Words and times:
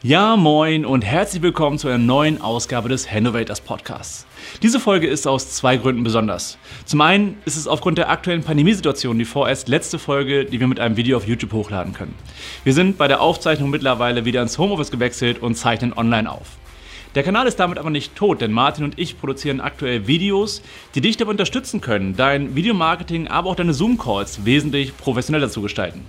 Ja, 0.00 0.36
moin 0.36 0.86
und 0.86 1.04
herzlich 1.04 1.42
willkommen 1.42 1.76
zu 1.76 1.88
einer 1.88 1.98
neuen 1.98 2.40
Ausgabe 2.40 2.88
des 2.88 3.10
Hannovators 3.10 3.60
Podcasts. 3.60 4.26
Diese 4.62 4.78
Folge 4.78 5.08
ist 5.08 5.26
aus 5.26 5.50
zwei 5.50 5.76
Gründen 5.76 6.04
besonders. 6.04 6.56
Zum 6.84 7.00
einen 7.00 7.36
ist 7.46 7.56
es 7.56 7.66
aufgrund 7.66 7.98
der 7.98 8.08
aktuellen 8.08 8.44
Pandemiesituation 8.44 9.18
die 9.18 9.24
vorerst 9.24 9.66
letzte 9.66 9.98
Folge, 9.98 10.44
die 10.44 10.60
wir 10.60 10.68
mit 10.68 10.78
einem 10.78 10.96
Video 10.96 11.16
auf 11.16 11.26
YouTube 11.26 11.52
hochladen 11.52 11.94
können. 11.94 12.14
Wir 12.62 12.74
sind 12.74 12.96
bei 12.96 13.08
der 13.08 13.20
Aufzeichnung 13.20 13.70
mittlerweile 13.70 14.24
wieder 14.24 14.40
ins 14.40 14.56
Homeoffice 14.56 14.92
gewechselt 14.92 15.42
und 15.42 15.56
zeichnen 15.56 15.92
online 15.92 16.30
auf. 16.30 16.46
Der 17.16 17.24
Kanal 17.24 17.48
ist 17.48 17.58
damit 17.58 17.78
aber 17.78 17.90
nicht 17.90 18.14
tot, 18.14 18.40
denn 18.40 18.52
Martin 18.52 18.84
und 18.84 19.00
ich 19.00 19.18
produzieren 19.18 19.60
aktuell 19.60 20.06
Videos, 20.06 20.62
die 20.94 21.00
dich 21.00 21.16
dabei 21.16 21.32
unterstützen 21.32 21.80
können, 21.80 22.14
dein 22.14 22.54
Videomarketing, 22.54 23.26
aber 23.26 23.50
auch 23.50 23.56
deine 23.56 23.74
Zoom-Calls 23.74 24.44
wesentlich 24.44 24.96
professioneller 24.96 25.50
zu 25.50 25.60
gestalten. 25.60 26.04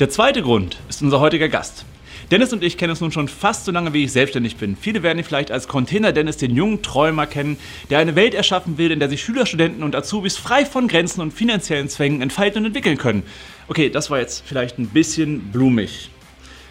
Der 0.00 0.10
zweite 0.10 0.42
Grund 0.42 0.78
ist 0.88 1.02
unser 1.02 1.20
heutiger 1.20 1.48
Gast. 1.48 1.84
Dennis 2.32 2.50
und 2.54 2.64
ich 2.64 2.78
kennen 2.78 2.88
uns 2.88 3.02
nun 3.02 3.12
schon 3.12 3.28
fast 3.28 3.66
so 3.66 3.72
lange, 3.72 3.92
wie 3.92 4.04
ich 4.04 4.12
selbstständig 4.12 4.56
bin. 4.56 4.74
Viele 4.74 5.02
werden 5.02 5.18
ihn 5.18 5.24
vielleicht 5.24 5.50
als 5.50 5.68
Container 5.68 6.12
Dennis, 6.12 6.38
den 6.38 6.56
jungen 6.56 6.80
Träumer, 6.80 7.26
kennen, 7.26 7.58
der 7.90 7.98
eine 7.98 8.16
Welt 8.16 8.32
erschaffen 8.32 8.78
will, 8.78 8.90
in 8.90 9.00
der 9.00 9.10
sich 9.10 9.22
Schüler, 9.22 9.44
Studenten 9.44 9.82
und 9.82 9.94
Azubis 9.94 10.38
frei 10.38 10.64
von 10.64 10.88
Grenzen 10.88 11.20
und 11.20 11.34
finanziellen 11.34 11.90
Zwängen 11.90 12.22
entfalten 12.22 12.60
und 12.60 12.64
entwickeln 12.68 12.96
können. 12.96 13.22
Okay, 13.68 13.90
das 13.90 14.08
war 14.08 14.18
jetzt 14.18 14.44
vielleicht 14.46 14.78
ein 14.78 14.86
bisschen 14.86 15.52
blumig. 15.52 16.08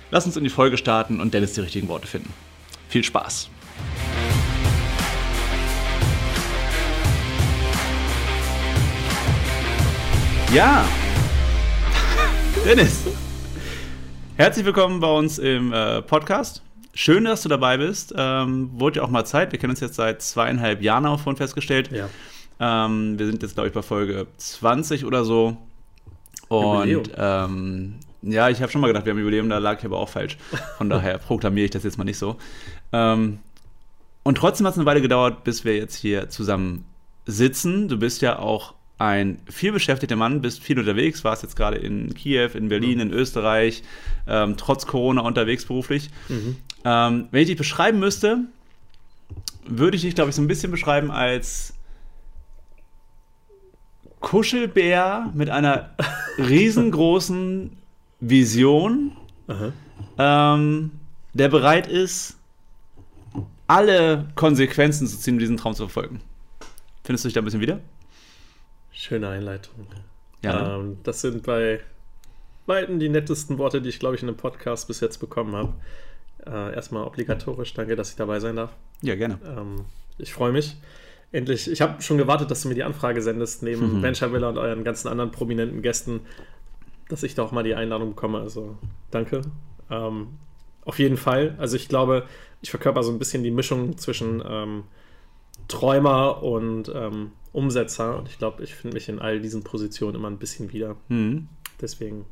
Lass 0.09 0.25
uns 0.25 0.35
in 0.35 0.43
die 0.43 0.49
Folge 0.49 0.77
starten 0.77 1.21
und 1.21 1.31
Dennis 1.31 1.53
die 1.53 1.61
richtigen 1.61 1.89
Worte 1.89 2.07
finden. 2.07 2.33
Viel 2.89 3.03
Spaß! 3.03 3.51
Ja, 10.55 10.83
Dennis, 12.65 13.03
Herzlich 14.41 14.65
willkommen 14.65 14.99
bei 14.99 15.07
uns 15.07 15.37
im 15.37 15.71
äh, 15.71 16.01
Podcast. 16.01 16.63
Schön, 16.95 17.25
dass 17.25 17.43
du 17.43 17.47
dabei 17.47 17.77
bist. 17.77 18.11
Ähm, 18.17 18.71
wurde 18.73 18.97
ja 18.97 19.03
auch 19.03 19.09
mal 19.11 19.23
Zeit. 19.23 19.51
Wir 19.51 19.59
kennen 19.59 19.69
uns 19.69 19.81
jetzt 19.81 19.93
seit 19.93 20.23
zweieinhalb 20.23 20.81
Jahren 20.81 21.05
auch 21.05 21.19
vorhin 21.19 21.37
festgestellt. 21.37 21.91
Ja. 21.91 22.09
Ähm, 22.59 23.19
wir 23.19 23.27
sind 23.27 23.43
jetzt, 23.43 23.53
glaube 23.53 23.67
ich, 23.67 23.73
bei 23.75 23.83
Folge 23.83 24.25
20 24.37 25.05
oder 25.05 25.25
so. 25.25 25.57
Und 26.47 27.11
ähm, 27.15 27.99
ja, 28.23 28.49
ich 28.49 28.63
habe 28.63 28.71
schon 28.71 28.81
mal 28.81 28.87
gedacht, 28.87 29.05
wir 29.05 29.11
haben 29.11 29.19
Jubiläum, 29.19 29.47
da 29.47 29.59
lag 29.59 29.77
ich 29.77 29.85
aber 29.85 29.99
auch 29.99 30.09
falsch. 30.09 30.39
Von 30.79 30.89
daher 30.89 31.19
proklamiere 31.19 31.65
ich 31.65 31.71
das 31.71 31.83
jetzt 31.83 31.99
mal 31.99 32.03
nicht 32.03 32.17
so. 32.17 32.37
Ähm, 32.93 33.37
und 34.23 34.39
trotzdem 34.39 34.65
hat 34.65 34.73
es 34.73 34.79
eine 34.79 34.87
Weile 34.87 35.03
gedauert, 35.03 35.43
bis 35.43 35.65
wir 35.65 35.77
jetzt 35.77 35.97
hier 35.97 36.29
zusammen 36.29 36.85
sitzen. 37.27 37.89
Du 37.89 37.99
bist 37.99 38.23
ja 38.23 38.39
auch 38.39 38.73
ein 39.01 39.39
vielbeschäftigter 39.49 40.15
Mann, 40.15 40.41
bist 40.41 40.61
viel 40.61 40.77
unterwegs, 40.77 41.23
warst 41.23 41.41
jetzt 41.41 41.55
gerade 41.55 41.77
in 41.77 42.13
Kiew, 42.13 42.51
in 42.53 42.69
Berlin, 42.69 42.99
in 42.99 43.11
Österreich, 43.11 43.81
ähm, 44.27 44.57
trotz 44.57 44.85
Corona 44.85 45.21
unterwegs 45.21 45.65
beruflich. 45.65 46.11
Mhm. 46.29 46.57
Ähm, 46.85 47.27
wenn 47.31 47.41
ich 47.41 47.47
dich 47.47 47.57
beschreiben 47.57 47.97
müsste, 47.97 48.45
würde 49.65 49.97
ich 49.97 50.03
dich, 50.03 50.13
glaube 50.13 50.29
ich, 50.29 50.35
so 50.35 50.41
ein 50.43 50.47
bisschen 50.47 50.69
beschreiben 50.69 51.09
als 51.09 51.73
Kuschelbär 54.19 55.31
mit 55.33 55.49
einer 55.49 55.95
riesengroßen 56.37 57.75
Vision, 58.19 59.17
ähm, 60.19 60.91
der 61.33 61.49
bereit 61.49 61.87
ist, 61.87 62.37
alle 63.65 64.27
Konsequenzen 64.35 65.07
zu 65.07 65.17
ziehen, 65.17 65.35
um 65.35 65.39
diesen 65.39 65.57
Traum 65.57 65.73
zu 65.73 65.87
verfolgen. 65.87 66.21
Findest 67.03 67.25
du 67.25 67.29
dich 67.29 67.33
da 67.33 67.41
ein 67.41 67.45
bisschen 67.45 67.61
wieder? 67.61 67.79
Schöne 68.91 69.29
Einleitung. 69.29 69.87
Ja. 70.43 70.77
Ähm, 70.77 70.97
das 71.03 71.21
sind 71.21 71.43
bei 71.43 71.79
beiden 72.65 72.99
die 72.99 73.09
nettesten 73.09 73.57
Worte, 73.57 73.81
die 73.81 73.89
ich, 73.89 73.99
glaube 73.99 74.15
ich, 74.15 74.21
in 74.21 74.29
einem 74.29 74.37
Podcast 74.37 74.87
bis 74.87 74.99
jetzt 74.99 75.17
bekommen 75.17 75.55
habe. 75.55 75.73
Äh, 76.45 76.75
erstmal 76.75 77.05
obligatorisch, 77.05 77.73
danke, 77.73 77.95
dass 77.95 78.09
ich 78.09 78.15
dabei 78.15 78.39
sein 78.39 78.55
darf. 78.55 78.71
Ja, 79.01 79.15
gerne. 79.15 79.39
Ähm, 79.45 79.85
ich 80.17 80.33
freue 80.33 80.51
mich. 80.51 80.77
Endlich, 81.31 81.71
ich 81.71 81.81
habe 81.81 82.01
schon 82.01 82.17
gewartet, 82.17 82.51
dass 82.51 82.61
du 82.61 82.67
mir 82.67 82.75
die 82.75 82.83
Anfrage 82.83 83.21
sendest, 83.21 83.63
neben 83.63 83.99
mhm. 83.99 84.01
Venture 84.01 84.33
Villa 84.33 84.49
und 84.49 84.57
euren 84.57 84.83
ganzen 84.83 85.07
anderen 85.07 85.31
prominenten 85.31 85.81
Gästen, 85.81 86.21
dass 87.09 87.23
ich 87.23 87.35
da 87.35 87.43
auch 87.43 87.51
mal 87.51 87.63
die 87.63 87.75
Einladung 87.75 88.09
bekomme. 88.09 88.39
Also 88.39 88.77
danke. 89.11 89.41
Ähm, 89.89 90.27
auf 90.83 90.99
jeden 90.99 91.17
Fall. 91.17 91.55
Also 91.57 91.75
ich 91.75 91.87
glaube, 91.87 92.25
ich 92.61 92.69
verkörper 92.69 93.03
so 93.03 93.11
ein 93.11 93.19
bisschen 93.19 93.43
die 93.43 93.51
Mischung 93.51 93.97
zwischen 93.97 94.43
ähm, 94.45 94.83
Träumer 95.71 96.43
und 96.43 96.91
ähm, 96.93 97.31
Umsetzer. 97.51 98.17
Und 98.17 98.29
ich 98.29 98.37
glaube, 98.37 98.63
ich 98.63 98.75
finde 98.75 98.95
mich 98.95 99.09
in 99.09 99.19
all 99.19 99.39
diesen 99.39 99.63
Positionen 99.63 100.15
immer 100.15 100.29
ein 100.29 100.37
bisschen 100.37 100.71
wieder. 100.71 100.95
Mhm. 101.09 101.47
Deswegen 101.79 102.25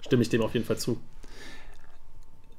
stimme 0.00 0.22
ich 0.22 0.28
dem 0.28 0.42
auf 0.42 0.54
jeden 0.54 0.66
Fall 0.66 0.78
zu. 0.78 0.98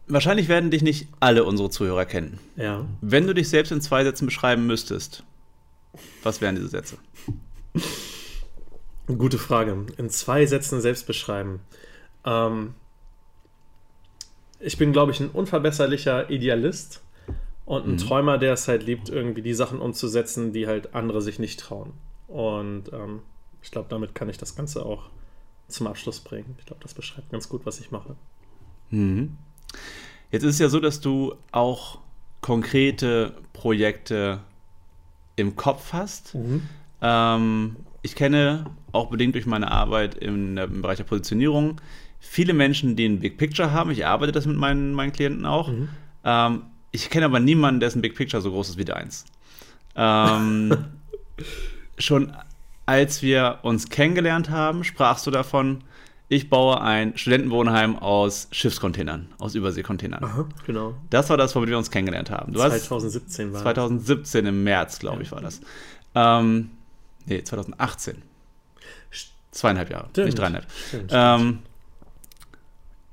Wahrscheinlich 0.07 0.47
werden 0.47 0.71
dich 0.71 0.81
nicht 0.81 1.07
alle 1.19 1.43
unsere 1.43 1.69
Zuhörer 1.69 2.05
kennen. 2.05 2.39
Ja. 2.55 2.85
Wenn 3.01 3.27
du 3.27 3.33
dich 3.33 3.49
selbst 3.49 3.71
in 3.71 3.81
zwei 3.81 4.03
Sätzen 4.03 4.25
beschreiben 4.25 4.65
müsstest, 4.65 5.23
was 6.23 6.41
wären 6.41 6.55
diese 6.55 6.69
Sätze? 6.69 6.97
Gute 9.07 9.37
Frage. 9.37 9.85
In 9.97 10.09
zwei 10.09 10.45
Sätzen 10.45 10.81
selbst 10.81 11.05
beschreiben. 11.05 11.59
Ähm, 12.25 12.73
ich 14.59 14.77
bin, 14.77 14.91
glaube 14.91 15.11
ich, 15.11 15.19
ein 15.19 15.29
unverbesserlicher 15.29 16.29
Idealist 16.29 17.01
und 17.69 17.85
ein 17.85 17.91
mhm. 17.91 17.97
Träumer, 17.97 18.39
der 18.39 18.53
es 18.53 18.67
halt 18.67 18.81
liebt, 18.81 19.09
irgendwie 19.09 19.43
die 19.43 19.53
Sachen 19.53 19.79
umzusetzen, 19.79 20.53
die 20.53 20.65
halt 20.65 20.95
andere 20.95 21.21
sich 21.21 21.37
nicht 21.37 21.59
trauen. 21.59 21.93
Und 22.27 22.91
ähm, 22.91 23.19
ich 23.61 23.69
glaube, 23.69 23.89
damit 23.89 24.15
kann 24.15 24.27
ich 24.27 24.39
das 24.39 24.55
Ganze 24.55 24.83
auch 24.83 25.11
zum 25.67 25.85
Abschluss 25.85 26.19
bringen. 26.19 26.55
Ich 26.57 26.65
glaube, 26.65 26.81
das 26.81 26.95
beschreibt 26.95 27.29
ganz 27.29 27.47
gut, 27.47 27.67
was 27.67 27.79
ich 27.79 27.91
mache. 27.91 28.15
Mhm. 28.89 29.37
Jetzt 30.31 30.41
ist 30.41 30.55
es 30.55 30.59
ja 30.59 30.67
so, 30.67 30.79
dass 30.79 30.99
du 30.99 31.35
auch 31.51 31.99
konkrete 32.41 33.35
Projekte 33.53 34.39
im 35.35 35.55
Kopf 35.55 35.93
hast. 35.93 36.33
Mhm. 36.33 36.63
Ähm, 37.03 37.75
ich 38.01 38.15
kenne 38.15 38.65
auch 38.93 39.11
bedingt 39.11 39.35
durch 39.35 39.45
meine 39.45 39.71
Arbeit 39.71 40.15
im, 40.15 40.57
im, 40.57 40.81
Bereich 40.81 40.97
der 40.97 41.03
Positionierung 41.03 41.79
viele 42.19 42.55
Menschen, 42.55 42.95
die 42.95 43.05
ein 43.05 43.19
Big 43.19 43.37
Picture 43.37 43.71
haben. 43.71 43.91
Ich 43.91 44.07
arbeite 44.07 44.31
das 44.31 44.47
mit 44.47 44.57
meinen, 44.57 44.95
meinen 44.95 45.11
Klienten 45.11 45.45
auch. 45.45 45.67
Mhm. 45.67 45.89
Ähm, 46.23 46.61
ich 46.91 47.09
kenne 47.09 47.25
aber 47.25 47.39
niemanden, 47.39 47.79
dessen 47.79 48.01
Big 48.01 48.15
Picture 48.15 48.41
so 48.41 48.51
groß 48.51 48.69
ist 48.69 48.77
wie 48.77 48.85
deins. 48.85 49.25
Ähm, 49.95 50.85
schon 51.97 52.33
als 52.85 53.21
wir 53.21 53.59
uns 53.61 53.89
kennengelernt 53.89 54.49
haben, 54.49 54.83
sprachst 54.83 55.27
du 55.27 55.31
davon, 55.31 55.83
ich 56.27 56.49
baue 56.49 56.81
ein 56.81 57.17
Studentenwohnheim 57.17 57.97
aus 57.97 58.47
Schiffscontainern, 58.51 59.27
aus 59.39 59.55
Überseecontainern. 59.55 60.23
Aha, 60.23 60.47
genau. 60.65 60.95
Das 61.09 61.29
war 61.29 61.37
das, 61.37 61.55
womit 61.55 61.69
wir 61.69 61.77
uns 61.77 61.91
kennengelernt 61.91 62.31
haben. 62.31 62.53
Du 62.53 62.59
2017 62.59 63.53
war 63.53 63.61
2017 63.61 64.45
im 64.45 64.63
März, 64.63 64.99
glaube 64.99 65.23
ich, 65.23 65.31
war 65.31 65.41
das. 65.41 65.61
Ähm, 66.15 66.71
nee, 67.25 67.43
2018. 67.43 68.21
Zweieinhalb 69.51 69.89
Jahre, 69.89 70.07
stimmt. 70.11 70.25
nicht 70.27 70.37
dreieinhalb. 70.37 70.65
Stimmt, 70.71 71.11
stimmt. 71.11 71.11
Ähm, 71.13 71.59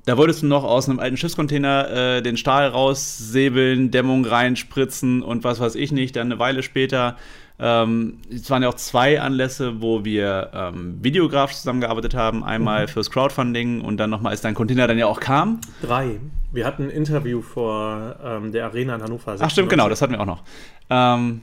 da 0.06 0.17
wolltest 0.17 0.43
du 0.43 0.47
noch 0.47 0.62
aus 0.62 0.89
einem 0.89 1.00
alten 1.00 1.17
Schiffscontainer 1.17 1.91
äh, 1.91 2.22
den 2.22 2.37
Stahl 2.37 2.69
raussäbeln, 2.69 3.91
Dämmung 3.91 4.25
reinspritzen 4.25 5.21
und 5.21 5.43
was 5.43 5.59
weiß 5.59 5.75
ich 5.75 5.91
nicht. 5.91 6.15
Dann 6.15 6.28
eine 6.28 6.39
Weile 6.39 6.62
später, 6.62 7.17
ähm, 7.59 8.19
es 8.31 8.49
waren 8.49 8.62
ja 8.62 8.69
auch 8.69 8.75
zwei 8.75 9.21
Anlässe, 9.21 9.81
wo 9.81 10.05
wir 10.05 10.50
ähm, 10.55 10.99
videografisch 11.03 11.56
zusammengearbeitet 11.56 12.15
haben. 12.15 12.45
Einmal 12.45 12.83
mhm. 12.83 12.89
fürs 12.89 13.11
Crowdfunding 13.11 13.81
und 13.81 13.97
dann 13.97 14.09
nochmal, 14.11 14.31
als 14.31 14.43
dein 14.43 14.55
Container 14.55 14.87
dann 14.87 14.97
ja 14.97 15.06
auch 15.06 15.19
kam. 15.19 15.61
Drei. 15.83 16.21
Wir 16.53 16.65
hatten 16.65 16.84
ein 16.84 16.91
Interview 16.91 17.43
vor 17.43 18.15
ähm, 18.25 18.53
der 18.53 18.66
Arena 18.66 18.95
in 18.95 19.03
Hannover. 19.03 19.37
Ach 19.41 19.50
stimmt, 19.50 19.71
genau, 19.71 19.89
das 19.89 20.03
hatten 20.03 20.12
wir 20.12 20.21
auch 20.21 20.27
noch. 20.27 20.45
Ähm, 20.89 21.41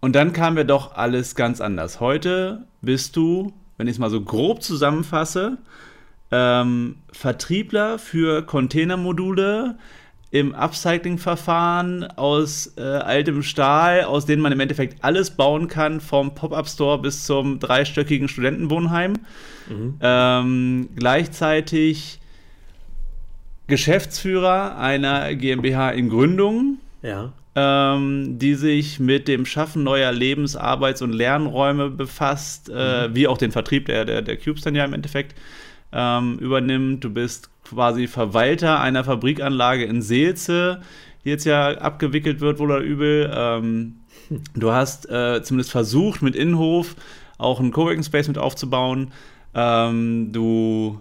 und 0.00 0.14
dann 0.14 0.34
kam 0.34 0.56
wir 0.56 0.64
doch 0.64 0.94
alles 0.94 1.36
ganz 1.36 1.62
anders. 1.62 2.00
Heute 2.00 2.66
bist 2.82 3.16
du, 3.16 3.54
wenn 3.78 3.86
ich 3.86 3.94
es 3.94 3.98
mal 3.98 4.10
so 4.10 4.20
grob 4.20 4.62
zusammenfasse, 4.62 5.56
ähm, 6.34 6.96
Vertriebler 7.12 8.00
für 8.00 8.42
Containermodule 8.42 9.76
im 10.32 10.52
Upcycling-Verfahren 10.52 12.02
aus 12.16 12.72
äh, 12.76 12.80
altem 12.80 13.44
Stahl, 13.44 14.02
aus 14.02 14.26
denen 14.26 14.42
man 14.42 14.50
im 14.50 14.58
Endeffekt 14.58 15.04
alles 15.04 15.30
bauen 15.30 15.68
kann, 15.68 16.00
vom 16.00 16.34
Pop-Up-Store 16.34 17.00
bis 17.00 17.24
zum 17.24 17.60
dreistöckigen 17.60 18.26
Studentenwohnheim. 18.26 19.12
Mhm. 19.68 19.94
Ähm, 20.00 20.88
gleichzeitig 20.96 22.18
Geschäftsführer 23.68 24.76
einer 24.76 25.36
GmbH 25.36 25.90
in 25.90 26.08
Gründung, 26.08 26.78
ja. 27.02 27.32
ähm, 27.54 28.36
die 28.40 28.56
sich 28.56 28.98
mit 28.98 29.28
dem 29.28 29.46
Schaffen 29.46 29.84
neuer 29.84 30.10
Lebens-, 30.10 30.56
Arbeits- 30.56 31.00
und 31.00 31.12
Lernräume 31.12 31.90
befasst, 31.90 32.72
äh, 32.74 33.06
mhm. 33.06 33.14
wie 33.14 33.28
auch 33.28 33.38
den 33.38 33.52
Vertrieb 33.52 33.86
der, 33.86 34.04
der, 34.04 34.20
der 34.20 34.36
Cubes 34.36 34.62
dann 34.62 34.74
ja 34.74 34.84
im 34.84 34.94
Endeffekt 34.94 35.36
ähm, 35.94 36.38
übernimmt. 36.38 37.04
Du 37.04 37.10
bist 37.10 37.48
quasi 37.64 38.06
Verwalter 38.06 38.80
einer 38.80 39.04
Fabrikanlage 39.04 39.84
in 39.84 40.02
Seelze, 40.02 40.82
die 41.24 41.30
jetzt 41.30 41.44
ja 41.44 41.68
abgewickelt 41.78 42.40
wird, 42.40 42.58
wohl 42.58 42.70
oder 42.70 42.80
übel. 42.80 43.32
Ähm, 43.34 43.94
du 44.54 44.72
hast 44.72 45.08
äh, 45.08 45.42
zumindest 45.42 45.70
versucht, 45.70 46.20
mit 46.20 46.36
Innenhof 46.36 46.96
auch 47.38 47.60
einen 47.60 47.72
Coworking 47.72 48.02
Space 48.02 48.28
mit 48.28 48.38
aufzubauen. 48.38 49.12
Ähm, 49.54 50.30
du 50.32 51.00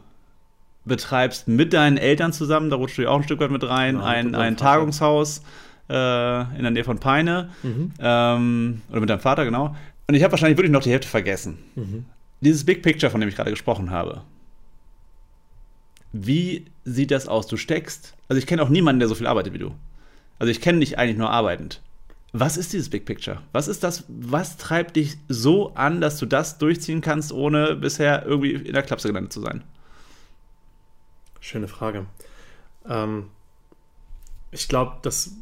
betreibst 0.86 1.48
mit 1.48 1.74
deinen 1.74 1.98
Eltern 1.98 2.34
zusammen, 2.34 2.70
da 2.70 2.76
rutschst 2.76 2.98
du 2.98 3.04
ja 3.04 3.10
auch 3.10 3.18
ein 3.18 3.24
Stück 3.24 3.40
weit 3.40 3.52
mit 3.52 3.68
rein, 3.68 3.96
ja, 3.96 4.04
ein, 4.04 4.36
ein 4.36 4.58
Tagungshaus 4.58 5.42
äh, 5.90 6.42
in 6.58 6.62
der 6.62 6.72
Nähe 6.72 6.84
von 6.84 7.00
Peine. 7.00 7.50
Mhm. 7.64 7.94
Ähm, 8.00 8.82
oder 8.90 9.00
mit 9.00 9.10
deinem 9.10 9.20
Vater, 9.20 9.46
genau. 9.46 9.76
Und 10.08 10.16
ich 10.16 10.24
habe 10.24 10.32
wahrscheinlich 10.32 10.58
wirklich 10.58 10.72
noch 10.72 10.84
die 10.84 10.92
Hälfte 10.92 11.08
vergessen. 11.08 11.58
Mhm. 11.76 12.06
Dieses 12.42 12.66
Big 12.66 12.84
Picture, 12.84 13.10
von 13.10 13.22
dem 13.22 13.30
ich 13.30 13.36
gerade 13.36 13.52
gesprochen 13.52 13.92
habe. 13.92 14.22
Wie 16.14 16.66
sieht 16.86 17.12
das 17.12 17.28
aus? 17.28 17.48
Du 17.48 17.58
steckst. 17.58 18.14
Also 18.30 18.40
ich 18.40 18.48
kenne 18.48 18.62
auch 18.64 18.70
niemanden, 18.70 19.00
der 19.00 19.10
so 19.10 19.16
viel 19.16 19.28
arbeitet 19.28 19.54
wie 19.54 19.60
du. 19.60 19.76
Also 20.40 20.52
ich 20.52 20.62
kenne 20.62 20.80
dich 20.80 20.98
eigentlich 20.98 21.18
nur 21.18 21.30
arbeitend. 21.30 21.82
Was 22.32 22.58
ist 22.58 22.74
dieses 22.74 22.90
Big 22.90 23.06
Picture? 23.06 23.42
Was 23.52 23.68
ist 23.68 23.84
das, 23.84 24.06
was 24.08 24.58
treibt 24.58 24.96
dich 24.96 25.18
so 25.28 25.74
an, 25.76 26.02
dass 26.02 26.18
du 26.18 26.26
das 26.26 26.58
durchziehen 26.58 27.02
kannst, 27.02 27.32
ohne 27.32 27.76
bisher 27.76 28.26
irgendwie 28.26 28.54
in 28.54 28.74
der 28.74 28.84
Klapse 28.84 29.08
gelandet 29.08 29.34
zu 29.34 29.42
sein? 29.42 29.64
Schöne 31.40 31.68
Frage. 31.68 32.06
Ähm, 32.88 33.28
ich 34.52 34.68
glaube, 34.68 34.98
das 35.02 35.36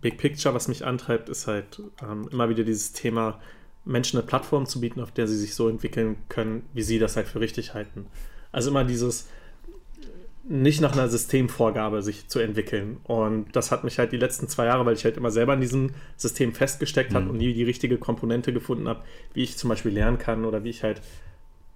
Big 0.00 0.18
Picture, 0.18 0.54
was 0.54 0.68
mich 0.68 0.84
antreibt, 0.84 1.28
ist 1.28 1.46
halt 1.46 1.82
ähm, 2.02 2.28
immer 2.30 2.48
wieder 2.48 2.64
dieses 2.64 2.92
Thema, 2.92 3.40
Menschen 3.84 4.18
eine 4.18 4.26
Plattform 4.26 4.66
zu 4.66 4.80
bieten, 4.80 5.00
auf 5.00 5.12
der 5.12 5.28
sie 5.28 5.36
sich 5.36 5.54
so 5.54 5.68
entwickeln 5.68 6.16
können, 6.28 6.66
wie 6.74 6.82
sie 6.82 6.98
das 6.98 7.16
halt 7.16 7.28
für 7.28 7.40
richtig 7.40 7.74
halten. 7.74 8.06
Also 8.50 8.70
immer 8.70 8.84
dieses 8.84 9.28
nicht 10.48 10.80
nach 10.80 10.92
einer 10.92 11.08
Systemvorgabe 11.08 12.02
sich 12.02 12.28
zu 12.28 12.38
entwickeln. 12.38 12.98
Und 13.04 13.54
das 13.56 13.72
hat 13.72 13.84
mich 13.84 13.98
halt 13.98 14.12
die 14.12 14.16
letzten 14.16 14.48
zwei 14.48 14.66
Jahre, 14.66 14.86
weil 14.86 14.94
ich 14.94 15.04
halt 15.04 15.16
immer 15.16 15.30
selber 15.30 15.54
in 15.54 15.60
diesem 15.60 15.90
System 16.16 16.54
festgesteckt 16.54 17.12
mhm. 17.12 17.16
habe 17.16 17.30
und 17.30 17.38
nie 17.38 17.52
die 17.52 17.64
richtige 17.64 17.98
Komponente 17.98 18.52
gefunden 18.52 18.88
habe, 18.88 19.02
wie 19.34 19.42
ich 19.42 19.56
zum 19.56 19.70
Beispiel 19.70 19.92
lernen 19.92 20.18
kann 20.18 20.44
oder 20.44 20.62
wie 20.62 20.70
ich 20.70 20.84
halt 20.84 21.02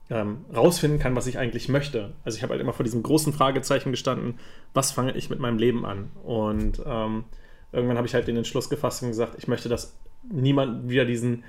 ähm, 0.09 0.45
rausfinden 0.55 1.01
kann, 1.01 1.17
was 1.17 1.27
ich 1.27 1.39
eigentlich 1.39 1.69
möchte. 1.69 2.13
Also 2.25 2.37
ich 2.37 2.43
habe 2.43 2.53
halt 2.53 2.61
immer 2.61 2.73
vor 2.73 2.85
diesem 2.85 3.03
großen 3.03 3.33
Fragezeichen 3.33 3.91
gestanden, 3.91 4.35
was 4.73 4.93
fange 4.93 5.17
ich 5.17 5.31
mit 5.31 5.41
meinem 5.41 5.59
Leben 5.59 5.85
an? 5.85 6.11
Und 6.23 6.81
ähm, 6.87 7.25
irgendwann 7.73 7.97
habe 7.97 8.07
ich 8.07 8.15
halt 8.15 8.29
den 8.29 8.37
Entschluss 8.37 8.71
gefasst 8.71 9.03
und 9.03 9.09
gesagt, 9.09 9.35
ich 9.39 9.49
möchte, 9.49 9.69
dass 9.69 9.97
niemand 10.31 10.89
wieder 10.89 11.05
diesen 11.05 11.45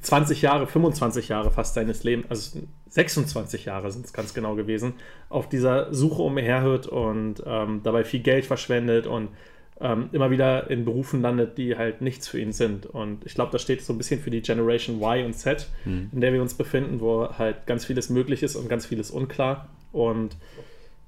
20 0.00 0.42
Jahre, 0.42 0.66
25 0.66 1.28
Jahre 1.28 1.50
fast 1.50 1.74
seines 1.74 2.04
Lebens, 2.04 2.26
also 2.28 2.60
26 2.88 3.64
Jahre 3.64 3.90
sind 3.90 4.04
es 4.04 4.12
ganz 4.12 4.34
genau 4.34 4.54
gewesen, 4.54 4.94
auf 5.28 5.48
dieser 5.48 5.92
Suche 5.94 6.22
umherhört 6.22 6.86
und 6.86 7.42
ähm, 7.46 7.80
dabei 7.82 8.04
viel 8.04 8.20
Geld 8.20 8.46
verschwendet 8.46 9.06
und 9.06 9.28
ähm, 9.80 10.10
immer 10.12 10.30
wieder 10.30 10.68
in 10.70 10.84
Berufen 10.84 11.22
landet, 11.22 11.56
die 11.56 11.76
halt 11.76 12.02
nichts 12.02 12.28
für 12.28 12.38
ihn 12.38 12.52
sind. 12.52 12.84
Und 12.84 13.24
ich 13.24 13.34
glaube, 13.34 13.52
das 13.52 13.62
steht 13.62 13.82
so 13.82 13.94
ein 13.94 13.98
bisschen 13.98 14.20
für 14.20 14.30
die 14.30 14.42
Generation 14.42 15.00
Y 15.00 15.24
und 15.24 15.34
Z, 15.34 15.68
mhm. 15.84 16.10
in 16.12 16.20
der 16.20 16.32
wir 16.32 16.42
uns 16.42 16.54
befinden, 16.54 17.00
wo 17.00 17.28
halt 17.30 17.66
ganz 17.66 17.86
vieles 17.86 18.10
möglich 18.10 18.42
ist 18.42 18.56
und 18.56 18.68
ganz 18.68 18.84
vieles 18.84 19.10
unklar. 19.10 19.68
Und 19.92 20.36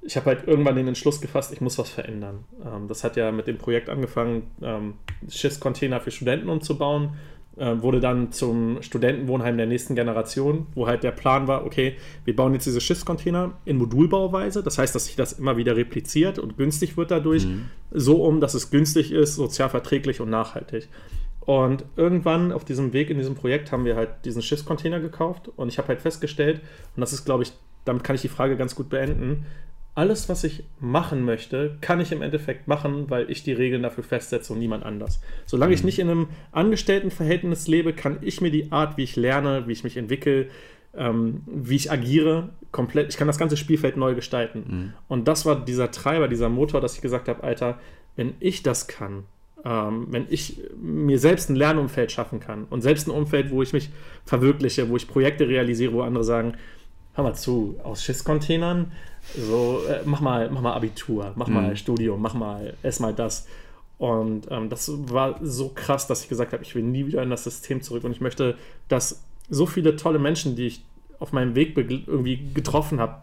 ich 0.00 0.16
habe 0.16 0.26
halt 0.26 0.48
irgendwann 0.48 0.76
den 0.76 0.88
Entschluss 0.88 1.20
gefasst, 1.20 1.52
ich 1.52 1.60
muss 1.60 1.78
was 1.78 1.90
verändern. 1.90 2.44
Ähm, 2.64 2.88
das 2.88 3.04
hat 3.04 3.16
ja 3.16 3.30
mit 3.30 3.46
dem 3.46 3.58
Projekt 3.58 3.90
angefangen, 3.90 4.50
ähm, 4.62 4.94
Schiffscontainer 5.28 6.00
für 6.00 6.10
Studenten 6.10 6.48
umzubauen 6.48 7.10
wurde 7.56 8.00
dann 8.00 8.32
zum 8.32 8.80
Studentenwohnheim 8.80 9.56
der 9.56 9.66
nächsten 9.66 9.94
Generation, 9.94 10.66
wo 10.74 10.86
halt 10.86 11.02
der 11.02 11.10
Plan 11.10 11.48
war, 11.48 11.66
okay, 11.66 11.96
wir 12.24 12.34
bauen 12.34 12.54
jetzt 12.54 12.64
diese 12.64 12.80
Schiffscontainer 12.80 13.52
in 13.66 13.76
Modulbauweise, 13.76 14.62
das 14.62 14.78
heißt, 14.78 14.94
dass 14.94 15.06
sich 15.06 15.16
das 15.16 15.34
immer 15.34 15.56
wieder 15.58 15.76
repliziert 15.76 16.38
und 16.38 16.56
günstig 16.56 16.96
wird 16.96 17.10
dadurch, 17.10 17.46
mhm. 17.46 17.68
so 17.90 18.24
um, 18.24 18.40
dass 18.40 18.54
es 18.54 18.70
günstig 18.70 19.12
ist, 19.12 19.34
sozial 19.34 19.68
verträglich 19.68 20.20
und 20.20 20.30
nachhaltig. 20.30 20.88
Und 21.40 21.84
irgendwann 21.96 22.52
auf 22.52 22.64
diesem 22.64 22.92
Weg 22.92 23.10
in 23.10 23.18
diesem 23.18 23.34
Projekt 23.34 23.72
haben 23.72 23.84
wir 23.84 23.96
halt 23.96 24.10
diesen 24.24 24.42
Schiffscontainer 24.42 25.00
gekauft 25.00 25.50
und 25.56 25.68
ich 25.68 25.78
habe 25.78 25.88
halt 25.88 26.00
festgestellt, 26.00 26.60
und 26.96 27.00
das 27.00 27.12
ist, 27.12 27.24
glaube 27.24 27.42
ich, 27.42 27.52
damit 27.84 28.04
kann 28.04 28.14
ich 28.16 28.22
die 28.22 28.28
Frage 28.28 28.56
ganz 28.56 28.74
gut 28.74 28.88
beenden, 28.88 29.44
alles, 29.94 30.28
was 30.28 30.42
ich 30.44 30.64
machen 30.80 31.24
möchte, 31.24 31.76
kann 31.80 32.00
ich 32.00 32.12
im 32.12 32.22
Endeffekt 32.22 32.66
machen, 32.66 33.10
weil 33.10 33.30
ich 33.30 33.42
die 33.42 33.52
Regeln 33.52 33.82
dafür 33.82 34.04
festsetze 34.04 34.52
und 34.52 34.58
niemand 34.58 34.84
anders. 34.84 35.20
Solange 35.44 35.70
mhm. 35.70 35.74
ich 35.74 35.84
nicht 35.84 35.98
in 35.98 36.08
einem 36.08 36.28
Angestelltenverhältnis 36.50 37.68
lebe, 37.68 37.92
kann 37.92 38.18
ich 38.22 38.40
mir 38.40 38.50
die 38.50 38.72
Art, 38.72 38.96
wie 38.96 39.02
ich 39.02 39.16
lerne, 39.16 39.66
wie 39.66 39.72
ich 39.72 39.84
mich 39.84 39.98
entwickle, 39.98 40.48
ähm, 40.94 41.42
wie 41.46 41.76
ich 41.76 41.90
agiere, 41.90 42.50
komplett, 42.70 43.10
ich 43.10 43.16
kann 43.18 43.26
das 43.26 43.38
ganze 43.38 43.56
Spielfeld 43.56 43.96
neu 43.96 44.14
gestalten. 44.14 44.64
Mhm. 44.66 44.92
Und 45.08 45.28
das 45.28 45.44
war 45.44 45.62
dieser 45.62 45.90
Treiber, 45.90 46.28
dieser 46.28 46.48
Motor, 46.48 46.80
dass 46.80 46.94
ich 46.94 47.02
gesagt 47.02 47.28
habe, 47.28 47.42
Alter, 47.42 47.78
wenn 48.16 48.34
ich 48.40 48.62
das 48.62 48.88
kann, 48.88 49.24
ähm, 49.64 50.06
wenn 50.10 50.26
ich 50.30 50.60
mir 50.80 51.18
selbst 51.18 51.50
ein 51.50 51.56
Lernumfeld 51.56 52.10
schaffen 52.12 52.40
kann 52.40 52.64
und 52.64 52.80
selbst 52.80 53.06
ein 53.06 53.10
Umfeld, 53.10 53.50
wo 53.50 53.62
ich 53.62 53.72
mich 53.72 53.90
verwirkliche, 54.24 54.88
wo 54.88 54.96
ich 54.96 55.06
Projekte 55.06 55.48
realisiere, 55.48 55.92
wo 55.92 56.02
andere 56.02 56.24
sagen, 56.24 56.54
hör 57.14 57.24
mal 57.24 57.34
zu, 57.34 57.78
aus 57.82 58.02
Schiffscontainern 58.02 58.92
so, 59.36 59.82
äh, 59.88 60.00
mach, 60.04 60.20
mal, 60.20 60.50
mach 60.50 60.60
mal 60.60 60.74
Abitur, 60.74 61.32
mach 61.36 61.48
mhm. 61.48 61.54
mal 61.54 61.76
Studium, 61.76 62.20
mach 62.20 62.34
mal 62.34 62.74
erstmal 62.82 63.14
das. 63.14 63.46
Und 63.98 64.48
ähm, 64.50 64.68
das 64.68 64.90
war 65.12 65.38
so 65.42 65.70
krass, 65.74 66.06
dass 66.06 66.22
ich 66.22 66.28
gesagt 66.28 66.52
habe, 66.52 66.62
ich 66.62 66.74
will 66.74 66.82
nie 66.82 67.06
wieder 67.06 67.22
in 67.22 67.30
das 67.30 67.44
System 67.44 67.82
zurück 67.82 68.04
und 68.04 68.10
ich 68.10 68.20
möchte, 68.20 68.56
dass 68.88 69.22
so 69.48 69.64
viele 69.66 69.96
tolle 69.96 70.18
Menschen, 70.18 70.56
die 70.56 70.66
ich 70.66 70.84
auf 71.20 71.32
meinem 71.32 71.54
Weg 71.54 71.76
irgendwie 71.76 72.52
getroffen 72.52 72.98
habe, 72.98 73.22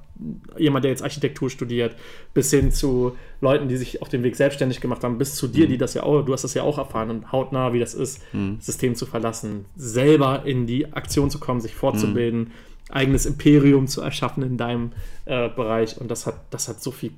jemand, 0.57 0.85
der 0.85 0.91
jetzt 0.91 1.03
Architektur 1.03 1.49
studiert, 1.49 1.95
bis 2.33 2.49
hin 2.49 2.71
zu 2.71 3.17
Leuten, 3.41 3.67
die 3.67 3.75
sich 3.75 4.01
auf 4.01 4.07
dem 4.07 4.23
Weg 4.23 4.37
selbstständig 4.37 4.79
gemacht 4.79 5.03
haben, 5.03 5.17
bis 5.17 5.35
zu 5.35 5.47
dir, 5.47 5.65
mhm. 5.65 5.71
die 5.71 5.77
das 5.77 5.93
ja 5.95 6.03
auch, 6.03 6.21
du 6.21 6.31
hast 6.31 6.43
das 6.43 6.53
ja 6.53 6.63
auch 6.63 6.77
erfahren 6.77 7.09
und 7.09 7.31
hautnah, 7.31 7.73
wie 7.73 7.79
das 7.79 7.93
ist, 7.93 8.21
mhm. 8.33 8.57
System 8.61 8.95
zu 8.95 9.05
verlassen, 9.05 9.65
selber 9.75 10.43
in 10.45 10.65
die 10.65 10.93
Aktion 10.93 11.29
zu 11.29 11.39
kommen, 11.39 11.59
sich 11.59 11.75
fortzubilden, 11.75 12.39
mhm 12.39 12.51
eigenes 12.89 13.25
Imperium 13.25 13.87
zu 13.87 14.01
erschaffen 14.01 14.43
in 14.43 14.57
deinem 14.57 14.91
äh, 15.25 15.49
Bereich. 15.49 15.99
Und 15.99 16.09
das 16.09 16.25
hat, 16.25 16.35
das 16.49 16.67
hat 16.67 16.81
so 16.81 16.91
viel, 16.91 17.11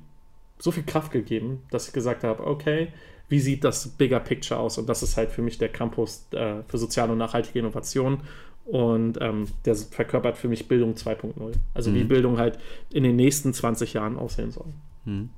so 0.58 0.70
viel 0.70 0.84
Kraft 0.84 1.12
gegeben, 1.12 1.62
dass 1.70 1.88
ich 1.88 1.92
gesagt 1.92 2.24
habe, 2.24 2.46
okay, 2.46 2.88
wie 3.28 3.40
sieht 3.40 3.64
das 3.64 3.88
Bigger 3.88 4.20
Picture 4.20 4.60
aus? 4.60 4.78
Und 4.78 4.88
das 4.88 5.02
ist 5.02 5.16
halt 5.16 5.30
für 5.30 5.42
mich 5.42 5.58
der 5.58 5.70
Campus 5.70 6.26
äh, 6.32 6.56
für 6.68 6.78
soziale 6.78 7.12
und 7.12 7.18
nachhaltige 7.18 7.58
Innovation. 7.60 8.20
Und 8.64 9.18
ähm, 9.20 9.48
der 9.64 9.74
verkörpert 9.74 10.36
für 10.36 10.48
mich 10.48 10.68
Bildung 10.68 10.94
2.0. 10.94 11.32
Also 11.74 11.90
mhm. 11.90 11.94
wie 11.94 12.04
Bildung 12.04 12.38
halt 12.38 12.58
in 12.90 13.02
den 13.02 13.16
nächsten 13.16 13.52
20 13.52 13.94
Jahren 13.94 14.18
aussehen 14.18 14.52
soll. 14.52 14.66
Mhm. 15.04 15.30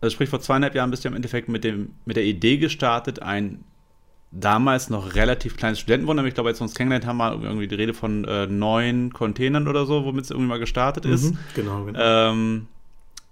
Also 0.00 0.14
sprich, 0.14 0.28
vor 0.28 0.40
zweieinhalb 0.40 0.74
Jahren 0.74 0.90
bist 0.90 1.04
du 1.04 1.08
im 1.08 1.14
Endeffekt 1.14 1.48
mit, 1.48 1.64
dem, 1.64 1.94
mit 2.04 2.16
der 2.16 2.24
Idee 2.24 2.58
gestartet, 2.58 3.22
ein 3.22 3.64
damals 4.40 4.90
noch 4.90 5.14
relativ 5.14 5.56
kleines 5.56 5.80
Studentenwohnheim. 5.80 6.26
Ich 6.26 6.34
glaube, 6.34 6.50
als 6.50 6.60
wir 6.60 6.64
uns 6.64 6.74
kennengelernt 6.74 7.06
haben, 7.06 7.18
war 7.18 7.42
irgendwie 7.42 7.68
die 7.68 7.74
Rede 7.74 7.94
von 7.94 8.24
äh, 8.24 8.46
neun 8.46 9.12
Containern 9.12 9.68
oder 9.68 9.86
so, 9.86 10.04
womit 10.04 10.24
es 10.24 10.30
irgendwie 10.30 10.48
mal 10.48 10.58
gestartet 10.58 11.04
mhm, 11.04 11.12
ist. 11.12 11.34
Genau, 11.54 11.84
genau. 11.84 11.98
Ähm, 12.00 12.66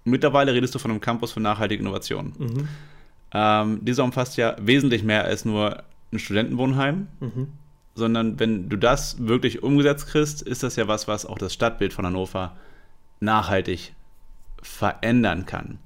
mittlerweile 0.05 0.55
redest 0.55 0.75
du 0.75 0.79
von 0.79 0.91
einem 0.91 1.01
Campus 1.01 1.33
für 1.33 1.41
nachhaltige 1.41 1.83
Innovation. 1.83 2.33
Mhm. 2.39 2.69
Ähm, 3.33 3.85
dieser 3.85 4.05
umfasst 4.05 4.37
ja 4.37 4.57
wesentlich 4.61 5.03
mehr 5.03 5.25
als 5.25 5.45
nur 5.45 5.83
ein 6.13 6.19
Studentenwohnheim. 6.19 7.09
Mhm. 7.21 7.49
Sondern 7.97 8.41
wenn 8.41 8.69
du 8.69 8.77
das 8.77 9.25
wirklich 9.25 9.63
umgesetzt 9.63 10.09
kriegst, 10.09 10.43
ist 10.43 10.65
das 10.65 10.75
ja 10.75 10.89
was, 10.89 11.07
was 11.07 11.27
auch 11.27 11.39
das 11.39 11.55
Stadtbild 11.55 11.93
von 11.93 12.05
Hannover 12.05 12.57
nachhaltig 13.21 13.93
verändern 14.61 15.47
kann. 15.47 15.79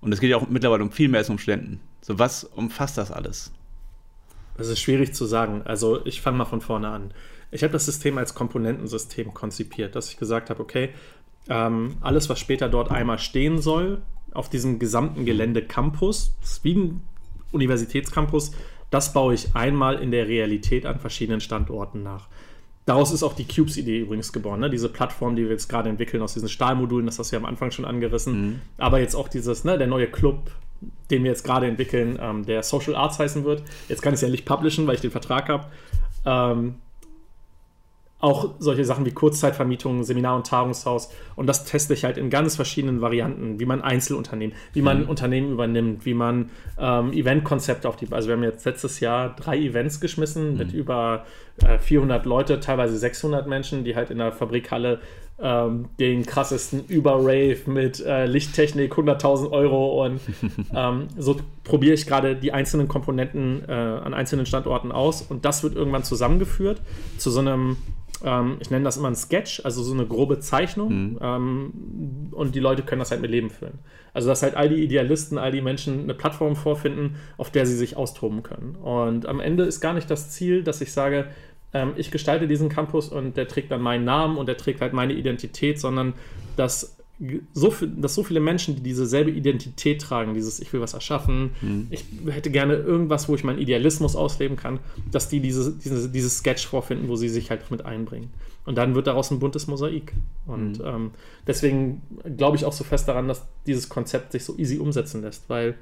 Und 0.00 0.12
es 0.12 0.20
geht 0.20 0.30
ja 0.30 0.36
auch 0.36 0.48
mittlerweile 0.48 0.84
um 0.84 0.92
viel 0.92 1.08
mehr 1.08 1.18
als 1.18 1.30
um 1.30 1.38
Studenten. 1.38 1.80
So, 2.00 2.18
was 2.18 2.44
umfasst 2.44 2.96
das 2.96 3.10
alles? 3.10 3.50
Das 4.58 4.68
ist 4.68 4.80
schwierig 4.80 5.14
zu 5.14 5.24
sagen. 5.24 5.62
Also 5.64 6.04
ich 6.04 6.20
fange 6.20 6.38
mal 6.38 6.44
von 6.44 6.60
vorne 6.60 6.88
an. 6.88 7.14
Ich 7.50 7.62
habe 7.62 7.72
das 7.72 7.86
System 7.86 8.18
als 8.18 8.34
Komponentensystem 8.34 9.32
konzipiert, 9.32 9.96
dass 9.96 10.10
ich 10.10 10.18
gesagt 10.18 10.50
habe, 10.50 10.60
okay, 10.60 10.90
ähm, 11.48 11.96
alles, 12.00 12.28
was 12.28 12.38
später 12.38 12.68
dort 12.68 12.90
einmal 12.90 13.18
stehen 13.18 13.62
soll, 13.62 14.02
auf 14.32 14.50
diesem 14.50 14.78
gesamten 14.78 15.24
Gelände 15.24 15.62
Campus, 15.62 16.34
wie 16.62 16.74
ein 16.74 17.02
Universitätscampus, 17.52 18.52
das 18.90 19.12
baue 19.12 19.34
ich 19.34 19.54
einmal 19.54 19.96
in 20.02 20.10
der 20.10 20.28
Realität 20.28 20.84
an 20.84 20.98
verschiedenen 20.98 21.40
Standorten 21.40 22.02
nach. 22.02 22.28
Daraus 22.84 23.12
ist 23.12 23.22
auch 23.22 23.34
die 23.34 23.46
Cubes-Idee 23.46 24.00
übrigens 24.00 24.32
geboren. 24.32 24.60
Ne? 24.60 24.70
Diese 24.70 24.88
Plattform, 24.88 25.36
die 25.36 25.42
wir 25.42 25.50
jetzt 25.50 25.68
gerade 25.68 25.90
entwickeln 25.90 26.22
aus 26.22 26.32
diesen 26.32 26.48
Stahlmodulen, 26.48 27.04
das 27.04 27.18
hast 27.18 27.30
du 27.30 27.36
ja 27.36 27.40
am 27.40 27.46
Anfang 27.46 27.70
schon 27.70 27.84
angerissen. 27.84 28.40
Mhm. 28.40 28.60
Aber 28.78 28.98
jetzt 28.98 29.14
auch 29.14 29.28
dieses, 29.28 29.64
ne, 29.64 29.76
der 29.76 29.86
neue 29.86 30.06
Club, 30.06 30.50
den 31.10 31.24
wir 31.24 31.30
jetzt 31.30 31.44
gerade 31.44 31.66
entwickeln, 31.66 32.18
ähm, 32.20 32.44
der 32.44 32.62
Social 32.62 32.94
Arts 32.94 33.18
heißen 33.18 33.44
wird. 33.44 33.62
Jetzt 33.88 34.02
kann 34.02 34.12
ich 34.12 34.18
es 34.18 34.22
ja 34.22 34.28
nicht 34.28 34.44
publishen, 34.44 34.86
weil 34.86 34.94
ich 34.94 35.00
den 35.00 35.10
Vertrag 35.10 35.48
habe. 35.48 35.66
Ähm, 36.24 36.76
auch 38.20 38.54
solche 38.58 38.84
Sachen 38.84 39.06
wie 39.06 39.12
Kurzzeitvermietung, 39.12 40.02
Seminar- 40.02 40.34
und 40.34 40.46
Tagungshaus. 40.46 41.10
Und 41.36 41.46
das 41.46 41.64
teste 41.64 41.94
ich 41.94 42.04
halt 42.04 42.18
in 42.18 42.30
ganz 42.30 42.56
verschiedenen 42.56 43.00
Varianten, 43.00 43.60
wie 43.60 43.64
man 43.64 43.80
Einzelunternehmen, 43.80 44.56
wie 44.72 44.82
man 44.82 45.02
mhm. 45.02 45.08
Unternehmen 45.08 45.52
übernimmt, 45.52 46.04
wie 46.04 46.14
man 46.14 46.50
ähm, 46.78 47.12
Eventkonzepte 47.12 47.88
auf 47.88 47.94
die. 47.96 48.08
Also, 48.10 48.28
wir 48.28 48.34
haben 48.34 48.42
jetzt 48.42 48.64
letztes 48.64 48.98
Jahr 48.98 49.36
drei 49.36 49.58
Events 49.58 50.00
geschmissen 50.00 50.52
mhm. 50.52 50.58
mit 50.58 50.72
über 50.72 51.26
äh, 51.64 51.78
400 51.78 52.26
Leute, 52.26 52.58
teilweise 52.58 52.98
600 52.98 53.46
Menschen, 53.46 53.84
die 53.84 53.94
halt 53.94 54.10
in 54.10 54.18
der 54.18 54.32
Fabrikhalle 54.32 55.00
ähm, 55.40 55.88
den 55.98 56.26
krassesten 56.26 56.84
Über-Rave 56.86 57.58
mit 57.66 58.00
äh, 58.00 58.26
Lichttechnik, 58.26 58.94
100.000 58.94 59.50
Euro 59.50 60.04
und 60.04 60.20
ähm, 60.74 61.08
so 61.16 61.36
probiere 61.64 61.94
ich 61.94 62.06
gerade 62.06 62.34
die 62.36 62.52
einzelnen 62.52 62.88
Komponenten 62.88 63.62
äh, 63.68 63.72
an 63.72 64.14
einzelnen 64.14 64.46
Standorten 64.46 64.92
aus 64.92 65.22
und 65.22 65.44
das 65.44 65.62
wird 65.62 65.76
irgendwann 65.76 66.04
zusammengeführt 66.04 66.82
zu 67.18 67.30
so 67.30 67.40
einem 67.40 67.76
ähm, 68.24 68.56
ich 68.60 68.70
nenne 68.70 68.84
das 68.84 68.96
immer 68.96 69.08
ein 69.08 69.14
Sketch, 69.14 69.64
also 69.64 69.82
so 69.82 69.92
eine 69.92 70.06
grobe 70.06 70.40
Zeichnung. 70.40 70.88
Mhm. 71.12 71.18
Ähm, 71.20 71.72
und 72.32 72.54
die 72.54 72.60
Leute 72.60 72.82
können 72.82 72.98
das 72.98 73.10
halt 73.10 73.20
mit 73.20 73.30
Leben 73.30 73.50
füllen. 73.50 73.78
Also, 74.14 74.28
dass 74.28 74.42
halt 74.42 74.56
all 74.56 74.68
die 74.68 74.82
Idealisten, 74.82 75.38
all 75.38 75.52
die 75.52 75.60
Menschen 75.60 76.02
eine 76.02 76.14
Plattform 76.14 76.56
vorfinden, 76.56 77.16
auf 77.36 77.50
der 77.50 77.66
sie 77.66 77.76
sich 77.76 77.96
austoben 77.96 78.42
können. 78.42 78.74
Und 78.76 79.26
am 79.26 79.38
Ende 79.40 79.64
ist 79.64 79.80
gar 79.80 79.94
nicht 79.94 80.10
das 80.10 80.30
Ziel, 80.30 80.62
dass 80.62 80.80
ich 80.80 80.92
sage, 80.92 81.26
ähm, 81.72 81.92
ich 81.96 82.10
gestalte 82.10 82.48
diesen 82.48 82.68
Campus 82.68 83.08
und 83.08 83.36
der 83.36 83.48
trägt 83.48 83.70
dann 83.70 83.82
meinen 83.82 84.04
Namen 84.04 84.36
und 84.36 84.46
der 84.46 84.56
trägt 84.56 84.80
halt 84.80 84.92
meine 84.92 85.12
Identität, 85.12 85.78
sondern 85.80 86.14
dass 86.56 86.98
so, 87.52 87.70
viel, 87.72 87.88
dass 87.88 88.14
so 88.14 88.22
viele 88.22 88.38
Menschen, 88.38 88.76
die 88.76 88.82
dieselbe 88.82 89.30
Identität 89.30 90.00
tragen, 90.00 90.34
dieses 90.34 90.60
Ich 90.60 90.72
will 90.72 90.80
was 90.80 90.94
erschaffen, 90.94 91.50
mhm. 91.60 91.88
ich 91.90 92.04
hätte 92.28 92.50
gerne 92.50 92.74
irgendwas, 92.74 93.28
wo 93.28 93.34
ich 93.34 93.42
meinen 93.42 93.58
Idealismus 93.58 94.14
ausleben 94.14 94.56
kann, 94.56 94.78
dass 95.10 95.28
die 95.28 95.40
diese, 95.40 95.72
diese, 95.72 96.08
dieses 96.08 96.38
Sketch 96.38 96.66
vorfinden, 96.66 97.08
wo 97.08 97.16
sie 97.16 97.28
sich 97.28 97.50
halt 97.50 97.70
mit 97.70 97.84
einbringen. 97.84 98.30
Und 98.66 98.76
dann 98.76 98.94
wird 98.94 99.08
daraus 99.08 99.30
ein 99.30 99.40
buntes 99.40 99.66
Mosaik. 99.66 100.12
Und 100.46 100.78
mhm. 100.78 100.84
ähm, 100.84 101.10
deswegen 101.46 102.02
glaube 102.36 102.56
ich 102.56 102.64
auch 102.64 102.72
so 102.72 102.84
fest 102.84 103.08
daran, 103.08 103.26
dass 103.26 103.46
dieses 103.66 103.88
Konzept 103.88 104.30
sich 104.30 104.44
so 104.44 104.56
easy 104.56 104.78
umsetzen 104.78 105.22
lässt, 105.22 105.48
weil 105.50 105.74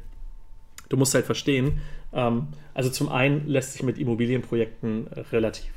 du 0.88 0.96
musst 0.96 1.14
halt 1.14 1.26
verstehen, 1.26 1.80
ähm, 2.14 2.48
also 2.72 2.88
zum 2.88 3.10
einen 3.10 3.46
lässt 3.46 3.72
sich 3.74 3.82
mit 3.82 3.98
Immobilienprojekten 3.98 5.08
relativ 5.32 5.75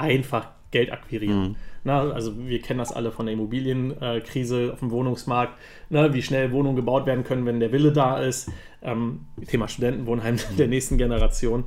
einfach 0.00 0.48
Geld 0.70 0.92
akquirieren. 0.92 1.42
Mhm. 1.42 1.56
Na, 1.82 2.10
also 2.10 2.36
wir 2.38 2.60
kennen 2.60 2.78
das 2.78 2.92
alle 2.92 3.10
von 3.10 3.26
der 3.26 3.32
Immobilienkrise 3.32 4.70
auf 4.72 4.80
dem 4.80 4.90
Wohnungsmarkt, 4.90 5.54
ne, 5.88 6.12
wie 6.12 6.22
schnell 6.22 6.52
Wohnungen 6.52 6.76
gebaut 6.76 7.06
werden 7.06 7.24
können, 7.24 7.46
wenn 7.46 7.60
der 7.60 7.72
Wille 7.72 7.92
da 7.92 8.18
ist. 8.18 8.50
Ähm, 8.82 9.26
Thema 9.46 9.66
Studentenwohnheim 9.68 10.36
der 10.58 10.68
nächsten 10.68 10.98
Generation. 10.98 11.64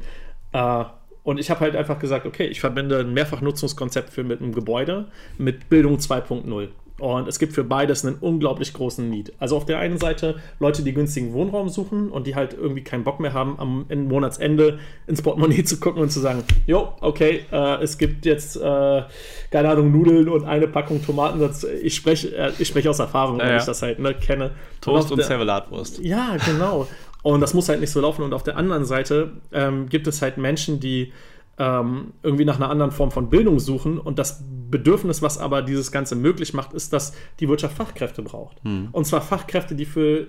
Äh, 0.52 0.86
und 1.24 1.40
ich 1.40 1.50
habe 1.50 1.62
halt 1.62 1.76
einfach 1.76 2.00
gesagt, 2.00 2.26
okay, 2.26 2.46
ich 2.46 2.60
verbinde 2.60 3.00
ein 3.00 3.14
Mehrfachnutzungskonzept 3.14 4.12
für 4.12 4.24
mit 4.24 4.42
einem 4.42 4.54
Gebäude 4.54 5.08
mit 5.38 5.70
Bildung 5.70 5.98
2.0. 5.98 6.70
Und 7.00 7.28
es 7.28 7.40
gibt 7.40 7.54
für 7.54 7.64
beides 7.64 8.06
einen 8.06 8.18
unglaublich 8.18 8.72
großen 8.72 9.10
Need. 9.10 9.34
Also 9.40 9.58
auf 9.58 9.66
der 9.66 9.80
einen 9.80 9.98
Seite 9.98 10.36
Leute, 10.60 10.84
die 10.84 10.94
günstigen 10.94 11.34
Wohnraum 11.34 11.68
suchen 11.68 12.10
und 12.10 12.28
die 12.28 12.36
halt 12.36 12.54
irgendwie 12.54 12.84
keinen 12.84 13.04
Bock 13.04 13.20
mehr 13.20 13.34
haben, 13.34 13.58
am 13.60 13.86
Monatsende 14.08 14.80
ins 15.08 15.22
Portemonnaie 15.22 15.64
zu 15.64 15.80
gucken 15.80 16.02
und 16.04 16.12
zu 16.12 16.20
sagen, 16.20 16.44
jo, 16.68 16.94
okay, 17.02 17.46
äh, 17.52 17.82
es 17.82 17.98
gibt 17.98 18.26
jetzt, 18.26 18.58
äh, 18.58 19.02
keine 19.50 19.70
Ahnung, 19.70 19.92
Nudeln 19.92 20.30
und 20.30 20.46
eine 20.46 20.68
Packung 20.68 21.04
Tomaten. 21.04 21.44
Ich 21.82 21.96
spreche 21.96 22.36
äh, 22.38 22.52
ich 22.60 22.68
sprech 22.68 22.88
aus 22.88 23.00
Erfahrung, 23.00 23.40
ja, 23.40 23.46
weil 23.46 23.52
ja. 23.54 23.58
ich 23.58 23.66
das 23.66 23.82
halt 23.82 23.98
ne, 23.98 24.14
kenne. 24.14 24.52
Toast 24.80 25.12
und, 25.12 25.20
und 25.20 25.26
Servelatwurst. 25.26 26.00
Ja, 26.00 26.38
genau. 26.46 26.88
Und 27.24 27.42
das 27.42 27.54
muss 27.54 27.70
halt 27.70 27.80
nicht 27.80 27.92
so 27.92 28.02
laufen. 28.02 28.22
Und 28.22 28.34
auf 28.34 28.44
der 28.44 28.58
anderen 28.58 28.86
Seite 28.86 29.32
ähm, 29.52 29.90
gibt 29.90 30.08
es 30.08 30.22
halt 30.22 30.38
Menschen, 30.38 30.80
die 30.80 31.12
ähm, 31.58 32.14
irgendwie 32.22 32.46
nach 32.46 32.58
einer 32.58 32.70
anderen 32.70 32.92
Form 32.92 33.12
von 33.12 33.30
Bildung 33.30 33.60
suchen. 33.60 33.98
Und 33.98 34.20
das 34.20 34.44
Bedürfnis, 34.70 35.22
was 35.22 35.38
aber 35.38 35.62
dieses 35.62 35.92
Ganze 35.92 36.16
möglich 36.16 36.54
macht, 36.54 36.74
ist, 36.74 36.94
dass 36.94 37.14
die 37.40 37.48
Wirtschaft 37.48 37.78
Fachkräfte 37.78 38.22
braucht. 38.22 38.64
Hm. 38.64 38.90
Und 38.92 39.06
zwar 39.06 39.22
Fachkräfte, 39.22 39.74
die 39.76 39.86
für, 39.86 40.28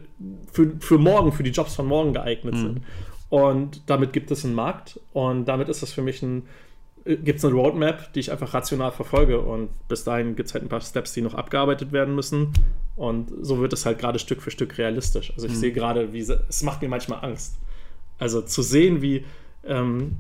für, 0.53 0.73
für 0.79 0.99
morgen, 0.99 1.33
für 1.33 1.43
die 1.43 1.51
Jobs 1.51 1.75
von 1.75 1.87
morgen 1.87 2.13
geeignet 2.13 2.55
hm. 2.55 2.63
sind. 2.63 2.83
Und 3.29 3.83
damit 3.91 4.13
gibt 4.13 4.31
es 4.31 4.45
einen 4.45 4.55
Markt. 4.55 5.01
Und 5.13 5.47
damit 5.47 5.69
ist 5.69 5.83
das 5.83 5.93
für 5.93 6.03
mich 6.03 6.23
ein, 6.23 6.45
gibt 7.05 7.39
es 7.39 7.45
eine 7.45 7.55
Roadmap, 7.55 8.13
die 8.13 8.21
ich 8.21 8.33
einfach 8.33 8.55
rational 8.55 8.93
verfolge. 8.93 9.41
Und 9.41 9.71
bis 9.89 10.05
dahin 10.05 10.37
gibt 10.37 10.49
es 10.49 10.55
halt 10.55 10.65
ein 10.65 10.69
paar 10.69 10.81
Steps, 10.81 11.13
die 11.13 11.21
noch 11.21 11.35
abgearbeitet 11.35 11.93
werden 11.93 12.15
müssen. 12.15 12.53
Und 12.97 13.31
so 13.43 13.61
wird 13.61 13.73
es 13.73 13.85
halt 13.85 13.99
gerade 13.99 14.19
Stück 14.19 14.43
für 14.43 14.51
Stück 14.51 14.79
realistisch. 14.79 15.33
Also 15.35 15.47
ich 15.47 15.53
hm. 15.53 15.61
sehe 15.61 15.73
gerade, 15.73 16.13
wie 16.13 16.21
es 16.21 16.63
macht 16.63 16.83
mir 16.83 16.89
manchmal 16.89 17.25
Angst. 17.25 17.57
Also 18.19 18.41
zu 18.41 18.63
sehen, 18.63 19.03
wie 19.03 19.25
ähm, 19.65 20.17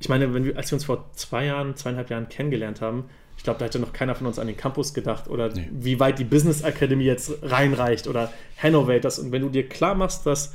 ich 0.00 0.08
meine, 0.08 0.34
wenn 0.34 0.44
wir, 0.44 0.56
als 0.56 0.70
wir 0.70 0.76
uns 0.76 0.84
vor 0.84 1.10
zwei 1.14 1.46
Jahren, 1.46 1.76
zweieinhalb 1.76 2.10
Jahren 2.10 2.28
kennengelernt 2.28 2.80
haben, 2.80 3.04
ich 3.36 3.44
glaube, 3.44 3.58
da 3.58 3.66
hätte 3.66 3.78
noch 3.78 3.92
keiner 3.92 4.14
von 4.14 4.26
uns 4.26 4.38
an 4.38 4.46
den 4.46 4.56
Campus 4.56 4.94
gedacht 4.94 5.28
oder 5.28 5.48
nee. 5.48 5.68
wie 5.72 6.00
weit 6.00 6.18
die 6.18 6.24
Business 6.24 6.62
Academy 6.62 7.04
jetzt 7.04 7.32
reinreicht 7.42 8.06
oder 8.06 8.32
Hannovators. 8.62 9.18
Und 9.18 9.32
wenn 9.32 9.42
du 9.42 9.48
dir 9.50 9.68
klar 9.68 9.94
machst, 9.94 10.26
dass 10.26 10.54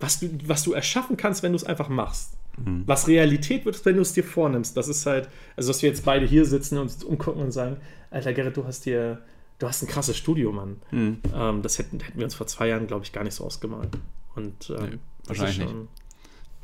was 0.00 0.20
du, 0.20 0.28
was 0.46 0.64
du 0.64 0.72
erschaffen 0.72 1.16
kannst, 1.16 1.42
wenn 1.42 1.52
du 1.52 1.56
es 1.56 1.64
einfach 1.64 1.88
machst. 1.88 2.32
Mhm. 2.58 2.82
Was 2.86 3.08
Realität 3.08 3.64
wird, 3.64 3.84
wenn 3.84 3.96
du 3.96 4.02
es 4.02 4.12
dir 4.12 4.24
vornimmst. 4.24 4.76
Das 4.76 4.88
ist 4.88 5.06
halt, 5.06 5.28
also 5.56 5.70
dass 5.70 5.82
wir 5.82 5.88
jetzt 5.88 6.04
beide 6.04 6.26
hier 6.26 6.44
sitzen 6.44 6.76
und 6.78 6.84
uns 6.84 7.04
umgucken 7.04 7.42
und 7.42 7.52
sagen, 7.52 7.76
Alter 8.10 8.32
Gerrit, 8.32 8.56
du 8.56 8.64
hast 8.64 8.84
dir, 8.84 9.22
du 9.58 9.68
hast 9.68 9.82
ein 9.82 9.88
krasses 9.88 10.16
Studio, 10.16 10.52
Mann. 10.52 10.76
Mhm. 10.90 11.18
Ähm, 11.34 11.62
das 11.62 11.78
hätten, 11.78 12.00
hätten 12.00 12.18
wir 12.18 12.24
uns 12.24 12.34
vor 12.34 12.46
zwei 12.46 12.68
Jahren, 12.68 12.86
glaube 12.86 13.04
ich, 13.04 13.12
gar 13.12 13.24
nicht 13.24 13.34
so 13.34 13.44
ausgemalt. 13.44 13.90
Und 14.34 14.70
ähm, 14.70 14.90
nee, 14.90 14.98
wahrscheinlich 15.26 15.58
nicht. 15.58 15.74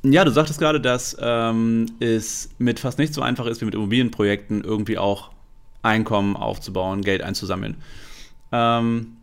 Ja, 0.05 0.25
du 0.25 0.31
sagtest 0.31 0.61
gerade, 0.61 0.81
dass 0.81 1.17
ähm, 1.21 1.87
es 1.99 2.51
mit 2.59 2.79
fast 2.79 2.99
nicht 2.99 3.13
so 3.13 3.21
einfach 3.21 3.47
ist 3.47 3.61
wie 3.61 3.65
mit 3.65 3.75
Immobilienprojekten 3.75 4.63
irgendwie 4.63 4.97
auch 4.97 5.31
Einkommen 5.83 6.37
aufzubauen, 6.37 7.03
Geld 7.03 7.23
einzusammeln. 7.23 7.77
Ähm, 8.53 9.17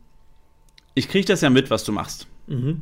ich 0.93 1.07
kriege 1.07 1.25
das 1.25 1.41
ja 1.41 1.49
mit, 1.49 1.69
was 1.69 1.83
du 1.83 1.91
machst. 1.91 2.27
Mhm. 2.47 2.81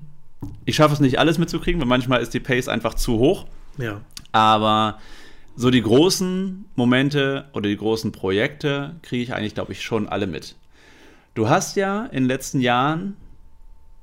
Ich 0.65 0.75
schaffe 0.75 0.93
es 0.93 0.99
nicht 0.99 1.19
alles 1.19 1.37
mitzukriegen, 1.37 1.79
weil 1.81 1.87
manchmal 1.87 2.21
ist 2.21 2.33
die 2.33 2.39
Pace 2.39 2.67
einfach 2.67 2.95
zu 2.95 3.19
hoch. 3.19 3.45
Ja. 3.77 4.01
Aber 4.31 4.99
so 5.55 5.69
die 5.69 5.81
großen 5.81 6.65
Momente 6.75 7.45
oder 7.53 7.69
die 7.69 7.77
großen 7.77 8.11
Projekte 8.11 8.95
kriege 9.03 9.23
ich 9.23 9.33
eigentlich, 9.33 9.53
glaube 9.53 9.71
ich, 9.71 9.81
schon 9.81 10.07
alle 10.07 10.27
mit. 10.27 10.55
Du 11.35 11.49
hast 11.49 11.75
ja 11.75 12.05
in 12.05 12.23
den 12.23 12.27
letzten 12.27 12.59
Jahren, 12.59 13.15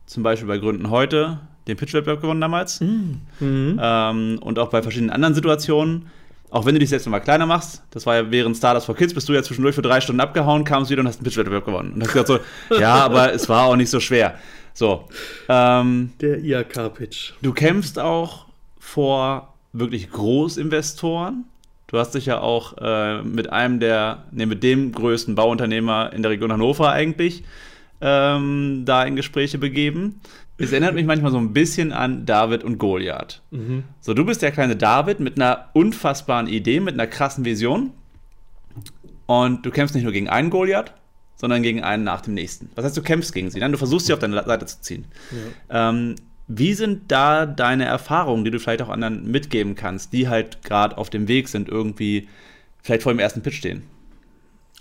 zum 0.07 0.23
Beispiel 0.23 0.49
bei 0.49 0.59
Gründen 0.59 0.91
heute, 0.91 1.41
den 1.67 1.77
Pitch-Wettbewerb 1.77 2.21
gewonnen 2.21 2.41
damals. 2.41 2.81
Mhm. 2.81 3.21
Ähm, 3.41 4.39
und 4.41 4.59
auch 4.59 4.71
bei 4.71 4.83
verschiedenen 4.83 5.11
anderen 5.11 5.35
Situationen. 5.35 6.07
Auch 6.51 6.67
wenn 6.67 6.75
du 6.75 6.81
dich 6.81 6.89
selbst 6.89 7.07
nochmal 7.07 7.21
kleiner 7.21 7.47
machst, 7.47 7.83
das 7.93 8.07
war 8.07 8.17
ja 8.17 8.31
während 8.31 8.57
Stardust 8.57 8.87
for 8.87 8.97
Kids, 8.97 9.15
bist 9.15 9.29
du 9.29 9.33
ja 9.33 9.43
zwischendurch 9.43 9.77
für 9.77 9.83
drei 9.83 10.01
Stunden 10.01 10.21
abgehauen, 10.21 10.65
kamst 10.65 10.91
wieder 10.91 11.01
und 11.01 11.07
hast 11.07 11.19
einen 11.19 11.25
Pitch-Wettbewerb 11.25 11.65
gewonnen. 11.65 11.93
Und 11.93 12.03
hast 12.03 12.13
gesagt 12.13 12.27
so, 12.27 12.39
ja, 12.77 12.95
aber 12.95 13.33
es 13.33 13.49
war 13.49 13.67
auch 13.67 13.77
nicht 13.77 13.91
so 13.91 14.01
schwer. 14.01 14.35
So. 14.75 15.09
Ähm, 15.49 16.13
Der 16.21 16.39
IAK-Pitch. 16.39 17.35
Du 17.41 17.53
kämpfst 17.53 18.01
auch 18.01 18.47
vor 18.81 19.50
wirklich 19.73 20.11
Großinvestoren. 20.11 21.45
Du 21.87 21.99
hast 21.99 22.15
dich 22.15 22.27
ja 22.27 22.41
auch 22.41 22.77
äh, 22.79 23.23
mit 23.23 23.51
einem 23.51 23.81
der, 23.81 24.25
ne, 24.31 24.47
mit 24.47 24.63
dem 24.63 24.93
größten 24.93 25.35
Bauunternehmer 25.35 26.13
in 26.13 26.23
der 26.23 26.31
Region 26.31 26.53
Hannover 26.53 26.91
eigentlich 26.91 27.43
ähm, 28.01 28.83
da 28.85 29.05
in 29.05 29.17
Gespräche 29.17 29.59
begeben 29.59 30.21
es 30.61 30.73
erinnert 30.73 30.95
mich 30.95 31.07
manchmal 31.07 31.33
so 31.33 31.39
ein 31.39 31.55
bisschen 31.55 31.91
an 31.91 32.27
David 32.27 32.65
und 32.65 32.77
Goliath. 32.77 33.41
Mhm. 33.51 33.85
So, 34.01 34.13
du 34.13 34.27
bist 34.27 34.43
der 34.43 34.53
kleine 34.53 34.77
David 34.77 35.19
mit 35.19 35.37
einer 35.37 35.71
unfassbaren 35.73 36.47
Idee, 36.49 36.81
mit 36.81 36.95
einer 36.95 37.07
krassen 37.07 37.47
Vision. 37.47 37.93
Und 39.25 39.65
du 39.65 39.71
kämpfst 39.71 39.95
nicht 39.95 40.05
nur 40.05 40.13
gegen 40.13 40.29
einen 40.29 40.51
Goliath, 40.51 40.93
sondern 41.37 41.63
gegen 41.63 41.83
einen 41.83 42.05
nach 42.05 42.21
dem 42.21 42.35
nächsten. 42.35 42.69
Was 42.75 42.85
heißt, 42.85 42.97
du 42.97 43.03
kämpfst 43.03 43.33
gegen 43.33 43.51
sie? 43.51 43.59
Nein, 43.59 43.73
du 43.73 43.79
versuchst 43.79 44.07
sie 44.07 44.13
auf 44.13 44.19
deine 44.19 44.45
Seite 44.45 44.67
zu 44.67 44.81
ziehen. 44.83 45.07
Ja. 45.71 45.89
Ähm, 45.89 46.17
wie 46.53 46.75
sind 46.75 47.13
da 47.13 47.47
deine 47.47 47.85
Erfahrungen, 47.85 48.45
die 48.45 48.51
du 48.51 48.59
vielleicht 48.59 48.83
auch 48.83 48.89
anderen 48.89 49.31
mitgeben 49.31 49.77
kannst, 49.77 50.13
die 50.13 50.29
halt 50.29 50.65
gerade 50.65 50.99
auf 50.99 51.09
dem 51.09 51.29
Weg 51.29 51.49
sind, 51.49 51.69
irgendwie 51.69 52.29
vielleicht 52.83 53.05
vor 53.05 53.13
dem 53.13 53.21
ersten 53.21 53.41
Pitch 53.41 53.59
stehen? 53.59 53.85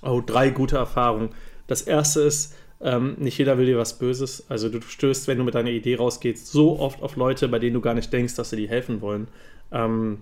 Oh, 0.02 0.22
drei 0.26 0.50
gute 0.50 0.78
Erfahrungen. 0.78 1.30
Das 1.68 1.84
erste 1.84 2.22
ist, 2.22 2.56
ähm, 2.82 3.16
nicht 3.20 3.38
jeder 3.38 3.60
will 3.60 3.68
dir 3.68 3.78
was 3.78 4.00
Böses. 4.00 4.50
Also 4.50 4.70
du 4.70 4.82
stößt, 4.82 5.28
wenn 5.28 5.38
du 5.38 5.44
mit 5.44 5.54
deiner 5.54 5.70
Idee 5.70 5.96
rausgehst, 5.96 6.48
so 6.48 6.80
oft 6.80 7.04
auf 7.04 7.16
Leute, 7.16 7.48
bei 7.48 7.60
denen 7.60 7.76
du 7.76 7.82
gar 7.82 7.94
nicht 7.94 8.12
denkst, 8.12 8.34
dass 8.34 8.50
sie 8.50 8.56
dir 8.56 8.70
helfen 8.70 9.02
wollen. 9.02 9.28
Ähm, 9.72 10.22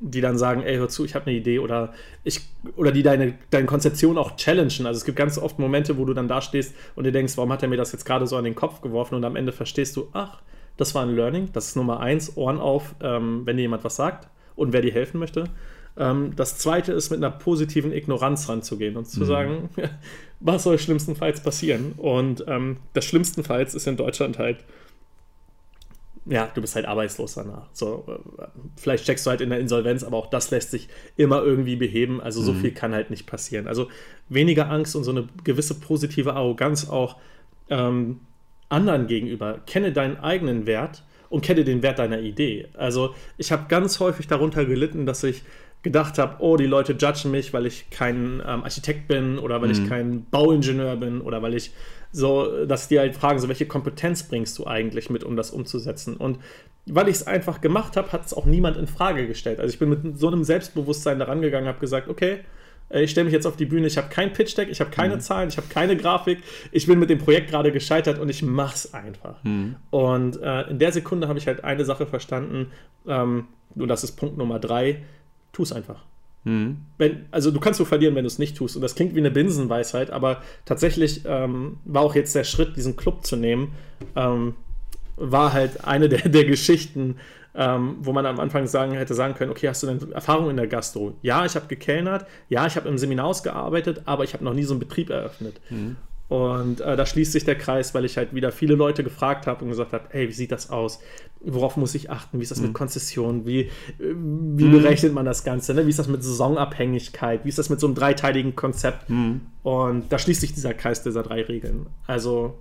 die 0.00 0.22
dann 0.22 0.38
sagen, 0.38 0.62
ey, 0.62 0.76
hör 0.76 0.88
zu, 0.88 1.04
ich 1.04 1.14
habe 1.14 1.26
eine 1.26 1.36
Idee 1.36 1.58
oder 1.58 1.92
ich 2.24 2.40
oder 2.74 2.90
die 2.90 3.02
deine, 3.02 3.34
deine 3.50 3.66
Konzeption 3.66 4.18
auch 4.18 4.36
challengen. 4.36 4.86
Also 4.86 4.98
es 4.98 5.04
gibt 5.04 5.18
ganz 5.18 5.38
oft 5.38 5.58
Momente, 5.58 5.98
wo 5.98 6.04
du 6.06 6.14
dann 6.14 6.26
da 6.26 6.40
stehst 6.40 6.74
und 6.96 7.04
dir 7.04 7.12
denkst, 7.12 7.36
warum 7.36 7.52
hat 7.52 7.62
er 7.62 7.68
mir 7.68 7.76
das 7.76 7.92
jetzt 7.92 8.06
gerade 8.06 8.26
so 8.26 8.36
an 8.36 8.44
den 8.44 8.54
Kopf 8.54 8.80
geworfen 8.80 9.14
und 9.14 9.24
am 9.24 9.36
Ende 9.36 9.52
verstehst 9.52 9.96
du, 9.96 10.08
ach, 10.14 10.40
das 10.80 10.94
war 10.94 11.02
ein 11.02 11.14
Learning, 11.14 11.50
das 11.52 11.68
ist 11.68 11.76
Nummer 11.76 12.00
eins, 12.00 12.36
Ohren 12.36 12.58
auf, 12.58 12.94
ähm, 13.02 13.42
wenn 13.44 13.56
dir 13.56 13.62
jemand 13.62 13.84
was 13.84 13.96
sagt 13.96 14.28
und 14.56 14.72
wer 14.72 14.80
dir 14.80 14.92
helfen 14.92 15.18
möchte. 15.18 15.44
Ähm, 15.98 16.34
das 16.36 16.56
zweite 16.56 16.92
ist, 16.92 17.10
mit 17.10 17.18
einer 17.18 17.30
positiven 17.30 17.92
Ignoranz 17.92 18.48
ranzugehen 18.48 18.96
und 18.96 19.06
zu 19.06 19.20
mhm. 19.20 19.24
sagen, 19.26 19.68
was 20.40 20.62
soll 20.62 20.78
schlimmstenfalls 20.78 21.42
passieren? 21.42 21.92
Und 21.98 22.44
ähm, 22.48 22.78
das 22.94 23.04
schlimmstenfalls 23.04 23.74
ist 23.74 23.86
in 23.86 23.98
Deutschland 23.98 24.38
halt, 24.38 24.64
ja, 26.24 26.48
du 26.54 26.62
bist 26.62 26.76
halt 26.76 26.86
arbeitslos 26.86 27.34
danach. 27.34 27.68
So, 27.74 28.06
äh, 28.38 28.46
vielleicht 28.76 29.04
steckst 29.04 29.26
du 29.26 29.30
halt 29.30 29.42
in 29.42 29.50
der 29.50 29.58
Insolvenz, 29.58 30.02
aber 30.02 30.16
auch 30.16 30.30
das 30.30 30.50
lässt 30.50 30.70
sich 30.70 30.88
immer 31.16 31.42
irgendwie 31.42 31.76
beheben. 31.76 32.22
Also 32.22 32.40
so 32.40 32.54
mhm. 32.54 32.60
viel 32.60 32.70
kann 32.72 32.94
halt 32.94 33.10
nicht 33.10 33.26
passieren. 33.26 33.68
Also 33.68 33.88
weniger 34.30 34.70
Angst 34.70 34.96
und 34.96 35.04
so 35.04 35.10
eine 35.10 35.28
gewisse 35.44 35.78
positive 35.78 36.34
Arroganz 36.34 36.88
auch 36.88 37.16
ähm, 37.68 38.20
anderen 38.70 39.06
gegenüber. 39.06 39.60
Kenne 39.66 39.92
deinen 39.92 40.18
eigenen 40.18 40.66
Wert 40.66 41.02
und 41.28 41.42
kenne 41.42 41.64
den 41.64 41.82
Wert 41.82 41.98
deiner 41.98 42.20
Idee. 42.20 42.68
Also 42.74 43.14
ich 43.36 43.52
habe 43.52 43.66
ganz 43.68 44.00
häufig 44.00 44.26
darunter 44.26 44.64
gelitten, 44.64 45.06
dass 45.06 45.22
ich 45.22 45.42
gedacht 45.82 46.18
habe, 46.18 46.36
oh, 46.40 46.56
die 46.56 46.66
Leute 46.66 46.92
judgen 46.92 47.30
mich, 47.30 47.52
weil 47.52 47.66
ich 47.66 47.88
kein 47.90 48.42
ähm, 48.46 48.64
Architekt 48.64 49.08
bin 49.08 49.38
oder 49.38 49.62
weil 49.62 49.68
mhm. 49.68 49.74
ich 49.74 49.88
kein 49.88 50.26
Bauingenieur 50.30 50.96
bin 50.96 51.20
oder 51.20 51.40
weil 51.42 51.54
ich 51.54 51.72
so, 52.12 52.66
dass 52.66 52.88
die 52.88 52.98
halt 52.98 53.14
fragen, 53.14 53.38
so 53.38 53.48
welche 53.48 53.66
Kompetenz 53.66 54.24
bringst 54.24 54.58
du 54.58 54.66
eigentlich 54.66 55.10
mit, 55.10 55.24
um 55.24 55.36
das 55.36 55.50
umzusetzen? 55.50 56.16
Und 56.16 56.38
weil 56.86 57.08
ich 57.08 57.16
es 57.16 57.26
einfach 57.26 57.60
gemacht 57.60 57.96
habe, 57.96 58.12
hat 58.12 58.26
es 58.26 58.34
auch 58.34 58.46
niemand 58.46 58.76
in 58.76 58.86
Frage 58.86 59.26
gestellt. 59.26 59.60
Also 59.60 59.72
ich 59.72 59.78
bin 59.78 59.88
mit 59.88 60.18
so 60.18 60.26
einem 60.26 60.44
Selbstbewusstsein 60.44 61.18
daran 61.18 61.40
gegangen, 61.40 61.68
habe 61.68 61.78
gesagt, 61.78 62.08
okay, 62.08 62.40
ich 62.90 63.12
stelle 63.12 63.26
mich 63.26 63.32
jetzt 63.34 63.46
auf 63.46 63.56
die 63.56 63.66
Bühne, 63.66 63.86
ich 63.86 63.96
habe 63.96 64.08
kein 64.08 64.32
Pitch-Deck, 64.32 64.68
ich 64.68 64.80
habe 64.80 64.90
keine 64.90 65.16
mhm. 65.16 65.20
Zahlen, 65.20 65.48
ich 65.48 65.56
habe 65.56 65.68
keine 65.68 65.96
Grafik, 65.96 66.42
ich 66.72 66.86
bin 66.86 66.98
mit 66.98 67.10
dem 67.10 67.18
Projekt 67.18 67.50
gerade 67.50 67.70
gescheitert 67.72 68.18
und 68.18 68.28
ich 68.28 68.42
mach's 68.42 68.92
einfach. 68.92 69.42
Mhm. 69.44 69.76
Und 69.90 70.40
äh, 70.42 70.62
in 70.62 70.78
der 70.78 70.92
Sekunde 70.92 71.28
habe 71.28 71.38
ich 71.38 71.46
halt 71.46 71.62
eine 71.64 71.84
Sache 71.84 72.06
verstanden, 72.06 72.72
ähm, 73.06 73.46
und 73.76 73.88
das 73.88 74.02
ist 74.02 74.12
Punkt 74.12 74.36
Nummer 74.36 74.58
drei, 74.58 75.02
tu 75.52 75.62
es 75.62 75.72
einfach. 75.72 76.04
Mhm. 76.44 76.78
Wenn, 76.98 77.26
also 77.30 77.50
du 77.50 77.60
kannst 77.60 77.78
nur 77.78 77.86
verlieren, 77.86 78.14
wenn 78.14 78.24
du 78.24 78.28
es 78.28 78.38
nicht 78.38 78.56
tust. 78.56 78.76
Und 78.76 78.82
das 78.82 78.94
klingt 78.94 79.14
wie 79.14 79.20
eine 79.20 79.30
Binsenweisheit, 79.30 80.10
aber 80.10 80.42
tatsächlich 80.64 81.22
ähm, 81.26 81.78
war 81.84 82.02
auch 82.02 82.14
jetzt 82.14 82.34
der 82.34 82.44
Schritt, 82.44 82.76
diesen 82.76 82.96
Club 82.96 83.24
zu 83.24 83.36
nehmen, 83.36 83.72
ähm, 84.16 84.54
war 85.16 85.52
halt 85.52 85.84
eine 85.84 86.08
der, 86.08 86.28
der 86.28 86.44
Geschichten, 86.44 87.16
ähm, 87.54 87.96
wo 88.00 88.12
man 88.12 88.26
am 88.26 88.38
Anfang 88.38 88.66
sagen, 88.66 88.92
hätte 88.92 89.14
sagen 89.14 89.34
können, 89.34 89.50
okay, 89.50 89.68
hast 89.68 89.82
du 89.82 89.86
denn 89.86 90.12
Erfahrung 90.12 90.50
in 90.50 90.56
der 90.56 90.66
Gastro? 90.66 91.14
Ja, 91.22 91.44
ich 91.44 91.56
habe 91.56 91.66
gekellnert, 91.66 92.26
ja, 92.48 92.66
ich 92.66 92.76
habe 92.76 92.88
im 92.88 92.98
Seminarhaus 92.98 93.42
gearbeitet, 93.42 94.02
aber 94.04 94.24
ich 94.24 94.34
habe 94.34 94.44
noch 94.44 94.54
nie 94.54 94.62
so 94.62 94.74
einen 94.74 94.80
Betrieb 94.80 95.10
eröffnet. 95.10 95.60
Mhm. 95.70 95.96
Und 96.30 96.80
äh, 96.80 96.96
da 96.96 97.06
schließt 97.06 97.32
sich 97.32 97.44
der 97.44 97.56
Kreis, 97.56 97.92
weil 97.92 98.04
ich 98.04 98.16
halt 98.16 98.32
wieder 98.32 98.52
viele 98.52 98.76
Leute 98.76 99.02
gefragt 99.02 99.48
habe 99.48 99.64
und 99.64 99.70
gesagt 99.70 99.92
habe, 99.92 100.04
hey, 100.10 100.28
wie 100.28 100.32
sieht 100.32 100.52
das 100.52 100.70
aus? 100.70 101.00
Worauf 101.40 101.76
muss 101.76 101.92
ich 101.96 102.08
achten? 102.08 102.38
Wie 102.38 102.44
ist 102.44 102.52
das 102.52 102.60
mhm. 102.60 102.66
mit 102.66 102.74
Konzessionen? 102.74 103.46
Wie, 103.46 103.68
wie 103.98 104.64
mhm. 104.64 104.70
berechnet 104.70 105.12
man 105.12 105.24
das 105.26 105.42
Ganze? 105.42 105.74
Ne? 105.74 105.86
Wie 105.86 105.90
ist 105.90 105.98
das 105.98 106.06
mit 106.06 106.22
Saisonabhängigkeit? 106.22 107.44
Wie 107.44 107.48
ist 107.48 107.58
das 107.58 107.68
mit 107.68 107.80
so 107.80 107.88
einem 107.88 107.96
dreiteiligen 107.96 108.54
Konzept? 108.54 109.10
Mhm. 109.10 109.40
Und 109.64 110.12
da 110.12 110.20
schließt 110.20 110.40
sich 110.40 110.54
dieser 110.54 110.72
Kreis 110.72 111.02
dieser 111.02 111.24
drei 111.24 111.42
Regeln. 111.42 111.86
Also 112.06 112.56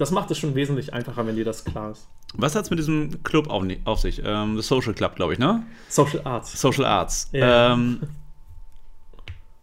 das 0.00 0.10
macht 0.10 0.30
es 0.30 0.38
schon 0.38 0.54
wesentlich 0.54 0.94
einfacher, 0.94 1.26
wenn 1.26 1.36
dir 1.36 1.44
das 1.44 1.62
klar 1.62 1.90
ist. 1.90 2.08
Was 2.32 2.54
hat 2.54 2.64
es 2.64 2.70
mit 2.70 2.78
diesem 2.78 3.22
Club 3.22 3.50
auf, 3.50 3.62
auf 3.84 4.00
sich? 4.00 4.22
Ähm, 4.24 4.56
The 4.56 4.62
Social 4.62 4.94
Club, 4.94 5.14
glaube 5.14 5.34
ich, 5.34 5.38
ne? 5.38 5.62
Social 5.90 6.22
Arts. 6.24 6.58
Social 6.58 6.86
Arts. 6.86 7.28
Ja. 7.32 7.74
Ähm, 7.74 8.00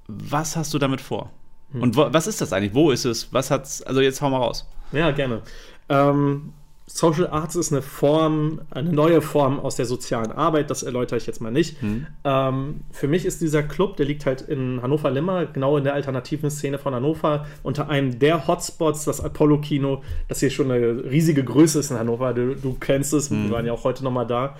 was 0.08 0.56
hast 0.56 0.72
du 0.76 0.78
damit 0.78 1.02
vor? 1.02 1.32
Hm. 1.72 1.82
Und 1.82 1.96
wo, 1.96 2.14
was 2.14 2.28
ist 2.28 2.40
das 2.40 2.54
eigentlich? 2.54 2.76
Wo 2.76 2.92
ist 2.92 3.06
es? 3.06 3.34
Was 3.34 3.50
hat's? 3.50 3.82
Also 3.82 4.00
jetzt 4.00 4.22
hau 4.22 4.30
mal 4.30 4.38
raus. 4.38 4.70
Ja, 4.92 5.10
gerne. 5.10 5.42
Ähm, 5.90 6.54
Social 6.90 7.28
Arts 7.28 7.58
ist 7.58 7.74
eine 7.74 7.82
Form, 7.82 8.62
eine 8.72 8.94
neue 8.94 9.22
Form 9.22 9.60
aus 9.60 9.76
der 9.76 9.86
sozialen 9.86 10.32
Arbeit, 10.32 10.70
das 10.70 10.84
erläutere 10.84 11.18
ich 11.18 11.28
jetzt 11.28 11.42
mal 11.42 11.52
nicht. 11.52 11.82
Hm. 11.82 12.08
Ähm, 12.24 12.82
für 12.92 13.10
mich 13.10 13.26
ist 13.26 13.42
dieser 13.42 13.62
Club, 13.62 13.98
der 13.98 14.06
liegt 14.06 14.26
halt 14.26 14.42
in 14.42 14.82
Hannover-Limmer, 14.82 15.48
genau 15.48 15.76
in 15.76 15.84
der 15.84 15.96
alternativen 15.96 16.50
Szene 16.50 16.80
von 16.80 16.96
Hannover, 16.96 17.46
unter 17.62 17.90
einem 17.90 18.20
der 18.20 18.48
Hotspots, 18.48 19.04
das 19.04 19.20
Apollo-Kino, 19.20 20.02
das 20.30 20.40
hier 20.40 20.50
schon 20.50 20.72
eine 20.72 21.04
riesige 21.04 21.44
Größe 21.44 21.80
ist 21.80 21.92
in 21.92 22.00
Hannover. 22.00 22.34
Du, 22.34 22.56
du 22.56 22.78
kennst 22.80 23.14
es, 23.14 23.30
hm. 23.30 23.44
wir 23.44 23.52
waren 23.52 23.66
ja 23.66 23.74
auch 23.74 23.84
heute 23.84 24.06
nochmal 24.06 24.26
da. 24.26 24.56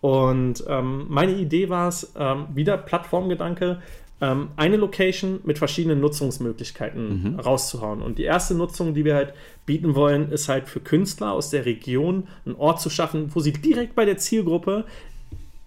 Und 0.00 0.64
ähm, 0.68 1.06
meine 1.08 1.32
Idee 1.32 1.68
war 1.68 1.88
es, 1.88 2.12
ähm, 2.16 2.46
wieder 2.54 2.76
Plattformgedanke, 2.76 3.80
ähm, 4.22 4.50
eine 4.56 4.76
Location 4.76 5.40
mit 5.42 5.58
verschiedenen 5.58 6.00
Nutzungsmöglichkeiten 6.00 7.32
mhm. 7.32 7.40
rauszuhauen. 7.40 8.00
Und 8.00 8.18
die 8.18 8.22
erste 8.22 8.54
Nutzung, 8.54 8.94
die 8.94 9.04
wir 9.04 9.16
halt 9.16 9.34
bieten 9.66 9.96
wollen, 9.96 10.30
ist 10.30 10.48
halt 10.48 10.68
für 10.68 10.80
Künstler 10.80 11.32
aus 11.32 11.50
der 11.50 11.66
Region 11.66 12.28
einen 12.46 12.54
Ort 12.54 12.80
zu 12.80 12.88
schaffen, 12.88 13.30
wo 13.34 13.40
sie 13.40 13.52
direkt 13.52 13.96
bei 13.96 14.04
der 14.04 14.18
Zielgruppe 14.18 14.84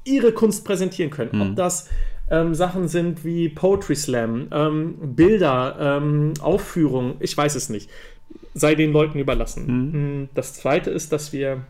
ihre 0.05 0.31
Kunst 0.31 0.63
präsentieren 0.63 1.11
können. 1.11 1.31
Mhm. 1.33 1.41
Ob 1.41 1.55
das 1.57 1.89
ähm, 2.31 2.55
Sachen 2.55 2.87
sind 2.87 3.25
wie 3.25 3.49
Poetry 3.49 3.95
Slam, 3.95 4.47
ähm, 4.51 4.95
Bilder, 5.15 5.99
ähm, 6.01 6.33
Aufführungen, 6.39 7.15
ich 7.19 7.35
weiß 7.35 7.55
es 7.55 7.69
nicht. 7.69 7.89
Sei 8.53 8.75
den 8.75 8.93
Leuten 8.93 9.19
überlassen. 9.19 9.65
Mhm. 9.65 9.93
Hm, 9.93 10.29
das 10.33 10.53
zweite 10.53 10.91
ist, 10.91 11.11
dass 11.11 11.33
wir 11.33 11.65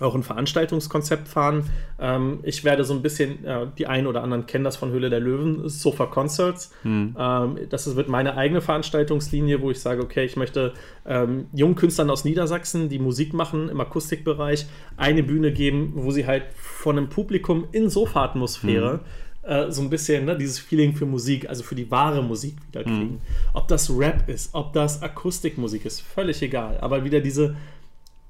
auch 0.00 0.14
ein 0.14 0.22
Veranstaltungskonzept 0.22 1.28
fahren. 1.28 1.64
Ähm, 1.98 2.40
ich 2.42 2.64
werde 2.64 2.84
so 2.84 2.94
ein 2.94 3.02
bisschen, 3.02 3.44
äh, 3.44 3.66
die 3.76 3.86
einen 3.86 4.06
oder 4.06 4.22
anderen 4.22 4.46
kennen 4.46 4.64
das 4.64 4.76
von 4.76 4.90
Höhle 4.90 5.10
der 5.10 5.20
Löwen, 5.20 5.68
Sofa 5.68 6.06
Concerts. 6.06 6.70
Mhm. 6.84 7.16
Ähm, 7.18 7.58
das 7.68 7.94
wird 7.96 8.08
meine 8.08 8.36
eigene 8.36 8.60
Veranstaltungslinie, 8.60 9.60
wo 9.60 9.70
ich 9.70 9.80
sage, 9.80 10.02
okay, 10.02 10.24
ich 10.24 10.36
möchte 10.36 10.74
ähm, 11.06 11.46
jungen 11.52 11.74
Künstlern 11.74 12.10
aus 12.10 12.24
Niedersachsen, 12.24 12.88
die 12.88 12.98
Musik 12.98 13.32
machen 13.32 13.68
im 13.68 13.80
Akustikbereich, 13.80 14.66
eine 14.96 15.22
Bühne 15.22 15.52
geben, 15.52 15.92
wo 15.94 16.10
sie 16.10 16.26
halt 16.26 16.44
von 16.54 16.96
einem 16.96 17.08
Publikum 17.08 17.66
in 17.72 17.90
Sofa-Atmosphäre 17.90 19.00
mhm. 19.42 19.50
äh, 19.50 19.72
so 19.72 19.82
ein 19.82 19.90
bisschen 19.90 20.26
ne, 20.26 20.36
dieses 20.36 20.58
Feeling 20.58 20.94
für 20.94 21.06
Musik, 21.06 21.48
also 21.48 21.62
für 21.62 21.74
die 21.74 21.90
wahre 21.90 22.22
Musik 22.22 22.56
wieder 22.68 22.84
kriegen. 22.84 23.14
Mhm. 23.14 23.20
Ob 23.54 23.68
das 23.68 23.90
Rap 23.90 24.28
ist, 24.28 24.54
ob 24.54 24.72
das 24.72 25.02
Akustikmusik 25.02 25.84
ist, 25.84 26.00
völlig 26.00 26.42
egal. 26.42 26.78
Aber 26.80 27.04
wieder 27.04 27.20
diese 27.20 27.56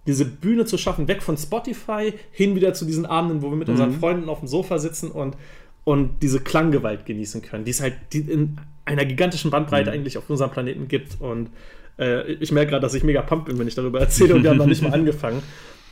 diese 0.09 0.25
Bühne 0.25 0.64
zu 0.64 0.79
schaffen, 0.79 1.07
weg 1.07 1.23
von 1.23 1.37
Spotify, 1.37 2.14
hin 2.33 2.57
wieder 2.57 2.73
zu 2.73 2.87
diesen 2.87 3.05
Abenden, 3.05 3.42
wo 3.42 3.51
wir 3.51 3.57
mit 3.57 3.68
mhm. 3.68 3.75
unseren 3.75 3.92
Freunden 3.92 4.29
auf 4.31 4.38
dem 4.38 4.49
Sofa 4.49 4.79
sitzen 4.79 5.11
und, 5.11 5.37
und 5.85 6.23
diese 6.23 6.40
Klanggewalt 6.40 7.05
genießen 7.05 7.42
können, 7.42 7.66
die 7.66 7.73
es 7.73 7.83
halt 7.83 7.94
in 8.14 8.57
einer 8.87 9.05
gigantischen 9.05 9.51
Bandbreite 9.51 9.90
mhm. 9.90 9.97
eigentlich 9.97 10.16
auf 10.16 10.31
unserem 10.31 10.51
Planeten 10.51 10.88
gibt. 10.88 11.21
Und 11.21 11.51
äh, 11.99 12.33
ich 12.33 12.51
merke 12.53 12.71
gerade, 12.71 12.83
dass 12.83 12.94
ich 12.94 13.05
mega 13.05 13.21
pumped 13.21 13.49
bin, 13.49 13.59
wenn 13.59 13.68
ich 13.68 13.75
darüber 13.75 14.01
erzähle 14.01 14.35
und 14.35 14.42
wir 14.42 14.51
haben 14.51 14.57
noch 14.57 14.66
nicht 14.66 14.81
mal 14.81 14.92
angefangen. 14.94 15.42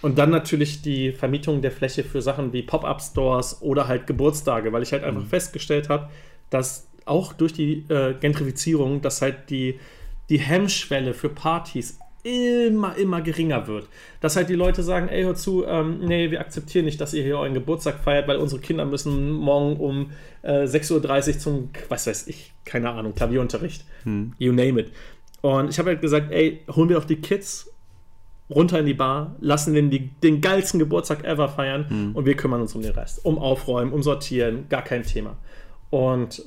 Und 0.01 0.17
dann 0.17 0.31
natürlich 0.31 0.81
die 0.81 1.13
Vermietung 1.13 1.61
der 1.61 1.71
Fläche 1.71 2.03
für 2.03 2.23
Sachen 2.23 2.55
wie 2.55 2.63
Pop-Up-Stores 2.63 3.61
oder 3.61 3.87
halt 3.87 4.07
Geburtstage, 4.07 4.73
weil 4.73 4.83
ich 4.83 4.93
halt 4.93 5.05
einfach 5.05 5.23
mhm. 5.23 5.29
festgestellt 5.29 5.91
habe, 5.91 6.09
dass 6.49 6.89
auch 7.05 7.35
durch 7.35 7.53
die 7.53 7.85
äh, 7.91 8.15
Gentrifizierung, 8.19 9.03
dass 9.03 9.21
halt 9.21 9.51
die, 9.51 9.79
die 10.31 10.39
Hemmschwelle 10.39 11.13
für 11.13 11.29
Partys 11.29 11.99
immer, 12.27 12.97
immer 12.97 13.21
geringer 13.21 13.67
wird. 13.69 13.89
Dass 14.21 14.37
halt 14.37 14.49
die 14.49 14.55
Leute 14.55 14.83
sagen, 14.83 15.09
ey, 15.09 15.23
hör 15.23 15.35
zu, 15.35 15.65
ähm, 15.65 16.01
nee, 16.01 16.31
wir 16.31 16.41
akzeptieren 16.41 16.85
nicht, 16.85 17.01
dass 17.01 17.15
ihr 17.15 17.23
hier 17.23 17.39
euren 17.39 17.55
Geburtstag 17.55 18.01
feiert, 18.01 18.27
weil 18.27 18.39
unsere 18.39 18.61
Kinder 18.61 18.85
müssen 18.85 19.31
morgen 19.31 19.77
um 19.77 20.11
äh, 20.43 20.65
6.30 20.65 21.29
Uhr 21.35 21.39
zum, 21.39 21.71
was 21.89 22.07
weiß 22.07 22.27
ich, 22.27 22.53
keine 22.65 22.91
Ahnung, 22.91 23.15
Klavierunterricht. 23.15 23.85
Hm. 24.03 24.33
You 24.39 24.53
name 24.53 24.81
it. 24.81 24.93
Und 25.41 25.71
ich 25.71 25.79
habe 25.79 25.91
halt 25.91 26.01
gesagt, 26.01 26.33
ey, 26.33 26.63
holen 26.75 26.89
wir 26.89 26.97
doch 26.97 27.05
die 27.05 27.21
Kids 27.21 27.71
runter 28.51 28.81
in 28.81 28.87
die 28.87 28.95
Bar, 28.95 29.37
lassen 29.41 29.75
den 29.75 29.91
die, 29.91 30.09
den 30.23 30.41
geilsten 30.41 30.79
Geburtstag 30.79 31.25
ever 31.25 31.49
feiern 31.49 31.89
hm. 31.89 32.17
und 32.17 32.27
wir 32.27 32.37
kümmern 32.37 32.61
uns 32.61 32.75
um 32.75 32.83
den 32.83 32.93
Rest. 32.93 33.25
Um 33.25 33.39
Aufräumen, 33.39 33.93
um 33.93 34.03
Sortieren, 34.03 34.69
gar 34.69 34.83
kein 34.83 35.05
Thema. 35.05 35.37
Und 35.91 36.43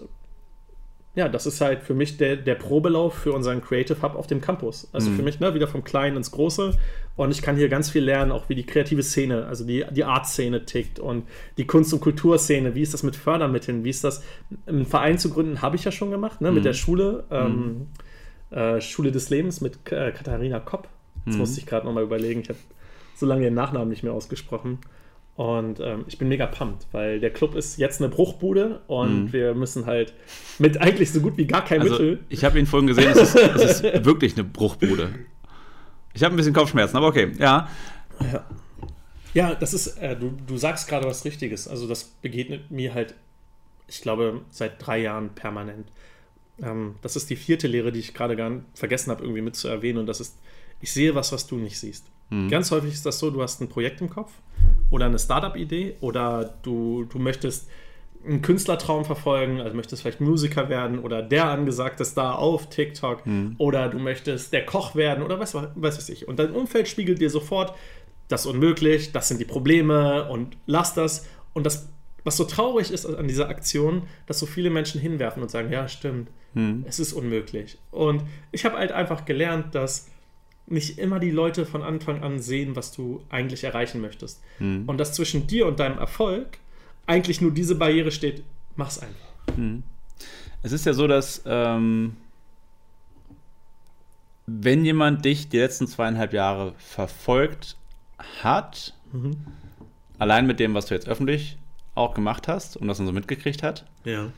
ja, 1.20 1.28
das 1.28 1.46
ist 1.46 1.60
halt 1.60 1.84
für 1.84 1.94
mich 1.94 2.16
der, 2.16 2.38
der 2.38 2.56
Probelauf 2.56 3.14
für 3.14 3.34
unseren 3.34 3.62
Creative 3.62 4.02
Hub 4.02 4.16
auf 4.16 4.26
dem 4.26 4.40
Campus. 4.40 4.88
Also 4.94 5.10
mhm. 5.10 5.18
für 5.18 5.24
mich 5.24 5.42
ne, 5.42 5.54
wieder 5.54 5.68
vom 5.68 5.84
Kleinen 5.84 6.16
ins 6.16 6.32
Große. 6.32 6.78
Und 7.18 7.32
ich 7.32 7.42
kann 7.42 7.58
hier 7.58 7.68
ganz 7.68 7.90
viel 7.90 8.06
lernen, 8.06 8.32
auch 8.32 8.48
wie 8.48 8.56
die 8.56 8.66
kreative 8.66 9.04
Szene, 9.04 9.46
also 9.46 9.66
die, 9.66 9.84
die 9.92 10.06
Art-Szene 10.06 10.66
tickt 10.66 10.98
und 10.98 11.26
die 11.58 11.68
Kunst- 11.68 11.94
und 11.94 12.00
Kulturszene. 12.00 12.74
Wie 12.74 12.82
ist 12.82 12.94
das 12.94 13.04
mit 13.04 13.18
Fördermitteln? 13.18 13.84
Wie 13.84 13.90
ist 13.90 14.06
das, 14.06 14.24
einen 14.66 14.86
Verein 14.86 15.18
zu 15.18 15.30
gründen, 15.30 15.62
habe 15.62 15.76
ich 15.76 15.84
ja 15.84 15.92
schon 15.92 16.10
gemacht, 16.10 16.40
ne, 16.40 16.52
mhm. 16.52 16.56
mit 16.56 16.64
der 16.64 16.72
Schule, 16.72 17.26
ähm, 17.32 17.88
mhm. 18.50 18.58
äh, 18.58 18.80
Schule 18.80 19.12
des 19.12 19.30
Lebens 19.30 19.60
mit 19.60 19.92
äh, 19.92 20.12
Katharina 20.12 20.62
Kopp. 20.62 20.88
Das 21.26 21.34
mhm. 21.34 21.42
musste 21.42 21.60
ich 21.60 21.66
gerade 21.66 21.86
nochmal 21.86 22.04
überlegen. 22.04 22.40
Ich 22.40 22.48
habe 22.48 22.60
so 23.18 23.26
lange 23.26 23.44
ihren 23.44 23.56
Nachnamen 23.56 23.90
nicht 23.90 24.04
mehr 24.04 24.14
ausgesprochen. 24.14 24.80
Und 25.40 25.80
ähm, 25.80 26.04
ich 26.10 26.18
bin 26.18 26.28
mega 26.28 26.48
pumped, 26.48 26.88
weil 26.92 27.22
der 27.22 27.30
Club 27.30 27.56
ist 27.56 27.78
jetzt 27.78 28.02
eine 28.02 28.10
Bruchbude 28.10 28.82
und 28.88 29.28
mhm. 29.28 29.32
wir 29.32 29.54
müssen 29.54 29.86
halt 29.86 30.14
mit 30.58 30.82
eigentlich 30.82 31.14
so 31.14 31.22
gut 31.22 31.38
wie 31.38 31.48
gar 31.48 31.64
kein 31.64 31.80
also, 31.80 31.94
Mittel. 31.94 32.20
Ich 32.28 32.44
habe 32.44 32.60
ihn 32.60 32.66
vorhin 32.66 32.88
gesehen, 32.88 33.10
es 33.12 33.34
ist, 33.34 33.36
es 33.36 33.82
ist 33.82 33.84
wirklich 34.06 34.34
eine 34.34 34.44
Bruchbude. 34.44 35.16
Ich 36.14 36.26
habe 36.26 36.36
ein 36.36 36.36
bisschen 36.36 36.54
Kopfschmerzen, 36.54 36.98
aber 36.98 37.08
okay, 37.08 37.32
ja. 37.40 37.70
Ja, 38.20 38.46
ja 39.34 39.56
das 39.56 39.74
ist, 39.74 39.98
äh, 40.00 40.18
du, 40.18 40.34
du 40.46 40.58
sagst 40.58 40.90
gerade 40.90 41.08
was 41.08 41.24
Richtiges. 41.24 41.70
Also, 41.70 41.88
das 41.88 42.04
begegnet 42.04 42.70
mir 42.70 42.94
halt, 42.94 43.16
ich 43.88 44.02
glaube, 44.02 44.42
seit 44.50 44.86
drei 44.86 45.00
Jahren 45.00 45.30
permanent. 45.36 45.88
Ähm, 46.62 46.96
das 47.02 47.16
ist 47.16 47.30
die 47.30 47.38
vierte 47.38 47.68
Lehre, 47.70 47.94
die 47.94 48.00
ich 48.00 48.14
gerade 48.14 48.36
gar 48.36 48.52
vergessen 48.74 49.10
habe, 49.10 49.24
irgendwie 49.24 49.42
mit 49.42 49.56
zu 49.56 49.70
erwähnen. 49.70 50.00
Und 50.00 50.08
das 50.08 50.20
ist, 50.20 50.38
ich 50.82 50.92
sehe 50.92 51.16
was, 51.16 51.32
was 51.32 51.48
du 51.48 51.56
nicht 51.56 51.80
siehst. 51.80 52.04
Mhm. 52.30 52.50
Ganz 52.50 52.72
häufig 52.72 52.94
ist 52.94 53.06
das 53.06 53.20
so, 53.20 53.30
du 53.32 53.42
hast 53.42 53.62
ein 53.62 53.70
Projekt 53.70 54.02
im 54.02 54.10
Kopf 54.10 54.32
oder 54.90 55.06
eine 55.06 55.20
Startup-Idee 55.20 55.96
oder 56.02 56.56
du, 56.64 57.06
du 57.06 57.20
möchtest 57.20 57.70
einen 58.26 58.42
Künstlertraum 58.42 59.06
verfolgen, 59.06 59.62
also 59.62 59.76
möchtest 59.76 60.02
vielleicht 60.02 60.20
Musiker 60.20 60.68
werden 60.68 61.00
oder 61.00 61.22
der 61.22 61.46
angesagte 61.46 62.04
Star 62.04 62.38
auf 62.40 62.70
TikTok 62.70 63.26
mhm. 63.26 63.56
oder 63.58 63.88
du 63.88 63.98
möchtest 63.98 64.52
der 64.52 64.66
Koch 64.66 64.96
werden 64.96 65.24
oder 65.24 65.40
was, 65.40 65.54
was 65.54 65.98
weiß 65.98 66.10
ich. 66.10 66.28
Und 66.28 66.38
dein 66.38 66.52
Umfeld 66.52 66.88
spiegelt 66.88 67.22
dir 67.22 67.30
sofort, 67.30 67.74
das 68.28 68.42
ist 68.42 68.48
unmöglich, 68.48 69.12
das 69.12 69.28
sind 69.28 69.40
die 69.40 69.46
Probleme 69.46 70.30
und 70.30 70.58
lass 70.66 70.94
das. 70.94 71.28
Und 71.54 71.66
das, 71.66 71.90
was 72.24 72.38
so 72.38 72.44
traurig 72.44 72.92
ist 72.92 73.06
an 73.06 73.28
dieser 73.28 73.50
Aktion, 73.50 74.04
dass 74.28 74.40
so 74.40 74.46
viele 74.46 74.70
Menschen 74.70 75.00
hinwerfen 75.00 75.42
und 75.42 75.50
sagen, 75.50 75.72
ja, 75.72 75.88
stimmt, 75.88 76.30
mhm. 76.54 76.86
es 76.88 77.00
ist 77.00 77.14
unmöglich. 77.14 77.80
Und 77.90 78.24
ich 78.52 78.66
habe 78.66 78.78
halt 78.78 78.92
einfach 78.92 79.26
gelernt, 79.26 79.74
dass 79.74 80.10
nicht 80.72 81.00
immer 81.00 81.20
die 81.20 81.32
Leute 81.32 81.66
von 81.66 81.84
Anfang 81.84 82.24
an 82.24 82.40
sehen, 82.40 82.76
was 82.76 82.92
du 82.92 83.24
eigentlich 83.30 83.64
erreichen 83.64 84.02
möchtest. 84.02 84.42
Mhm. 84.60 84.84
Und 84.88 84.98
dass 84.98 85.14
zwischen 85.14 85.48
dir 85.48 85.66
und 85.68 85.80
deinem 85.80 85.98
Erfolg 85.98 86.60
eigentlich 87.08 87.42
nur 87.42 87.52
diese 87.52 87.76
Barriere 87.76 88.12
steht, 88.12 88.44
mach's 88.76 89.00
einfach. 89.00 89.58
Mhm. 89.58 89.84
Es 90.62 90.72
ist 90.72 90.86
ja 90.86 90.94
so, 90.94 91.08
dass 91.08 91.42
ähm, 91.46 92.18
wenn 94.46 94.84
jemand 94.86 95.26
dich 95.26 95.50
die 95.50 95.58
letzten 95.58 95.88
zweieinhalb 95.88 96.34
Jahre 96.34 96.74
verfolgt 96.78 97.78
hat, 98.42 98.94
mhm. 99.12 99.38
allein 100.18 100.48
mit 100.48 100.60
dem, 100.60 100.74
was 100.74 100.88
du 100.88 100.94
jetzt 100.94 101.08
öffentlich 101.08 101.58
auch 101.96 102.14
gemacht 102.14 102.48
hast 102.48 102.78
und 102.78 102.88
das 102.88 103.00
man 103.00 103.08
so 103.08 103.14
mitgekriegt 103.14 103.64
hat, 103.64 103.86
ja. 104.06 104.32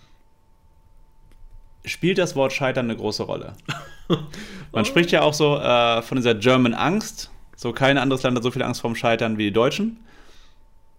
spielt 1.86 2.18
das 2.18 2.36
Wort 2.36 2.54
Scheitern 2.54 2.90
eine 2.90 2.98
große 2.98 3.24
Rolle. 3.24 3.56
Man 4.72 4.86
spricht 4.86 5.12
ja 5.12 5.22
auch 5.22 5.34
so 5.34 5.58
äh, 5.58 6.02
von 6.02 6.18
dieser 6.18 6.36
German 6.36 6.74
Angst. 6.74 7.30
So 7.56 7.74
kein 7.74 7.98
anderes 7.98 8.24
Land 8.24 8.38
hat 8.38 8.44
so 8.44 8.52
viel 8.52 8.64
Angst 8.64 8.82
vorm 8.82 8.96
Scheitern 8.96 9.38
wie 9.38 9.46
die 9.46 9.54
Deutschen. 9.54 10.00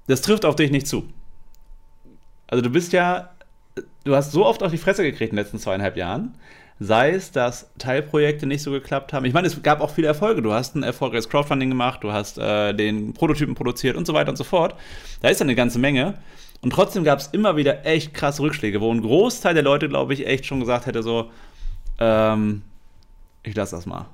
Das 0.06 0.20
trifft 0.20 0.44
auf 0.44 0.56
dich 0.56 0.70
nicht 0.70 0.86
zu. 0.86 1.08
Also 2.46 2.62
du 2.62 2.70
bist 2.70 2.92
ja, 2.92 3.30
du 4.04 4.14
hast 4.14 4.32
so 4.32 4.44
oft 4.44 4.62
auf 4.62 4.70
die 4.70 4.78
Fresse 4.78 5.02
gekriegt 5.02 5.32
in 5.32 5.36
den 5.36 5.44
letzten 5.44 5.58
zweieinhalb 5.58 5.96
Jahren. 5.96 6.34
Sei 6.80 7.10
es, 7.12 7.30
dass 7.30 7.70
Teilprojekte 7.78 8.46
nicht 8.46 8.62
so 8.62 8.72
geklappt 8.72 9.12
haben. 9.12 9.24
Ich 9.24 9.32
meine, 9.32 9.46
es 9.46 9.62
gab 9.62 9.80
auch 9.80 9.90
viele 9.90 10.08
Erfolge. 10.08 10.42
Du 10.42 10.52
hast 10.52 10.74
ein 10.74 10.82
erfolgreiches 10.82 11.28
Crowdfunding 11.28 11.68
gemacht, 11.68 12.02
du 12.02 12.12
hast 12.12 12.38
äh, 12.38 12.72
den 12.74 13.14
Prototypen 13.14 13.54
produziert 13.54 13.96
und 13.96 14.06
so 14.06 14.14
weiter 14.14 14.30
und 14.30 14.36
so 14.36 14.44
fort. 14.44 14.74
Da 15.20 15.28
ist 15.28 15.40
eine 15.40 15.54
ganze 15.54 15.78
Menge. 15.78 16.14
Und 16.60 16.72
trotzdem 16.72 17.04
gab 17.04 17.18
es 17.18 17.28
immer 17.28 17.56
wieder 17.56 17.86
echt 17.86 18.14
krasse 18.14 18.42
Rückschläge, 18.42 18.80
wo 18.80 18.92
ein 18.92 19.02
Großteil 19.02 19.54
der 19.54 19.62
Leute, 19.62 19.88
glaube 19.88 20.14
ich, 20.14 20.26
echt 20.26 20.46
schon 20.46 20.60
gesagt 20.60 20.86
hätte, 20.86 21.02
so, 21.02 21.30
ähm, 21.98 22.62
ich 23.42 23.54
lasse 23.54 23.76
das 23.76 23.86
mal. 23.86 24.06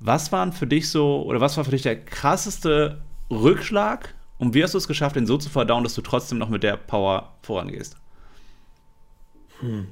Was 0.00 0.32
waren 0.32 0.52
für 0.52 0.66
dich 0.66 0.90
so, 0.90 1.22
oder 1.22 1.40
was 1.40 1.56
war 1.56 1.64
für 1.64 1.70
dich 1.70 1.82
der 1.82 2.02
krasseste 2.02 3.02
Rückschlag 3.30 4.14
und 4.38 4.54
wie 4.54 4.62
hast 4.62 4.74
du 4.74 4.78
es 4.78 4.88
geschafft, 4.88 5.16
den 5.16 5.26
so 5.26 5.38
zu 5.38 5.48
verdauen, 5.48 5.84
dass 5.84 5.94
du 5.94 6.02
trotzdem 6.02 6.38
noch 6.38 6.48
mit 6.48 6.62
der 6.62 6.76
Power 6.76 7.32
vorangehst? 7.42 7.96
Hm. 9.60 9.88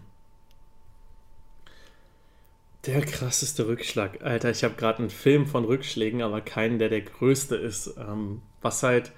Der 2.87 3.03
krasseste 3.03 3.69
Rückschlag. 3.69 4.23
Alter, 4.23 4.51
ich 4.51 4.65
habe 4.65 4.75
gerade 4.75 5.01
einen 5.01 5.11
Film 5.11 5.47
von 5.47 5.65
Rückschlägen, 5.65 6.23
aber 6.23 6.41
keinen, 6.41 6.79
der 6.79 6.89
der 6.89 7.03
größte 7.03 7.55
ist. 7.55 7.95
Ähm, 7.99 8.43
was 8.63 8.83
halt 8.83 9.13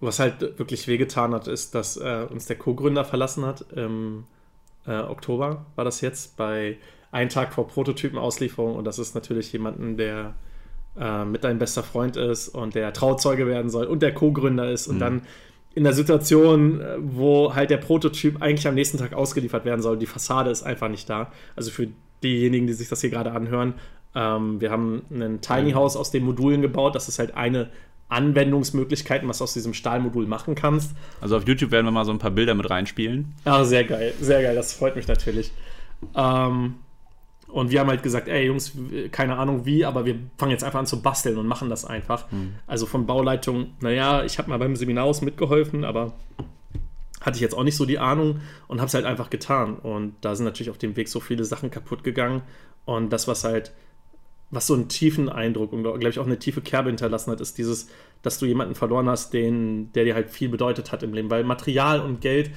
was 0.00 0.18
halt 0.18 0.40
wirklich 0.58 0.88
wehgetan 0.88 1.32
hat, 1.34 1.48
ist, 1.48 1.74
dass 1.74 1.96
äh, 1.96 2.26
uns 2.30 2.46
der 2.46 2.56
Co-Gründer 2.56 3.04
verlassen 3.04 3.44
hat. 3.44 3.64
Im 3.72 4.24
äh, 4.86 4.98
Oktober 4.98 5.66
war 5.74 5.84
das 5.84 6.00
jetzt, 6.00 6.36
bei 6.36 6.76
einem 7.10 7.28
Tag 7.28 7.52
vor 7.52 7.68
Prototypenauslieferung. 7.68 8.76
Und 8.76 8.84
das 8.84 8.98
ist 8.98 9.14
natürlich 9.14 9.52
jemanden, 9.52 9.96
der 9.96 10.34
äh, 10.98 11.24
mit 11.24 11.44
deinem 11.44 11.58
bester 11.58 11.82
Freund 11.82 12.16
ist 12.16 12.48
und 12.48 12.74
der 12.74 12.92
Trauzeuge 12.92 13.46
werden 13.46 13.70
soll 13.70 13.86
und 13.86 14.02
der 14.02 14.14
Co-Gründer 14.14 14.70
ist. 14.70 14.86
Und 14.86 14.96
mhm. 14.96 15.00
dann 15.00 15.22
in 15.74 15.84
der 15.84 15.92
Situation, 15.92 16.80
äh, 16.80 16.96
wo 16.98 17.54
halt 17.54 17.70
der 17.70 17.76
Prototyp 17.76 18.40
eigentlich 18.42 18.66
am 18.66 18.74
nächsten 18.74 18.98
Tag 18.98 19.12
ausgeliefert 19.12 19.64
werden 19.64 19.82
soll, 19.82 19.98
die 19.98 20.06
Fassade 20.06 20.50
ist 20.50 20.62
einfach 20.62 20.88
nicht 20.88 21.08
da. 21.08 21.30
Also 21.54 21.70
für 21.70 21.88
diejenigen, 22.22 22.66
die 22.66 22.72
sich 22.72 22.88
das 22.88 23.02
hier 23.02 23.10
gerade 23.10 23.32
anhören, 23.32 23.74
ähm, 24.14 24.60
wir 24.60 24.70
haben 24.70 25.02
ein 25.10 25.42
Tiny 25.42 25.72
House 25.72 25.96
aus 25.96 26.10
den 26.10 26.24
Modulen 26.24 26.62
gebaut. 26.62 26.94
Das 26.94 27.08
ist 27.08 27.18
halt 27.18 27.34
eine 27.34 27.68
Anwendungsmöglichkeiten, 28.08 29.28
was 29.28 29.38
du 29.38 29.44
aus 29.44 29.52
diesem 29.52 29.74
Stahlmodul 29.74 30.26
machen 30.26 30.54
kannst. 30.54 30.92
Also 31.20 31.36
auf 31.36 31.46
YouTube 31.46 31.72
werden 31.72 31.86
wir 31.86 31.90
mal 31.92 32.04
so 32.04 32.12
ein 32.12 32.18
paar 32.18 32.30
Bilder 32.30 32.54
mit 32.54 32.70
reinspielen. 32.70 33.34
Ah, 33.44 33.64
sehr 33.64 33.84
geil, 33.84 34.14
sehr 34.20 34.42
geil, 34.42 34.54
das 34.54 34.72
freut 34.72 34.96
mich 34.96 35.08
natürlich. 35.08 35.52
Ähm, 36.14 36.76
und 37.48 37.70
wir 37.70 37.80
haben 37.80 37.88
halt 37.88 38.02
gesagt, 38.02 38.28
ey 38.28 38.46
Jungs, 38.46 38.72
keine 39.12 39.36
Ahnung 39.36 39.64
wie, 39.64 39.84
aber 39.84 40.04
wir 40.04 40.16
fangen 40.36 40.50
jetzt 40.50 40.64
einfach 40.64 40.80
an 40.80 40.86
zu 40.86 41.00
basteln 41.00 41.38
und 41.38 41.46
machen 41.46 41.70
das 41.70 41.84
einfach. 41.84 42.30
Mhm. 42.30 42.54
Also 42.66 42.86
von 42.86 43.06
Bauleitung, 43.06 43.68
naja, 43.80 44.24
ich 44.24 44.38
habe 44.38 44.50
mal 44.50 44.58
beim 44.58 44.76
Seminarhaus 44.76 45.22
mitgeholfen, 45.22 45.84
aber 45.84 46.14
hatte 47.20 47.36
ich 47.36 47.42
jetzt 47.42 47.54
auch 47.54 47.64
nicht 47.64 47.76
so 47.76 47.86
die 47.86 47.98
Ahnung 47.98 48.40
und 48.68 48.78
habe 48.78 48.88
es 48.88 48.94
halt 48.94 49.04
einfach 49.04 49.30
getan. 49.30 49.76
Und 49.76 50.14
da 50.20 50.34
sind 50.34 50.44
natürlich 50.44 50.70
auf 50.70 50.78
dem 50.78 50.96
Weg 50.96 51.08
so 51.08 51.20
viele 51.20 51.44
Sachen 51.44 51.70
kaputt 51.70 52.04
gegangen. 52.04 52.42
Und 52.84 53.12
das, 53.12 53.26
was 53.26 53.44
halt 53.44 53.72
was 54.50 54.68
so 54.68 54.74
einen 54.74 54.88
tiefen 54.88 55.28
Eindruck 55.28 55.72
und, 55.72 55.82
glaube 55.82 56.08
ich, 56.08 56.18
auch 56.20 56.26
eine 56.26 56.38
tiefe 56.38 56.60
Kerbe 56.60 56.88
hinterlassen 56.88 57.32
hat, 57.32 57.40
ist 57.40 57.58
dieses, 57.58 57.88
dass 58.22 58.38
du 58.38 58.46
jemanden 58.46 58.76
verloren 58.76 59.08
hast, 59.08 59.32
den, 59.32 59.92
der 59.92 60.04
dir 60.04 60.14
halt 60.14 60.30
viel 60.30 60.48
bedeutet 60.48 60.92
hat 60.92 61.02
im 61.02 61.12
Leben. 61.12 61.30
Weil 61.30 61.42
Material 61.42 62.00
und 62.00 62.20
Geld, 62.20 62.50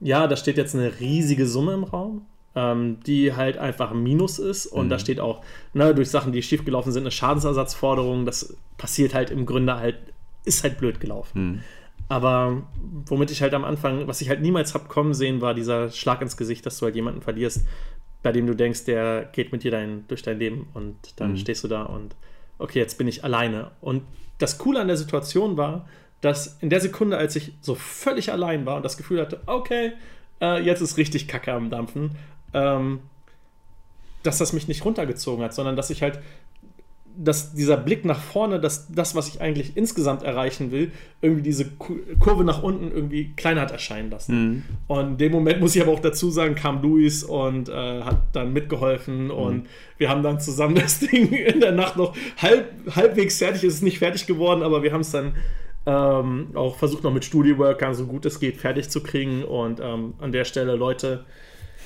ja, 0.00 0.26
da 0.26 0.36
steht 0.36 0.58
jetzt 0.58 0.74
eine 0.74 1.00
riesige 1.00 1.46
Summe 1.46 1.72
im 1.72 1.84
Raum, 1.84 2.26
ähm, 2.54 2.98
die 3.06 3.34
halt 3.34 3.58
einfach 3.58 3.90
ein 3.92 4.02
Minus 4.02 4.38
ist. 4.38 4.66
Und 4.66 4.86
mhm. 4.86 4.90
da 4.90 4.98
steht 4.98 5.20
auch, 5.20 5.42
ne, 5.72 5.94
durch 5.94 6.10
Sachen, 6.10 6.32
die 6.32 6.42
schiefgelaufen 6.42 6.92
sind, 6.92 7.02
eine 7.02 7.10
Schadensersatzforderung. 7.10 8.26
Das 8.26 8.56
passiert 8.76 9.14
halt 9.14 9.30
im 9.30 9.46
Grunde 9.46 9.76
halt, 9.76 9.96
ist 10.44 10.62
halt 10.62 10.78
blöd 10.78 11.00
gelaufen. 11.00 11.42
Mhm. 11.42 11.60
Aber 12.08 12.64
womit 13.06 13.30
ich 13.30 13.40
halt 13.40 13.54
am 13.54 13.64
Anfang, 13.64 14.08
was 14.08 14.20
ich 14.20 14.28
halt 14.28 14.40
niemals 14.40 14.74
hab 14.74 14.88
kommen 14.88 15.14
sehen, 15.14 15.40
war 15.40 15.54
dieser 15.54 15.90
Schlag 15.90 16.20
ins 16.22 16.36
Gesicht, 16.36 16.66
dass 16.66 16.78
du 16.78 16.86
halt 16.86 16.96
jemanden 16.96 17.22
verlierst, 17.22 17.64
bei 18.22 18.32
dem 18.32 18.46
du 18.46 18.54
denkst, 18.54 18.84
der 18.84 19.28
geht 19.32 19.52
mit 19.52 19.62
dir 19.62 19.70
dein, 19.70 20.06
durch 20.08 20.22
dein 20.22 20.38
Leben 20.38 20.68
und 20.74 20.96
dann 21.16 21.32
mhm. 21.32 21.36
stehst 21.36 21.62
du 21.62 21.68
da 21.68 21.84
und 21.84 22.16
okay, 22.58 22.80
jetzt 22.80 22.98
bin 22.98 23.06
ich 23.06 23.22
alleine. 23.24 23.70
Und 23.80 24.02
das 24.38 24.58
Coole 24.58 24.80
an 24.80 24.88
der 24.88 24.96
Situation 24.96 25.56
war, 25.56 25.88
dass 26.20 26.58
in 26.60 26.68
der 26.68 26.80
Sekunde, 26.80 27.16
als 27.16 27.36
ich 27.36 27.52
so 27.60 27.74
völlig 27.74 28.32
allein 28.32 28.66
war 28.66 28.76
und 28.76 28.84
das 28.84 28.96
Gefühl 28.96 29.20
hatte, 29.20 29.40
okay, 29.46 29.92
äh, 30.40 30.62
jetzt 30.62 30.80
ist 30.80 30.96
richtig 30.96 31.28
Kacke 31.28 31.52
am 31.52 31.70
Dampfen, 31.70 32.10
ähm, 32.54 33.00
dass 34.22 34.38
das 34.38 34.52
mich 34.52 34.68
nicht 34.68 34.84
runtergezogen 34.84 35.44
hat, 35.44 35.54
sondern 35.54 35.76
dass 35.76 35.90
ich 35.90 36.02
halt 36.02 36.20
dass 37.22 37.52
dieser 37.52 37.76
Blick 37.76 38.04
nach 38.04 38.20
vorne, 38.20 38.60
dass 38.60 38.90
das, 38.90 39.14
was 39.14 39.28
ich 39.28 39.40
eigentlich 39.40 39.76
insgesamt 39.76 40.22
erreichen 40.22 40.70
will, 40.70 40.92
irgendwie 41.20 41.42
diese 41.42 41.66
Kurve 42.18 42.44
nach 42.44 42.62
unten 42.62 42.90
irgendwie 42.90 43.32
kleiner 43.36 43.60
hat 43.60 43.72
erscheinen 43.72 44.10
lassen. 44.10 44.34
Mhm. 44.34 44.62
Und 44.86 45.06
in 45.06 45.18
dem 45.18 45.32
Moment 45.32 45.60
muss 45.60 45.76
ich 45.76 45.82
aber 45.82 45.92
auch 45.92 46.00
dazu 46.00 46.30
sagen, 46.30 46.54
kam 46.54 46.80
Luis 46.80 47.22
und 47.22 47.68
äh, 47.68 48.02
hat 48.02 48.22
dann 48.32 48.52
mitgeholfen 48.52 49.24
mhm. 49.24 49.30
und 49.30 49.66
wir 49.98 50.08
haben 50.08 50.22
dann 50.22 50.40
zusammen 50.40 50.74
das 50.76 51.00
Ding 51.00 51.32
in 51.32 51.60
der 51.60 51.72
Nacht 51.72 51.96
noch 51.96 52.16
halb, 52.38 52.70
halbwegs 52.94 53.38
fertig. 53.38 53.64
Es 53.64 53.74
ist 53.74 53.82
nicht 53.82 53.98
fertig 53.98 54.26
geworden, 54.26 54.62
aber 54.62 54.82
wir 54.82 54.92
haben 54.92 55.02
es 55.02 55.10
dann 55.10 55.34
ähm, 55.86 56.48
auch 56.54 56.76
versucht 56.76 57.04
noch 57.04 57.12
mit 57.12 57.24
Studioworkern 57.24 57.94
so 57.94 58.06
gut 58.06 58.26
es 58.26 58.38
geht 58.38 58.58
fertig 58.58 58.90
zu 58.90 59.02
kriegen 59.02 59.44
und 59.44 59.80
ähm, 59.80 60.14
an 60.18 60.30
der 60.30 60.44
Stelle 60.44 60.76
Leute, 60.76 61.24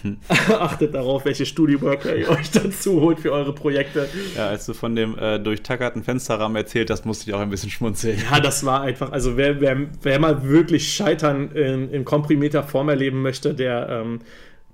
Achtet 0.58 0.94
darauf, 0.94 1.24
welche 1.24 1.46
Studioworker 1.46 2.14
ihr 2.14 2.28
euch 2.28 2.50
dazu 2.50 3.00
holt 3.00 3.20
für 3.20 3.32
eure 3.32 3.54
Projekte. 3.54 4.08
Ja, 4.36 4.48
als 4.48 4.66
du 4.66 4.74
von 4.74 4.94
dem 4.94 5.18
äh, 5.18 5.38
durchtackerten 5.38 6.02
Fensterrahmen 6.02 6.56
erzählt 6.56 6.90
hast, 6.90 7.06
musste 7.06 7.30
ich 7.30 7.34
auch 7.34 7.40
ein 7.40 7.50
bisschen 7.50 7.70
schmunzeln. 7.70 8.18
Ja, 8.30 8.40
das 8.40 8.64
war 8.64 8.82
einfach, 8.82 9.12
also 9.12 9.36
wer, 9.36 9.60
wer, 9.60 9.76
wer 10.02 10.18
mal 10.18 10.44
wirklich 10.44 10.92
Scheitern 10.92 11.50
in, 11.52 11.90
in 11.90 12.04
komprimierter 12.04 12.62
Form 12.62 12.88
erleben 12.88 13.22
möchte, 13.22 13.54
der 13.54 13.88
ähm, 13.88 14.20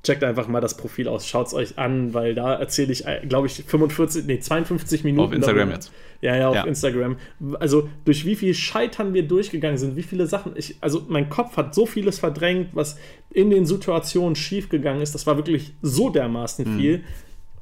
checkt 0.02 0.24
einfach 0.24 0.48
mal 0.48 0.60
das 0.60 0.76
Profil 0.76 1.08
aus, 1.08 1.26
schaut 1.26 1.48
es 1.48 1.54
euch 1.54 1.78
an, 1.78 2.14
weil 2.14 2.34
da 2.34 2.54
erzähle 2.54 2.92
ich, 2.92 3.06
äh, 3.06 3.20
glaube 3.28 3.48
ich, 3.48 3.64
45, 3.64 4.24
nee, 4.24 4.40
52 4.40 5.04
Minuten. 5.04 5.26
Auf 5.28 5.32
Instagram 5.32 5.58
darüber. 5.58 5.74
jetzt. 5.74 5.92
Ja, 6.22 6.36
ja, 6.36 6.48
auf 6.48 6.54
ja. 6.54 6.64
Instagram. 6.64 7.16
Also 7.58 7.88
durch 8.04 8.24
wie 8.24 8.36
viel 8.36 8.54
Scheitern 8.54 9.14
wir 9.14 9.26
durchgegangen 9.26 9.78
sind, 9.78 9.96
wie 9.96 10.02
viele 10.02 10.26
Sachen. 10.26 10.52
Ich, 10.56 10.76
also 10.80 11.04
mein 11.08 11.28
Kopf 11.28 11.56
hat 11.56 11.74
so 11.74 11.86
vieles 11.86 12.18
verdrängt, 12.18 12.70
was 12.72 12.98
in 13.30 13.50
den 13.50 13.66
Situationen 13.66 14.36
schiefgegangen 14.36 15.02
ist. 15.02 15.14
Das 15.14 15.26
war 15.26 15.36
wirklich 15.36 15.72
so 15.82 16.10
dermaßen 16.10 16.66
mhm. 16.66 16.78
viel, 16.78 17.04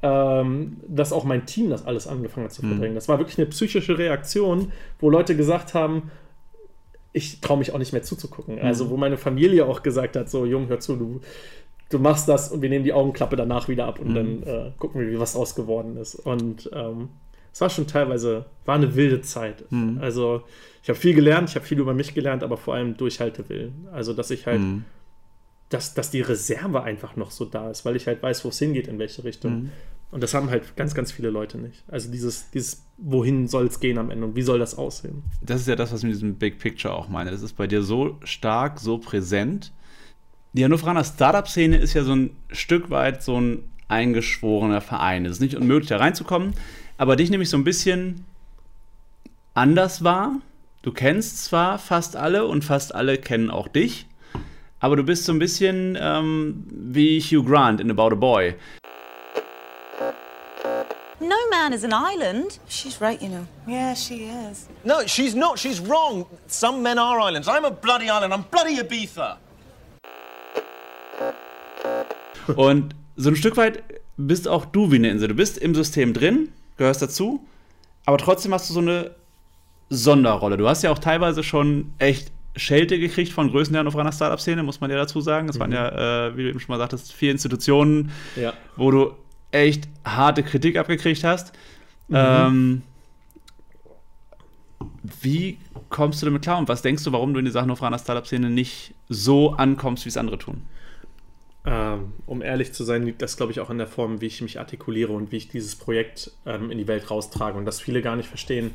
ähm, 0.01 0.77
dass 0.87 1.11
auch 1.13 1.25
mein 1.25 1.45
Team 1.45 1.69
das 1.69 1.85
alles 1.85 2.07
angefangen 2.07 2.45
hat 2.45 2.53
zu 2.53 2.65
mhm. 2.65 2.69
verdrängen. 2.69 2.93
Mhm. 2.93 2.95
Das 2.95 3.09
war 3.09 3.19
wirklich 3.19 3.37
eine 3.37 3.47
psychische 3.47 3.97
Reaktion, 3.97 4.71
wo 4.99 5.09
Leute 5.09 5.35
gesagt 5.35 5.73
haben, 5.73 6.11
ich 7.11 7.41
traue 7.41 7.57
mich 7.57 7.73
auch 7.73 7.79
nicht 7.79 7.91
mehr 7.91 8.03
zuzugucken. 8.03 8.55
Mhm. 8.55 8.61
Also 8.61 8.89
wo 8.89 8.97
meine 8.97 9.17
Familie 9.17 9.65
auch 9.65 9.83
gesagt 9.83 10.15
hat, 10.15 10.29
so 10.29 10.45
Jung, 10.45 10.67
hör 10.67 10.79
zu, 10.79 10.95
du 10.95 11.21
du 11.89 11.99
machst 11.99 12.27
das 12.29 12.51
und 12.51 12.61
wir 12.61 12.69
nehmen 12.69 12.85
die 12.85 12.93
Augenklappe 12.93 13.35
danach 13.35 13.67
wieder 13.67 13.85
ab 13.85 13.99
und 13.99 14.09
mhm. 14.09 14.15
dann 14.15 14.43
äh, 14.43 14.71
gucken 14.77 15.01
wir, 15.01 15.09
wie 15.09 15.19
was 15.19 15.33
draus 15.33 15.55
geworden 15.55 15.97
ist. 15.97 16.15
Und 16.15 16.69
ähm, 16.73 17.09
es 17.51 17.61
war 17.61 17.69
schon 17.69 17.87
teilweise, 17.87 18.45
war 18.65 18.75
eine 18.75 18.95
wilde 18.95 19.21
Zeit. 19.21 19.65
Mhm. 19.71 19.97
Also 19.99 20.43
ich 20.83 20.89
habe 20.89 20.99
viel 20.99 21.13
gelernt, 21.13 21.49
ich 21.49 21.55
habe 21.55 21.65
viel 21.65 21.79
über 21.79 21.93
mich 21.93 22.13
gelernt, 22.13 22.43
aber 22.43 22.57
vor 22.57 22.75
allem 22.75 22.95
Durchhaltewillen. 22.95 23.87
Also 23.91 24.13
dass 24.13 24.31
ich 24.31 24.45
halt, 24.45 24.61
mhm. 24.61 24.85
dass, 25.69 25.93
dass 25.95 26.11
die 26.11 26.21
Reserve 26.21 26.83
einfach 26.83 27.15
noch 27.15 27.31
so 27.31 27.45
da 27.45 27.71
ist, 27.71 27.85
weil 27.85 27.95
ich 27.95 28.07
halt 28.07 28.21
weiß, 28.21 28.45
wo 28.45 28.49
es 28.49 28.59
hingeht, 28.59 28.87
in 28.87 28.99
welche 28.99 29.23
Richtung. 29.23 29.63
Mhm. 29.63 29.69
Und 30.11 30.23
das 30.23 30.33
haben 30.33 30.49
halt 30.49 30.75
ganz, 30.75 30.95
ganz 30.95 31.11
viele 31.11 31.29
Leute 31.29 31.59
nicht. 31.59 31.83
Also 31.87 32.11
dieses, 32.11 32.49
dieses 32.49 32.83
wohin 32.97 33.47
soll 33.47 33.67
es 33.67 33.79
gehen 33.79 33.99
am 33.99 34.09
Ende 34.09 34.25
und 34.25 34.35
wie 34.35 34.41
soll 34.41 34.57
das 34.57 34.75
aussehen? 34.75 35.23
Das 35.41 35.61
ist 35.61 35.67
ja 35.67 35.75
das, 35.75 35.91
was 35.91 35.99
ich 35.99 36.05
mit 36.05 36.13
diesem 36.13 36.35
Big 36.35 36.57
Picture 36.57 36.93
auch 36.93 37.09
meine. 37.09 37.29
Das 37.29 37.43
ist 37.43 37.53
bei 37.53 37.67
dir 37.67 37.83
so 37.83 38.17
stark, 38.23 38.79
so 38.79 38.97
präsent 38.97 39.71
die 40.53 40.63
Hannoveraner 40.63 41.03
Startup-Szene 41.03 41.77
ist 41.77 41.93
ja 41.93 42.03
so 42.03 42.15
ein 42.15 42.35
Stück 42.51 42.89
weit 42.89 43.21
so 43.21 43.39
ein 43.39 43.63
eingeschworener 43.87 44.81
Verein. 44.81 45.25
Es 45.25 45.33
ist 45.33 45.41
nicht 45.41 45.55
unmöglich, 45.55 45.89
da 45.89 45.97
reinzukommen, 45.97 46.53
aber 46.97 47.15
dich 47.15 47.29
nämlich 47.29 47.49
so 47.49 47.57
ein 47.57 47.63
bisschen 47.63 48.25
anders 49.53 50.03
war. 50.03 50.41
Du 50.81 50.91
kennst 50.91 51.43
zwar 51.43 51.77
fast 51.77 52.15
alle 52.15 52.45
und 52.45 52.63
fast 52.63 52.95
alle 52.95 53.17
kennen 53.17 53.51
auch 53.51 53.67
dich, 53.67 54.07
aber 54.79 54.95
du 54.95 55.03
bist 55.03 55.25
so 55.25 55.33
ein 55.33 55.39
bisschen 55.39 55.97
ähm, 55.99 56.65
wie 56.71 57.19
Hugh 57.19 57.43
Grant 57.43 57.81
in 57.81 57.91
About 57.91 58.13
a 58.13 58.15
Boy. 58.15 58.55
No 61.19 61.35
man 61.51 61.73
is 61.73 61.83
an 61.83 61.91
island. 61.91 62.59
She's 62.69 63.01
right, 63.01 63.21
you 63.21 63.27
know. 63.27 63.45
Yeah, 63.67 63.93
she 63.93 64.29
is. 64.49 64.69
No, 64.85 65.05
she's 65.05 65.35
not. 65.35 65.59
She's 65.59 65.81
wrong. 65.81 66.25
Some 66.47 66.81
men 66.81 66.97
are 66.97 67.19
islands. 67.19 67.47
I'm 67.49 67.65
a 67.65 67.71
bloody 67.71 68.09
island. 68.09 68.33
I'm 68.33 68.45
bloody 68.49 68.77
Ibiza. 68.77 69.37
Und 72.55 72.95
so 73.15 73.29
ein 73.29 73.35
Stück 73.35 73.57
weit 73.57 73.83
bist 74.17 74.47
auch 74.47 74.65
du 74.65 74.91
wie 74.91 74.95
eine 74.95 75.09
Insel. 75.09 75.29
Du 75.29 75.35
bist 75.35 75.57
im 75.57 75.75
System 75.75 76.13
drin, 76.13 76.49
gehörst 76.77 77.01
dazu, 77.01 77.45
aber 78.05 78.17
trotzdem 78.17 78.53
hast 78.53 78.69
du 78.69 78.73
so 78.73 78.79
eine 78.79 79.11
Sonderrolle. 79.89 80.57
Du 80.57 80.67
hast 80.67 80.83
ja 80.83 80.91
auch 80.91 80.99
teilweise 80.99 81.43
schon 81.43 81.91
echt 81.97 82.31
Schelte 82.55 82.99
gekriegt 82.99 83.31
von 83.31 83.49
Größen 83.49 83.73
der 83.73 83.79
Hannoveraner 83.79 84.11
Startup-Szene, 84.11 84.63
muss 84.63 84.81
man 84.81 84.89
ja 84.89 84.97
dazu 84.97 85.21
sagen. 85.21 85.47
Das 85.47 85.55
mhm. 85.55 85.61
waren 85.61 85.71
ja, 85.71 86.27
äh, 86.27 86.37
wie 86.37 86.43
du 86.43 86.49
eben 86.49 86.59
schon 86.59 86.73
mal 86.73 86.79
sagtest, 86.79 87.13
vier 87.13 87.31
Institutionen, 87.31 88.11
ja. 88.35 88.53
wo 88.75 88.91
du 88.91 89.13
echt 89.51 89.87
harte 90.05 90.43
Kritik 90.43 90.77
abgekriegt 90.77 91.23
hast. 91.23 91.53
Mhm. 92.07 92.15
Ähm, 92.15 92.81
wie 95.21 95.57
kommst 95.89 96.21
du 96.21 96.25
damit 96.25 96.43
klar 96.43 96.57
und 96.57 96.67
was 96.67 96.81
denkst 96.81 97.03
du, 97.03 97.11
warum 97.11 97.33
du 97.33 97.39
in 97.39 97.45
dieser 97.45 97.61
Hannoveraner 97.61 97.99
Startup-Szene 97.99 98.49
nicht 98.49 98.93
so 99.07 99.53
ankommst, 99.53 100.05
wie 100.05 100.09
es 100.09 100.17
andere 100.17 100.37
tun? 100.37 100.61
Ähm, 101.71 102.13
um 102.25 102.41
ehrlich 102.41 102.73
zu 102.73 102.83
sein, 102.83 103.03
liegt 103.03 103.21
das, 103.21 103.37
glaube 103.37 103.51
ich, 103.51 103.59
auch 103.59 103.69
in 103.69 103.77
der 103.77 103.85
Form, 103.85 104.21
wie 104.21 104.25
ich 104.25 104.41
mich 104.41 104.59
artikuliere 104.59 105.13
und 105.13 105.31
wie 105.31 105.37
ich 105.37 105.49
dieses 105.49 105.75
Projekt 105.75 106.31
ähm, 106.47 106.71
in 106.71 106.79
die 106.79 106.87
Welt 106.87 107.11
raustrage 107.11 107.59
und 107.59 107.65
dass 107.65 107.79
viele 107.79 108.01
gar 108.01 108.15
nicht 108.15 108.27
verstehen, 108.27 108.71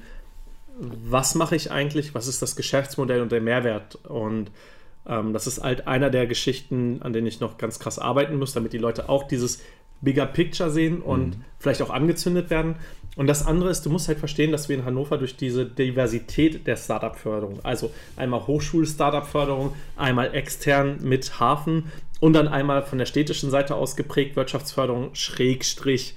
was 0.79 1.35
mache 1.35 1.57
ich 1.57 1.73
eigentlich, 1.73 2.15
was 2.15 2.29
ist 2.29 2.41
das 2.41 2.55
Geschäftsmodell 2.55 3.21
und 3.21 3.33
der 3.33 3.41
Mehrwert 3.41 3.97
und 4.05 4.53
ähm, 5.09 5.33
das 5.33 5.49
ist 5.49 5.61
halt 5.61 5.89
einer 5.89 6.09
der 6.09 6.29
Geschichten, 6.29 7.03
an 7.03 7.13
denen 7.13 7.27
ich 7.27 7.41
noch 7.41 7.59
ganz 7.59 7.81
krass 7.81 7.99
arbeiten 7.99 8.39
muss, 8.39 8.53
damit 8.53 8.73
die 8.73 8.79
Leute 8.79 9.09
auch 9.09 9.27
dieses 9.27 9.61
Bigger 10.01 10.27
Picture 10.27 10.71
sehen 10.71 11.01
und 11.01 11.39
mhm. 11.39 11.45
vielleicht 11.59 11.83
auch 11.83 11.91
angezündet 11.91 12.49
werden. 12.49 12.77
Und 13.17 13.29
das 13.29 13.47
andere 13.47 13.71
ist, 13.71 13.87
du 13.87 13.91
musst 13.91 14.09
halt 14.09 14.19
verstehen, 14.19 14.51
dass 14.51 14.69
wir 14.69 14.77
in 14.77 14.85
Hannover 14.85 15.19
durch 15.19 15.37
diese 15.37 15.65
Diversität 15.65 16.67
der 16.67 16.77
Startup-Förderung, 16.77 17.61
also 17.63 17.93
einmal 18.17 18.47
Hochschul-Startup-Förderung, 18.47 19.75
einmal 19.97 20.35
extern 20.35 20.99
mit 21.03 21.39
Hafen 21.39 21.93
und 22.21 22.33
dann 22.33 22.49
einmal 22.49 22.83
von 22.83 22.99
der 22.99 23.07
städtischen 23.07 23.51
Seite 23.51 23.77
aus 23.77 23.97
geprägt 23.97 24.37
Wirtschaftsförderung, 24.37 25.15
Schrägstrich, 25.15 26.17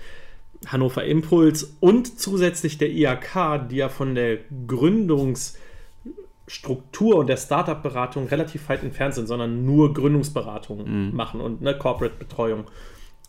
Hannover 0.66 1.04
Impuls 1.04 1.76
und 1.80 2.20
zusätzlich 2.20 2.80
der 2.80 2.90
IAK, 2.90 3.70
die 3.70 3.76
ja 3.76 3.90
von 3.90 4.16
der 4.16 4.40
Gründungsstruktur 4.68 7.18
und 7.18 7.28
der 7.28 7.38
Startup-Beratung 7.38 8.26
relativ 8.28 8.68
weit 8.70 8.82
entfernt 8.84 9.14
sind, 9.14 9.28
sondern 9.28 9.66
nur 9.66 9.94
Gründungsberatung 9.94 11.10
mhm. 11.10 11.16
machen 11.16 11.42
und 11.42 11.62
eine 11.62 11.78
Corporate-Betreuung. 11.78 12.64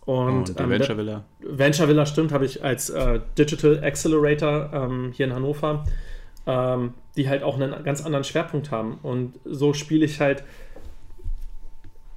Und, 0.09 0.49
und 0.49 0.61
ähm, 0.61 0.71
Venture 0.71 0.97
Villa. 0.97 1.25
Venture 1.41 1.87
Villa 1.87 2.07
stimmt, 2.07 2.33
habe 2.33 2.47
ich 2.47 2.65
als 2.65 2.89
äh, 2.89 3.21
Digital 3.37 3.85
Accelerator 3.85 4.71
ähm, 4.73 5.13
hier 5.15 5.27
in 5.27 5.35
Hannover, 5.35 5.85
ähm, 6.47 6.95
die 7.19 7.29
halt 7.29 7.43
auch 7.43 7.61
einen 7.61 7.85
ganz 7.85 8.03
anderen 8.03 8.25
Schwerpunkt 8.25 8.71
haben. 8.71 9.01
Und 9.03 9.35
so 9.45 9.75
spiele 9.75 10.07
ich 10.07 10.19
halt 10.19 10.45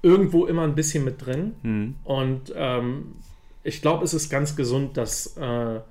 irgendwo 0.01 0.45
immer 0.45 0.61
ein 0.61 0.73
bisschen 0.73 1.03
mit 1.03 1.25
drin. 1.25 1.55
Mhm. 1.63 1.95
Und 2.05 2.53
ähm, 2.55 3.15
ich 3.61 3.81
glaube, 3.81 4.05
es 4.05 4.13
ist 4.13 4.29
ganz 4.29 4.55
gesund, 4.55 4.95
dass 4.95 5.35
äh, 5.35 5.81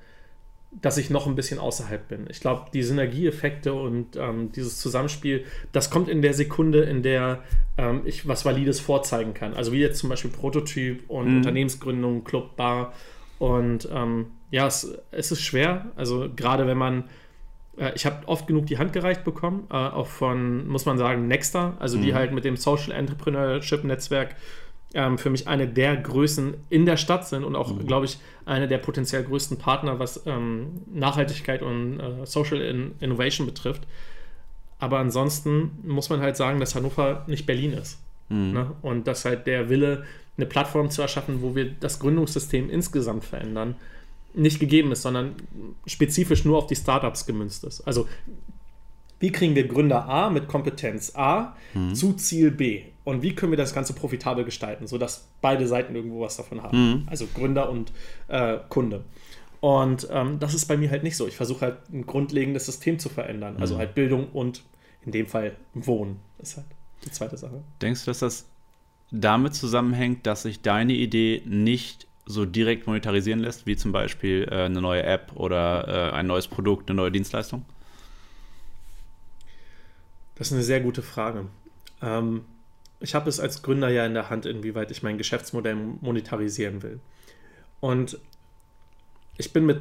dass 0.73 0.99
ich 0.99 1.11
noch 1.11 1.27
ein 1.27 1.35
bisschen 1.35 1.59
außerhalb 1.59 2.09
bin. 2.09 2.27
Ich 2.31 2.41
glaube, 2.41 2.67
die 2.73 2.83
Synergieeffekte 2.83 3.75
und 3.75 4.17
ähm, 4.17 4.53
dieses 4.53 4.79
Zusammenspiel, 4.79 5.45
das 5.73 5.91
kommt 5.91 6.09
in 6.09 6.23
der 6.23 6.33
Sekunde, 6.33 6.83
in 6.83 7.03
der 7.03 7.43
ähm, 7.77 8.03
ich 8.05 8.29
was 8.29 8.45
Valides 8.45 8.79
vorzeigen 8.79 9.35
kann. 9.35 9.55
Also 9.55 9.73
wie 9.73 9.81
jetzt 9.81 9.99
zum 9.99 10.09
Beispiel 10.09 10.31
Prototyp 10.31 11.09
und 11.11 11.29
mhm. 11.29 11.37
Unternehmensgründung, 11.39 12.23
Club, 12.23 12.57
Bar. 12.57 12.93
Und 13.39 13.89
ähm, 13.93 14.27
ja, 14.51 14.67
es, 14.67 14.97
es, 15.11 15.33
ist 15.33 15.41
schwer. 15.41 15.87
Also 15.97 16.29
gerade 16.35 16.67
wenn 16.69 16.79
man, 16.79 17.05
äh, 17.77 17.93
ich 17.95 18.07
habe 18.07 18.29
oft 18.29 18.47
genug 18.47 18.67
die 18.67 18.79
Hand 18.79 18.93
gereicht 18.93 19.25
bekommen, 19.25 19.67
äh, 19.71 19.75
auch 19.75 20.07
von, 20.07 20.69
muss 20.69 20.87
man 20.87 20.99
sagen, 20.99 21.27
Nexter, 21.27 21.77
also 21.81 21.99
mhm. 21.99 22.03
die 22.03 22.15
halt 22.15 22.33
mit 22.33 22.45
dem 22.45 22.57
Social 22.57 22.93
Entrepreneurship 22.93 23.83
Netzwerk 23.83 24.37
ähm, 24.95 25.19
für 25.19 25.31
mich 25.31 25.47
eine 25.47 25.69
der 25.69 25.97
Größen 25.97 26.55
in 26.69 26.87
der 26.87 26.97
Stadt 26.97 27.29
sind 27.29 27.45
und 27.45 27.55
auch, 27.57 27.73
mhm. 27.73 27.87
glaube 27.87 28.07
ich, 28.07 28.19
eine 28.45 28.69
der 28.69 28.79
potenziell 28.79 29.23
größten 29.23 29.59
Partner, 29.59 29.99
was 29.99 30.27
ähm, 30.27 30.83
Nachhaltigkeit 30.93 31.63
und 31.63 32.01
äh, 32.01 32.27
Social 32.27 32.61
in 32.61 32.93
Innovation 33.01 33.47
betrifft. 33.47 33.83
Aber 34.79 34.99
ansonsten 34.99 35.73
muss 35.85 36.09
man 36.09 36.21
halt 36.21 36.37
sagen, 36.37 36.59
dass 36.59 36.75
Hannover 36.75 37.25
nicht 37.27 37.47
Berlin 37.47 37.73
ist. 37.75 37.99
Mhm. 38.31 38.53
Ne? 38.53 38.71
Und 38.83 39.07
dass 39.07 39.25
halt 39.25 39.47
der 39.47 39.69
Wille, 39.69 40.05
eine 40.37 40.47
Plattform 40.47 40.91
zu 40.91 41.03
erschaffen, 41.03 41.43
wo 41.43 41.55
wir 41.55 41.71
das 41.71 41.99
Gründungssystem 41.99 42.71
insgesamt 42.71 43.25
verändern, 43.25 43.77
nicht 44.33 44.59
gegeben 44.59 44.91
ist, 44.93 45.03
sondern 45.03 45.35
spezifisch 45.87 46.45
nur 46.45 46.57
auf 46.57 46.67
die 46.67 46.77
Startups 46.77 47.27
gemünzt 47.27 47.65
ist. 47.65 47.81
Also 47.83 48.09
wie 49.19 49.31
kriegen 49.31 49.55
wir 49.55 49.69
Gründer 49.69 50.09
A 50.09 50.31
mit 50.31 50.49
Kompetenz 50.49 51.15
A 51.15 51.55
mhm. 51.75 51.95
zu 51.95 52.15
Ziel 52.15 52.51
B? 52.51 52.85
Und 53.05 53.23
wie 53.23 53.35
können 53.35 53.53
wir 53.53 53.57
das 53.57 53.75
Ganze 53.75 53.95
profitabel 53.95 54.45
gestalten, 54.45 54.87
sodass 54.87 55.29
beide 55.41 55.67
Seiten 55.67 55.95
irgendwo 55.95 56.21
was 56.21 56.37
davon 56.37 56.63
haben? 56.63 56.79
Mhm. 56.79 57.03
Also 57.07 57.27
Gründer 57.35 57.71
und 57.71 57.93
äh, 58.29 58.59
Kunde. 58.69 59.05
Und 59.61 60.09
ähm, 60.11 60.39
das 60.39 60.55
ist 60.55 60.67
bei 60.67 60.77
mir 60.77 60.91
halt 60.91 61.03
nicht 61.03 61.17
so. 61.17 61.27
Ich 61.27 61.37
versuche 61.37 61.61
halt 61.63 61.77
ein 61.93 62.07
grundlegendes 62.07 62.67
System 62.67 62.99
zu 62.99 63.09
verändern. 63.09 63.57
Also 63.59 63.75
mhm. 63.75 63.79
halt 63.79 63.95
Bildung 63.95 64.29
und 64.33 64.63
in 65.05 65.13
dem 65.13 65.27
Fall 65.27 65.57
Wohnen. 65.75 66.17
Das 66.39 66.51
ist 66.51 66.57
halt 66.59 66.67
die 67.05 67.11
zweite 67.11 67.37
Sache. 67.37 67.63
Denkst 67.81 68.05
du, 68.05 68.11
dass 68.11 68.21
das 68.21 68.47
damit 69.11 69.55
zusammenhängt, 69.55 70.27
dass 70.27 70.43
sich 70.43 70.63
deine 70.63 70.93
Idee 70.93 71.43
nicht 71.47 72.07
so 72.27 72.47
direkt 72.47 72.87
monetarisieren 72.87 73.41
lässt, 73.41 73.67
wie 73.67 73.77
zum 73.77 73.93
Beispiel 73.93 74.47
äh, 74.51 74.65
eine 74.65 74.81
neue 74.81 75.03
App 75.03 75.33
oder 75.35 76.13
äh, 76.13 76.15
ein 76.15 76.27
neues 76.27 76.49
Produkt, 76.49 76.89
eine 76.89 76.97
neue 76.97 77.11
Dienstleistung? 77.11 77.65
Das 80.37 80.49
ist 80.49 80.53
eine 80.53 80.63
sehr 80.63 80.81
gute 80.81 81.03
Frage. 81.03 81.47
Ähm, 82.01 82.45
ich 83.01 83.15
habe 83.15 83.29
es 83.29 83.41
als 83.41 83.63
Gründer 83.63 83.89
ja 83.89 84.07
in 84.07 84.15
der 84.15 84.31
Hand, 84.31 84.47
inwieweit 84.47 84.91
ich 84.91 85.03
mein 85.03 85.19
Geschäftsmodell 85.19 85.75
monetarisieren 85.75 86.83
will. 86.83 87.01
Und 87.81 88.19
ich 89.39 89.53
bin 89.53 89.67
mit 89.67 89.81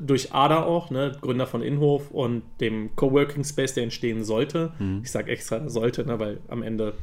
durch 0.00 0.32
ADA 0.32 0.62
auch, 0.62 0.90
ne, 0.90 1.16
Gründer 1.20 1.46
von 1.46 1.62
Inhof 1.62 2.10
und 2.10 2.42
dem 2.60 2.94
Coworking 2.96 3.44
Space, 3.44 3.74
der 3.74 3.82
entstehen 3.84 4.24
sollte. 4.24 4.72
Mhm. 4.78 5.00
Ich 5.02 5.10
sage 5.10 5.30
extra 5.30 5.68
sollte, 5.68 6.06
ne, 6.06 6.18
weil 6.18 6.40
am 6.48 6.62
Ende 6.62 6.94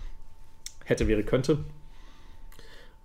hätte, 0.84 1.08
wäre, 1.08 1.24
könnte. 1.24 1.60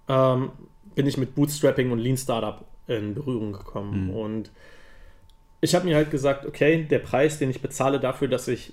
Ähm, 0.08 0.50
bin 0.94 1.06
ich 1.06 1.16
mit 1.16 1.34
Bootstrapping 1.34 1.90
und 1.90 1.98
Lean 1.98 2.16
Startup 2.16 2.64
in 2.86 3.14
Berührung 3.14 3.52
gekommen. 3.52 4.06
Mhm. 4.06 4.10
Und 4.10 4.50
ich 5.60 5.74
habe 5.74 5.84
mir 5.84 5.96
halt 5.96 6.10
gesagt, 6.10 6.46
okay, 6.46 6.84
der 6.84 7.00
Preis, 7.00 7.38
den 7.38 7.50
ich 7.50 7.60
bezahle 7.60 8.00
dafür, 8.00 8.28
dass 8.28 8.48
ich 8.48 8.72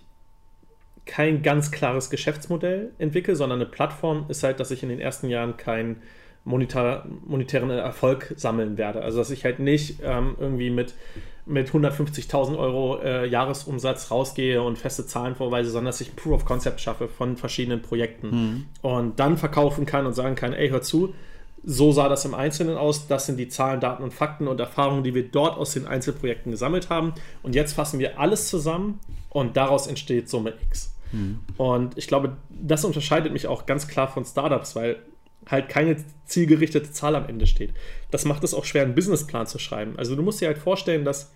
kein 1.08 1.42
ganz 1.42 1.72
klares 1.72 2.10
Geschäftsmodell 2.10 2.92
entwickle, 3.00 3.36
sondern 3.36 3.60
eine 3.60 3.70
Plattform 3.70 4.26
ist 4.28 4.44
halt, 4.44 4.60
dass 4.60 4.72
ich 4.72 4.84
in 4.84 4.90
den 4.90 5.00
ersten 5.00 5.30
Jahren 5.30 5.58
keinen 5.58 6.02
monetar, 6.44 7.06
monetären 7.26 7.70
Erfolg 7.70 8.34
sammeln 8.38 8.78
werde. 8.78 9.02
Also 9.02 9.18
dass 9.18 9.32
ich 9.32 9.44
halt 9.44 9.60
nicht 9.60 10.00
ähm, 10.04 10.36
irgendwie 10.40 10.70
mit, 10.70 10.94
mit 11.46 11.70
150.000 11.70 12.58
Euro 12.58 13.00
äh, 13.02 13.28
Jahresumsatz 13.28 14.12
rausgehe 14.12 14.62
und 14.62 14.78
feste 14.78 15.06
Zahlen 15.06 15.36
vorweise, 15.36 15.70
sondern 15.70 15.88
dass 15.88 16.02
ich 16.02 16.16
Proof 16.16 16.34
of 16.34 16.46
Concept 16.46 16.80
schaffe 16.80 17.08
von 17.08 17.38
verschiedenen 17.38 17.82
Projekten 17.82 18.30
mhm. 18.30 18.66
und 18.82 19.20
dann 19.20 19.38
verkaufen 19.38 19.86
kann 19.86 20.06
und 20.06 20.14
sagen 20.14 20.36
kann, 20.36 20.54
ey, 20.54 20.70
hör 20.70 20.82
zu, 20.82 21.14
so 21.64 21.92
sah 21.92 22.08
das 22.08 22.24
im 22.24 22.34
Einzelnen 22.34 22.78
aus. 22.78 23.08
Das 23.08 23.26
sind 23.26 23.38
die 23.38 23.50
Zahlen, 23.50 23.82
Daten 23.82 24.04
und 24.04 24.14
Fakten 24.14 24.48
und 24.48 24.60
Erfahrungen, 24.60 25.04
die 25.04 25.14
wir 25.14 25.28
dort 25.28 25.58
aus 25.58 25.74
den 25.74 25.86
Einzelprojekten 25.86 26.52
gesammelt 26.52 26.90
haben. 26.90 27.14
Und 27.44 27.56
jetzt 27.56 27.74
fassen 27.74 28.00
wir 28.00 28.20
alles 28.20 28.48
zusammen 28.48 29.00
und 29.30 29.58
daraus 29.58 29.88
entsteht 29.88 30.30
Summe 30.30 30.54
X. 30.70 30.97
Mhm. 31.12 31.40
Und 31.58 31.98
ich 31.98 32.08
glaube, 32.08 32.38
das 32.50 32.86
unterscheidet 32.86 33.34
mich 33.34 33.48
auch 33.48 33.66
ganz 33.66 33.88
klar 33.88 34.08
von 34.08 34.26
Startups, 34.26 34.76
weil 34.76 34.98
halt 35.50 35.70
keine 35.70 35.98
zielgerichtete 36.26 36.92
Zahl 36.92 37.16
am 37.16 37.28
Ende 37.28 37.48
steht. 37.48 37.74
Das 38.12 38.26
macht 38.26 38.44
es 38.44 38.54
auch 38.54 38.66
schwer, 38.66 38.84
einen 38.84 38.96
Businessplan 38.96 39.48
zu 39.48 39.60
schreiben. 39.60 39.94
Also 39.98 40.16
du 40.16 40.22
musst 40.22 40.42
dir 40.42 40.48
halt 40.48 40.58
vorstellen, 40.58 41.06
dass 41.06 41.32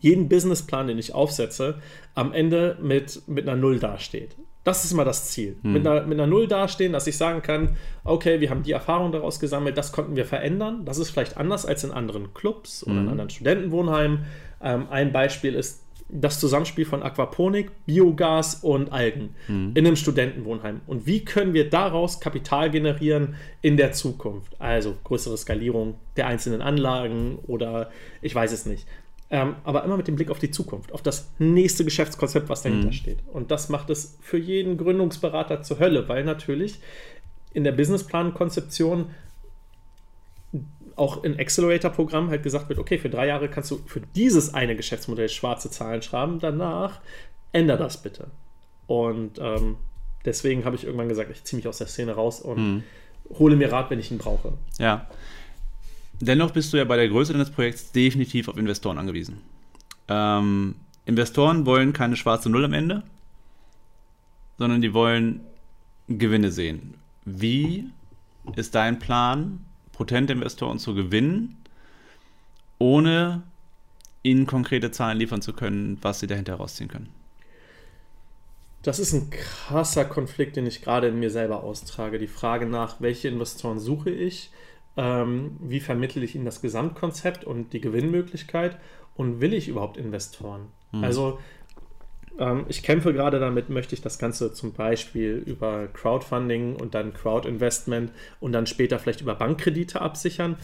jeden 0.00 0.28
Businessplan, 0.28 0.88
den 0.88 0.98
ich 0.98 1.14
aufsetze, 1.14 1.80
am 2.14 2.32
Ende 2.32 2.76
mit, 2.82 3.22
mit 3.28 3.48
einer 3.48 3.60
Null 3.60 3.78
dasteht. 3.78 4.34
Das 4.64 4.84
ist 4.84 4.92
immer 4.92 5.04
das 5.04 5.30
Ziel. 5.30 5.56
Hm. 5.62 5.72
Mit, 5.72 5.86
einer, 5.86 6.02
mit 6.02 6.18
einer 6.18 6.26
Null 6.26 6.46
dastehen, 6.46 6.92
dass 6.92 7.06
ich 7.06 7.16
sagen 7.16 7.42
kann, 7.42 7.76
okay, 8.04 8.40
wir 8.40 8.50
haben 8.50 8.62
die 8.62 8.72
Erfahrung 8.72 9.12
daraus 9.12 9.40
gesammelt, 9.40 9.76
das 9.76 9.92
konnten 9.92 10.16
wir 10.16 10.24
verändern. 10.24 10.84
Das 10.84 10.98
ist 10.98 11.10
vielleicht 11.10 11.36
anders 11.36 11.66
als 11.66 11.84
in 11.84 11.90
anderen 11.90 12.32
Clubs 12.34 12.84
oder 12.84 12.94
hm. 12.94 13.02
in 13.02 13.08
anderen 13.08 13.30
Studentenwohnheimen. 13.30 14.24
Ähm, 14.60 14.86
ein 14.90 15.12
Beispiel 15.12 15.54
ist 15.54 15.81
das 16.12 16.38
Zusammenspiel 16.38 16.84
von 16.84 17.02
Aquaponik, 17.02 17.70
Biogas 17.86 18.56
und 18.56 18.92
Algen 18.92 19.34
mhm. 19.48 19.72
in 19.74 19.86
einem 19.86 19.96
Studentenwohnheim. 19.96 20.82
Und 20.86 21.06
wie 21.06 21.24
können 21.24 21.54
wir 21.54 21.70
daraus 21.70 22.20
Kapital 22.20 22.70
generieren 22.70 23.34
in 23.62 23.76
der 23.76 23.92
Zukunft? 23.92 24.60
Also 24.60 24.94
größere 25.04 25.38
Skalierung 25.38 25.94
der 26.16 26.26
einzelnen 26.26 26.60
Anlagen 26.60 27.38
oder 27.46 27.90
ich 28.20 28.34
weiß 28.34 28.52
es 28.52 28.66
nicht. 28.66 28.86
Ähm, 29.30 29.56
aber 29.64 29.84
immer 29.84 29.96
mit 29.96 30.08
dem 30.08 30.16
Blick 30.16 30.30
auf 30.30 30.38
die 30.38 30.50
Zukunft, 30.50 30.92
auf 30.92 31.00
das 31.00 31.30
nächste 31.38 31.84
Geschäftskonzept, 31.86 32.50
was 32.50 32.62
dahinter 32.62 32.88
mhm. 32.88 32.92
steht. 32.92 33.18
Und 33.32 33.50
das 33.50 33.70
macht 33.70 33.88
es 33.88 34.18
für 34.20 34.36
jeden 34.36 34.76
Gründungsberater 34.76 35.62
zur 35.62 35.78
Hölle, 35.78 36.06
weil 36.08 36.24
natürlich 36.24 36.80
in 37.54 37.64
der 37.64 37.72
Businessplan-Konzeption 37.72 39.06
auch 40.96 41.24
in 41.24 41.38
Accelerator-Programm 41.38 42.30
halt 42.30 42.42
gesagt 42.42 42.68
wird, 42.68 42.78
okay, 42.78 42.98
für 42.98 43.10
drei 43.10 43.26
Jahre 43.26 43.48
kannst 43.48 43.70
du 43.70 43.78
für 43.86 44.00
dieses 44.14 44.54
eine 44.54 44.76
Geschäftsmodell 44.76 45.28
schwarze 45.28 45.70
Zahlen 45.70 46.02
schreiben, 46.02 46.38
danach 46.40 47.00
änder 47.52 47.76
das 47.76 48.02
bitte. 48.02 48.28
Und 48.86 49.38
ähm, 49.38 49.76
deswegen 50.24 50.64
habe 50.64 50.76
ich 50.76 50.84
irgendwann 50.84 51.08
gesagt, 51.08 51.30
ich 51.30 51.44
ziehe 51.44 51.56
mich 51.56 51.68
aus 51.68 51.78
der 51.78 51.86
Szene 51.86 52.12
raus 52.12 52.40
und 52.40 52.58
mhm. 52.58 52.82
hole 53.38 53.56
mir 53.56 53.72
Rat, 53.72 53.90
wenn 53.90 53.98
ich 53.98 54.10
ihn 54.10 54.18
brauche. 54.18 54.52
Ja. 54.78 55.06
Dennoch 56.20 56.50
bist 56.50 56.72
du 56.72 56.76
ja 56.76 56.84
bei 56.84 56.96
der 56.96 57.08
Größe 57.08 57.32
deines 57.32 57.50
Projekts 57.50 57.92
definitiv 57.92 58.48
auf 58.48 58.56
Investoren 58.56 58.98
angewiesen. 58.98 59.40
Ähm, 60.08 60.76
Investoren 61.04 61.66
wollen 61.66 61.92
keine 61.92 62.16
schwarze 62.16 62.48
Null 62.50 62.64
am 62.64 62.72
Ende. 62.72 63.02
sondern 64.58 64.80
die 64.80 64.94
wollen 64.94 65.40
Gewinne 66.08 66.52
sehen. 66.52 66.94
Wie 67.24 67.86
ist 68.56 68.74
dein 68.74 68.98
Plan, 68.98 69.64
potente 70.02 70.32
Investoren 70.32 70.80
zu 70.80 70.96
gewinnen, 70.96 71.56
ohne 72.80 73.44
ihnen 74.24 74.46
konkrete 74.46 74.90
Zahlen 74.90 75.18
liefern 75.18 75.42
zu 75.42 75.52
können, 75.52 75.96
was 76.02 76.18
sie 76.18 76.26
dahinter 76.26 76.56
rausziehen 76.56 76.90
können? 76.90 77.08
Das 78.82 78.98
ist 78.98 79.12
ein 79.12 79.30
krasser 79.30 80.04
Konflikt, 80.04 80.56
den 80.56 80.66
ich 80.66 80.82
gerade 80.82 81.06
in 81.06 81.20
mir 81.20 81.30
selber 81.30 81.62
austrage. 81.62 82.18
Die 82.18 82.26
Frage 82.26 82.66
nach, 82.66 83.00
welche 83.00 83.28
Investoren 83.28 83.78
suche 83.78 84.10
ich, 84.10 84.50
ähm, 84.96 85.56
wie 85.60 85.78
vermittle 85.78 86.24
ich 86.24 86.34
ihnen 86.34 86.46
das 86.46 86.60
Gesamtkonzept 86.60 87.44
und 87.44 87.72
die 87.72 87.80
Gewinnmöglichkeit 87.80 88.78
und 89.14 89.40
will 89.40 89.54
ich 89.54 89.68
überhaupt 89.68 89.96
Investoren? 89.96 90.66
Mhm. 90.90 91.04
Also 91.04 91.38
ähm, 92.38 92.64
ich 92.68 92.82
kämpfe 92.82 93.12
gerade 93.12 93.38
damit, 93.38 93.68
möchte 93.68 93.94
ich 93.94 94.00
das 94.00 94.18
Ganze 94.18 94.52
zum 94.52 94.72
Beispiel 94.72 95.42
über 95.44 95.88
Crowdfunding 95.92 96.76
und 96.76 96.94
dann 96.94 97.12
Crowdinvestment 97.12 98.12
und 98.40 98.52
dann 98.52 98.66
später 98.66 98.98
vielleicht 98.98 99.20
über 99.20 99.34
Bankkredite 99.34 100.00
absichern. 100.00 100.56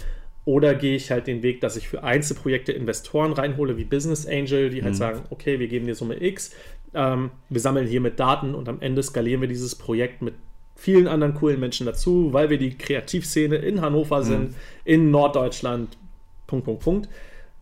Oder 0.44 0.74
gehe 0.74 0.96
ich 0.96 1.10
halt 1.10 1.26
den 1.26 1.42
Weg, 1.42 1.60
dass 1.60 1.76
ich 1.76 1.88
für 1.88 2.02
Einzelprojekte 2.02 2.72
Investoren 2.72 3.32
reinhole, 3.32 3.76
wie 3.76 3.84
Business 3.84 4.26
Angel, 4.26 4.70
die 4.70 4.82
halt 4.82 4.94
mhm. 4.94 4.98
sagen, 4.98 5.20
okay, 5.28 5.58
wir 5.58 5.68
geben 5.68 5.86
dir 5.86 5.94
Summe 5.94 6.22
X, 6.22 6.54
ähm, 6.94 7.30
wir 7.50 7.60
sammeln 7.60 7.86
hier 7.86 8.00
mit 8.00 8.18
Daten 8.18 8.54
und 8.54 8.66
am 8.68 8.80
Ende 8.80 9.02
skalieren 9.02 9.42
wir 9.42 9.48
dieses 9.48 9.74
Projekt 9.74 10.22
mit 10.22 10.34
vielen 10.74 11.06
anderen 11.06 11.34
coolen 11.34 11.60
Menschen 11.60 11.84
dazu, 11.84 12.32
weil 12.32 12.48
wir 12.48 12.56
die 12.56 12.78
Kreativszene 12.78 13.56
in 13.56 13.82
Hannover 13.82 14.20
mhm. 14.20 14.24
sind, 14.24 14.54
in 14.84 15.10
Norddeutschland, 15.10 15.98
Punkt, 16.46 16.64
Punkt, 16.64 16.82
Punkt. 16.82 17.08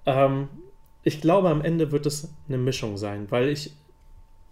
Ähm, 0.04 0.48
ich 1.02 1.20
glaube, 1.20 1.48
am 1.48 1.62
Ende 1.62 1.90
wird 1.90 2.06
es 2.06 2.32
eine 2.46 2.58
Mischung 2.58 2.96
sein, 2.96 3.26
weil 3.30 3.48
ich 3.48 3.72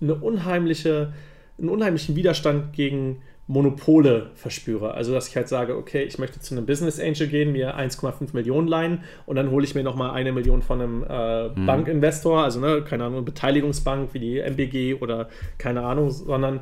eine 0.05 0.14
unheimliche, 0.14 1.12
einen 1.59 1.69
unheimlichen 1.69 2.17
Widerstand 2.17 2.73
gegen 2.73 3.23
Monopole 3.47 4.31
verspüre. 4.37 4.95
Also, 4.95 5.12
dass 5.12 5.29
ich 5.29 5.37
halt 5.37 5.49
sage, 5.49 5.77
okay, 5.77 6.03
ich 6.05 6.19
möchte 6.19 6.40
zu 6.40 6.55
einem 6.55 6.64
Business 6.64 6.99
Angel 6.99 7.27
gehen, 7.27 7.53
mir 7.53 7.77
1,5 7.77 8.31
Millionen 8.33 8.69
leihen 8.69 9.01
und 9.27 9.37
dann 9.37 9.51
hole 9.51 9.64
ich 9.64 9.75
mir 9.75 9.83
nochmal 9.83 10.12
eine 10.12 10.33
Million 10.33 10.62
von 10.62 10.81
einem 10.81 11.05
äh, 11.07 11.49
mhm. 11.49 11.67
Bankinvestor, 11.67 12.43
also 12.43 12.61
ne, 12.61 12.83
keine 12.83 13.05
Ahnung, 13.05 13.25
Beteiligungsbank 13.25 14.14
wie 14.14 14.19
die 14.19 14.38
MBG 14.38 14.95
oder 14.95 15.29
keine 15.59 15.83
Ahnung, 15.83 16.11
sondern 16.11 16.61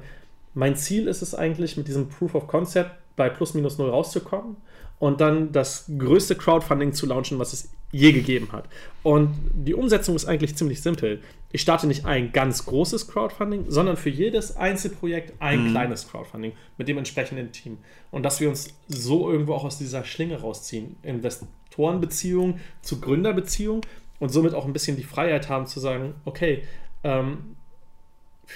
mein 0.55 0.75
Ziel 0.75 1.07
ist 1.07 1.23
es 1.23 1.35
eigentlich, 1.35 1.77
mit 1.77 1.87
diesem 1.87 2.09
Proof 2.09 2.35
of 2.35 2.49
Concept 2.49 2.91
bei 3.15 3.29
plus 3.29 3.55
minus 3.55 3.79
null 3.79 3.91
rauszukommen 3.91 4.57
und 4.99 5.21
dann 5.21 5.53
das 5.53 5.91
größte 5.97 6.35
Crowdfunding 6.35 6.95
zu 6.95 7.07
launchen, 7.07 7.39
was 7.39 7.53
es 7.53 7.71
je 7.93 8.13
gegeben 8.13 8.49
hat. 8.51 8.69
Und 9.03 9.35
die 9.53 9.75
Umsetzung 9.75 10.17
ist 10.17 10.25
eigentlich 10.25 10.57
ziemlich 10.57 10.81
simpel. 10.81 11.21
Ich 11.53 11.61
starte 11.61 11.87
nicht 11.87 12.07
ein 12.07 12.33
ganz 12.33 12.65
großes 12.65 13.09
Crowdfunding, 13.09 13.67
sondern 13.69 13.97
für 13.97 14.09
jedes 14.09 14.57
Einzelprojekt 14.57 15.35
ein 15.39 15.69
mhm. 15.69 15.71
kleines 15.71 16.09
Crowdfunding 16.09 16.53
mit 16.79 16.89
dem 16.89 16.99
entsprechenden 16.99 17.53
Team. 17.53 17.79
Und 18.11 18.23
dass 18.23 18.41
wir 18.41 18.49
uns 18.49 18.75
so 18.89 19.31
irgendwo 19.31 19.55
auch 19.55 19.65
aus 19.65 19.79
dieser 19.79 20.05
Schlinge 20.05 20.41
rausziehen. 20.41 20.97
Investorenbeziehung 21.03 22.59
zu 22.81 23.01
Gründerbeziehung 23.01 23.83
und 24.19 24.31
somit 24.31 24.55
auch 24.55 24.65
ein 24.65 24.73
bisschen 24.73 24.97
die 24.97 25.05
Freiheit 25.05 25.49
haben 25.51 25.67
zu 25.67 25.79
sagen, 25.79 26.15
okay, 26.25 26.63
ähm, 27.05 27.57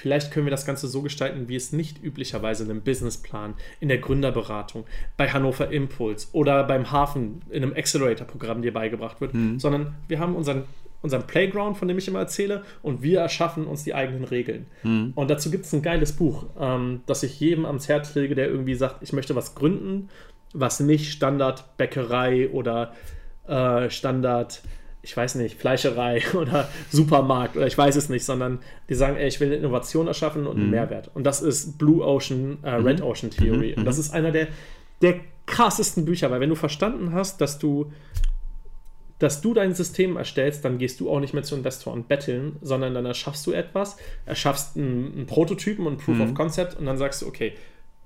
Vielleicht 0.01 0.31
können 0.31 0.47
wir 0.47 0.51
das 0.51 0.67
Ganze 0.67 0.89
so 0.89 1.03
gestalten, 1.03 1.49
wie 1.49 1.57
es 1.57 1.73
nicht 1.73 2.03
üblicherweise 2.03 2.65
in 2.65 2.71
einem 2.71 2.83
Businessplan, 2.83 3.55
in 3.81 3.89
der 3.89 3.99
Gründerberatung, 3.99 4.85
bei 5.17 5.29
Hannover 5.29 5.71
Impuls 5.71 6.29
oder 6.33 6.65
beim 6.65 6.91
Hafen 6.91 7.41
in 7.51 7.63
einem 7.63 7.73
Accelerator-Programm 7.75 8.63
dir 8.63 8.73
beigebracht 8.73 9.21
wird, 9.21 9.35
mhm. 9.35 9.59
sondern 9.59 9.95
wir 10.09 10.19
haben 10.19 10.37
unseren, 10.37 10.65
unseren 11.01 11.27
Playground, 11.27 11.79
von 11.79 11.89
dem 11.89 11.97
ich 11.97 12.09
immer 12.09 12.19
erzähle, 12.19 12.63
und 12.83 13.03
wir 13.03 13.21
erschaffen 13.21 13.67
uns 13.67 13.85
die 13.85 13.95
eigenen 13.95 14.25
Regeln. 14.25 14.67
Mhm. 14.83 15.13
Und 15.15 15.31
dazu 15.31 15.51
gibt 15.51 15.65
es 15.65 15.73
ein 15.73 15.83
geiles 15.83 16.13
Buch, 16.13 16.47
ähm, 16.61 17.01
das 17.07 17.23
ich 17.23 17.41
jedem 17.41 17.65
ans 17.65 17.89
Herz 17.89 18.15
lege, 18.15 18.35
der 18.35 18.49
irgendwie 18.49 18.75
sagt, 18.75 19.03
ich 19.03 19.13
möchte 19.13 19.35
was 19.35 19.55
gründen, 19.55 20.11
was 20.53 20.81
nicht 20.81 21.11
Standard 21.11 21.77
Bäckerei 21.79 22.51
oder 22.51 22.93
äh, 23.47 23.89
Standard 23.91 24.63
ich 25.07 25.17
weiß 25.17 25.37
nicht, 25.37 25.59
Fleischerei 25.59 26.23
oder 26.35 26.69
Supermarkt 26.91 27.57
oder 27.57 27.67
ich 27.67 27.79
weiß 27.79 27.95
es 27.97 28.09
nicht, 28.09 28.25
sondern 28.25 28.59
die 28.89 28.95
sagen, 28.95 29.17
ey, 29.17 29.29
ich 29.29 29.39
will 29.39 29.49
eine 29.49 29.57
Innovation 29.57 30.09
erschaffen 30.09 30.47
und 30.47 30.57
einen 30.57 30.67
mhm. 30.67 30.73
Mehrwert. 30.73 31.11
Und 31.15 31.25
das 31.25 31.43
ist 31.43 31.79
Blue 31.79 32.05
Ocean, 32.05 32.59
äh, 32.63 32.71
Red 32.71 32.99
mhm. 32.99 33.07
Ocean 33.07 33.31
Theory. 33.31 33.73
Mhm. 33.73 33.79
Und 33.79 33.85
das 33.85 33.99
ist 33.99 34.13
einer 34.13 34.33
der, 34.33 34.49
der 35.01 35.21
krassesten 35.47 36.05
Bücher, 36.05 36.31
weil 36.31 36.41
wenn 36.41 36.51
du 36.51 36.57
verstanden 36.57 37.13
hast, 37.13 37.41
dass 37.41 37.59
du 37.59 37.93
dass 39.19 39.41
du 39.41 39.55
dein 39.55 39.75
System 39.75 40.19
erstellst, 40.19 40.63
dann 40.63 40.77
gehst 40.77 41.01
du 41.01 41.11
auch 41.11 41.21
nicht 41.21 41.33
mehr 41.33 41.43
zu 41.43 41.57
Investoren 41.57 42.05
betteln, 42.05 42.57
sondern 42.61 42.93
dann 42.93 43.07
erschaffst 43.07 43.47
du 43.47 43.53
etwas, 43.53 43.97
erschaffst 44.27 44.77
einen, 44.77 45.11
einen 45.15 45.27
Prototypen 45.27 45.87
und 45.87 45.97
Proof 45.97 46.17
mhm. 46.17 46.23
of 46.23 46.35
Concept 46.35 46.79
und 46.79 46.85
dann 46.85 46.99
sagst 46.99 47.23
du, 47.23 47.27
okay, 47.27 47.55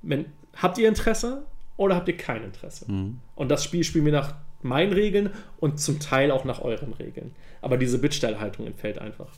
wenn, 0.03 0.27
habt 0.55 0.79
ihr 0.79 0.87
Interesse 0.87 1.43
oder 1.77 1.97
habt 1.97 2.07
ihr 2.07 2.17
kein 2.17 2.45
Interesse? 2.45 2.89
Mhm. 2.89 3.19
Und 3.35 3.49
das 3.49 3.65
Spiel 3.65 3.83
spielen 3.83 4.05
wir 4.05 4.13
nach 4.13 4.35
meinen 4.63 4.93
Regeln 4.93 5.31
und 5.59 5.81
zum 5.81 6.01
Teil 6.01 6.31
auch 6.31 6.45
nach 6.45 6.61
euren 6.61 6.93
Regeln. 6.95 7.35
Aber 7.63 7.77
diese 7.77 7.99
Bittstellhaltung 7.99 8.67
entfällt 8.67 8.99
einfach. 8.99 9.29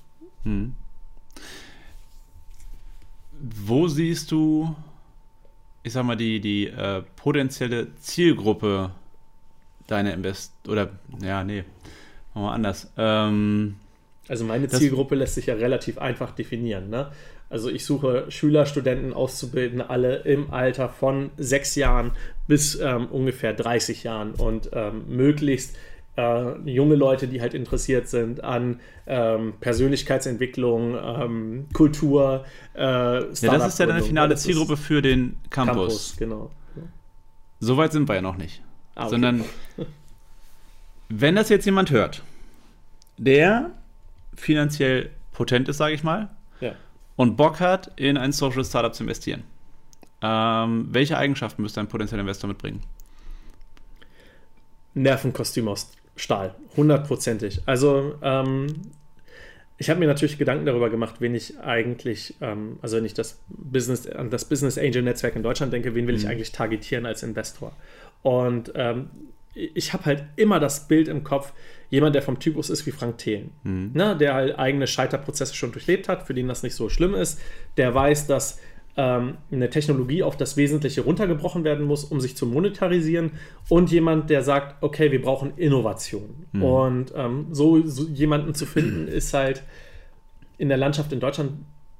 Hm. 0.45 0.75
Wo 3.41 3.89
siehst 3.89 4.31
du, 4.31 4.75
ich 5.83 5.93
sag 5.93 6.05
mal, 6.05 6.17
die, 6.17 6.41
die 6.41 6.67
äh, 6.69 7.03
potenzielle 7.17 7.95
Zielgruppe 7.97 8.93
deiner 9.87 10.15
Invest 10.15 10.53
oder 10.69 10.91
ja, 11.21 11.43
nee, 11.43 11.65
machen 12.35 12.45
wir 12.45 12.53
anders. 12.53 12.93
Ähm, 12.97 13.77
also 14.29 14.45
meine 14.45 14.69
Zielgruppe 14.69 15.17
lässt 15.17 15.35
sich 15.35 15.47
ja 15.47 15.55
relativ 15.55 15.99
einfach 15.99 16.31
definieren. 16.31 16.89
Ne? 16.89 17.11
Also 17.53 17.69
ich 17.69 17.85
suche 17.85 18.31
Schüler, 18.31 18.65
Studenten, 18.65 19.13
Auszubildende, 19.13 19.91
alle 19.91 20.21
im 20.21 20.51
Alter 20.55 20.89
von 20.89 21.31
sechs 21.37 21.75
Jahren 21.75 22.13
bis 22.49 22.81
ähm, 22.81 23.09
ungefähr 23.09 23.53
30 23.53 24.05
Jahren 24.05 24.33
und 24.33 24.71
ähm, 24.73 25.05
möglichst 25.09 25.77
äh, 26.17 26.59
junge 26.65 26.95
Leute, 26.95 27.29
die 27.29 27.43
halt 27.43 27.53
interessiert 27.53 28.09
sind 28.09 28.43
an 28.43 28.81
ähm, 29.07 29.53
Persönlichkeitsentwicklung, 29.61 30.97
ähm, 30.97 31.67
Kultur, 31.75 32.47
äh, 32.75 32.81
Ja, 32.81 33.21
das 33.31 33.69
ist 33.69 33.79
ja 33.79 33.85
deine 33.85 34.03
finale 34.03 34.35
Zielgruppe 34.37 34.79
für 34.79 35.03
den 35.03 35.37
Campus. 35.51 35.77
Campus 35.77 36.17
genau. 36.19 36.51
So 37.61 37.77
weit 37.77 37.93
sind 37.93 38.09
wir 38.09 38.15
ja 38.15 38.23
noch 38.23 38.39
nicht. 38.39 38.63
Ah, 38.95 39.03
okay. 39.03 39.11
Sondern 39.11 39.45
wenn 41.11 41.35
das 41.35 41.51
jetzt 41.51 41.67
jemand 41.67 41.91
hört, 41.91 42.23
der 43.19 43.73
finanziell 44.35 45.11
potent 45.33 45.69
ist, 45.69 45.77
sage 45.77 45.95
ich 45.95 46.03
mal, 46.03 46.31
ja 46.63 46.73
und 47.17 47.37
Bock 47.37 47.61
hat, 47.61 47.93
in 47.97 48.17
ein 48.17 48.33
Social 48.33 48.65
Startup 48.65 48.95
zu 48.95 49.03
investieren. 49.03 49.45
Ähm, 50.23 50.89
welche 50.91 51.19
Eigenschaften 51.19 51.63
müsste 51.63 51.81
ein 51.81 51.89
potenzieller 51.89 52.21
Investor 52.21 52.49
mitbringen? 52.49 52.81
Nervenkostüm 54.95 55.69
aus 55.69 55.91
Stahl, 56.17 56.55
hundertprozentig. 56.77 57.63
Also 57.67 58.15
ähm, 58.23 58.67
ich 59.79 59.91
habe 59.91 59.99
mir 59.99 60.07
natürlich 60.07 60.39
Gedanken 60.39 60.67
darüber 60.67 60.91
gemacht, 60.91 61.17
wen 61.19 61.35
ich 61.35 61.59
eigentlich, 61.59 62.37
ähm, 62.41 62.79
also 62.83 62.99
wenn 62.99 63.05
ich 63.05 63.15
das 63.15 63.41
Business, 63.49 64.07
an 64.07 64.31
das 64.31 64.45
Business 64.45 64.79
Angel 64.79 65.03
Netzwerk 65.03 65.35
in 65.35 65.43
Deutschland 65.43 65.73
denke, 65.73 65.95
wen 65.95 66.07
will 66.07 66.15
ich 66.15 66.25
mhm. 66.25 66.31
eigentlich 66.31 66.53
targetieren 66.53 67.07
als 67.07 67.23
Investor? 67.23 67.73
Und 68.23 68.73
ähm, 68.77 69.11
ich 69.55 69.93
habe 69.93 70.05
halt 70.05 70.25
immer 70.37 70.61
das 70.61 70.87
Bild 70.87 71.09
im 71.09 71.25
Kopf, 71.25 71.53
jemand, 71.93 72.15
der 72.15 72.23
vom 72.23 72.39
Typus 72.39 72.71
ist 72.71 72.87
wie 72.87 72.91
Frank 72.91 73.19
Thelen, 73.19 73.51
mhm. 73.65 73.91
ne, 73.93 74.17
der 74.17 74.33
halt 74.33 74.59
eigene 74.59 74.87
Scheiterprozesse 74.87 75.55
schon 75.55 75.73
durchlebt 75.73 76.09
hat, 76.09 76.27
für 76.27 76.33
den 76.33 76.49
das 76.49 76.63
nicht 76.63 76.75
so 76.75 76.89
schlimm 76.89 77.15
ist, 77.15 77.39
der 77.77 77.95
weiß, 77.95 78.27
dass 78.27 78.59
ähm, 78.97 79.37
eine 79.51 79.69
Technologie 79.69 80.23
auf 80.23 80.39
das 80.39 80.57
Wesentliche 80.57 81.03
runtergebrochen 81.03 81.65
werden 81.65 81.85
muss, 81.85 82.05
um 82.05 82.19
sich 82.19 82.35
zu 82.35 82.47
monetarisieren 82.47 83.33
und 83.69 83.93
jemand, 83.93 84.31
der 84.31 84.43
sagt, 84.43 84.83
okay, 84.83 85.13
wir 85.13 85.21
brauchen 85.21 85.53
Innovation. 85.57 86.47
Mhm. 86.53 86.63
Und 86.63 87.13
ähm, 87.15 87.49
so, 87.51 87.87
so 87.87 88.05
jemanden 88.09 88.55
zu 88.55 88.65
finden, 88.65 89.07
ist 89.07 89.35
halt 89.35 89.63
in 90.57 90.71
der 90.71 90.79
Landschaft 90.79 91.13
in 91.13 91.21
Deutschland 91.21 91.53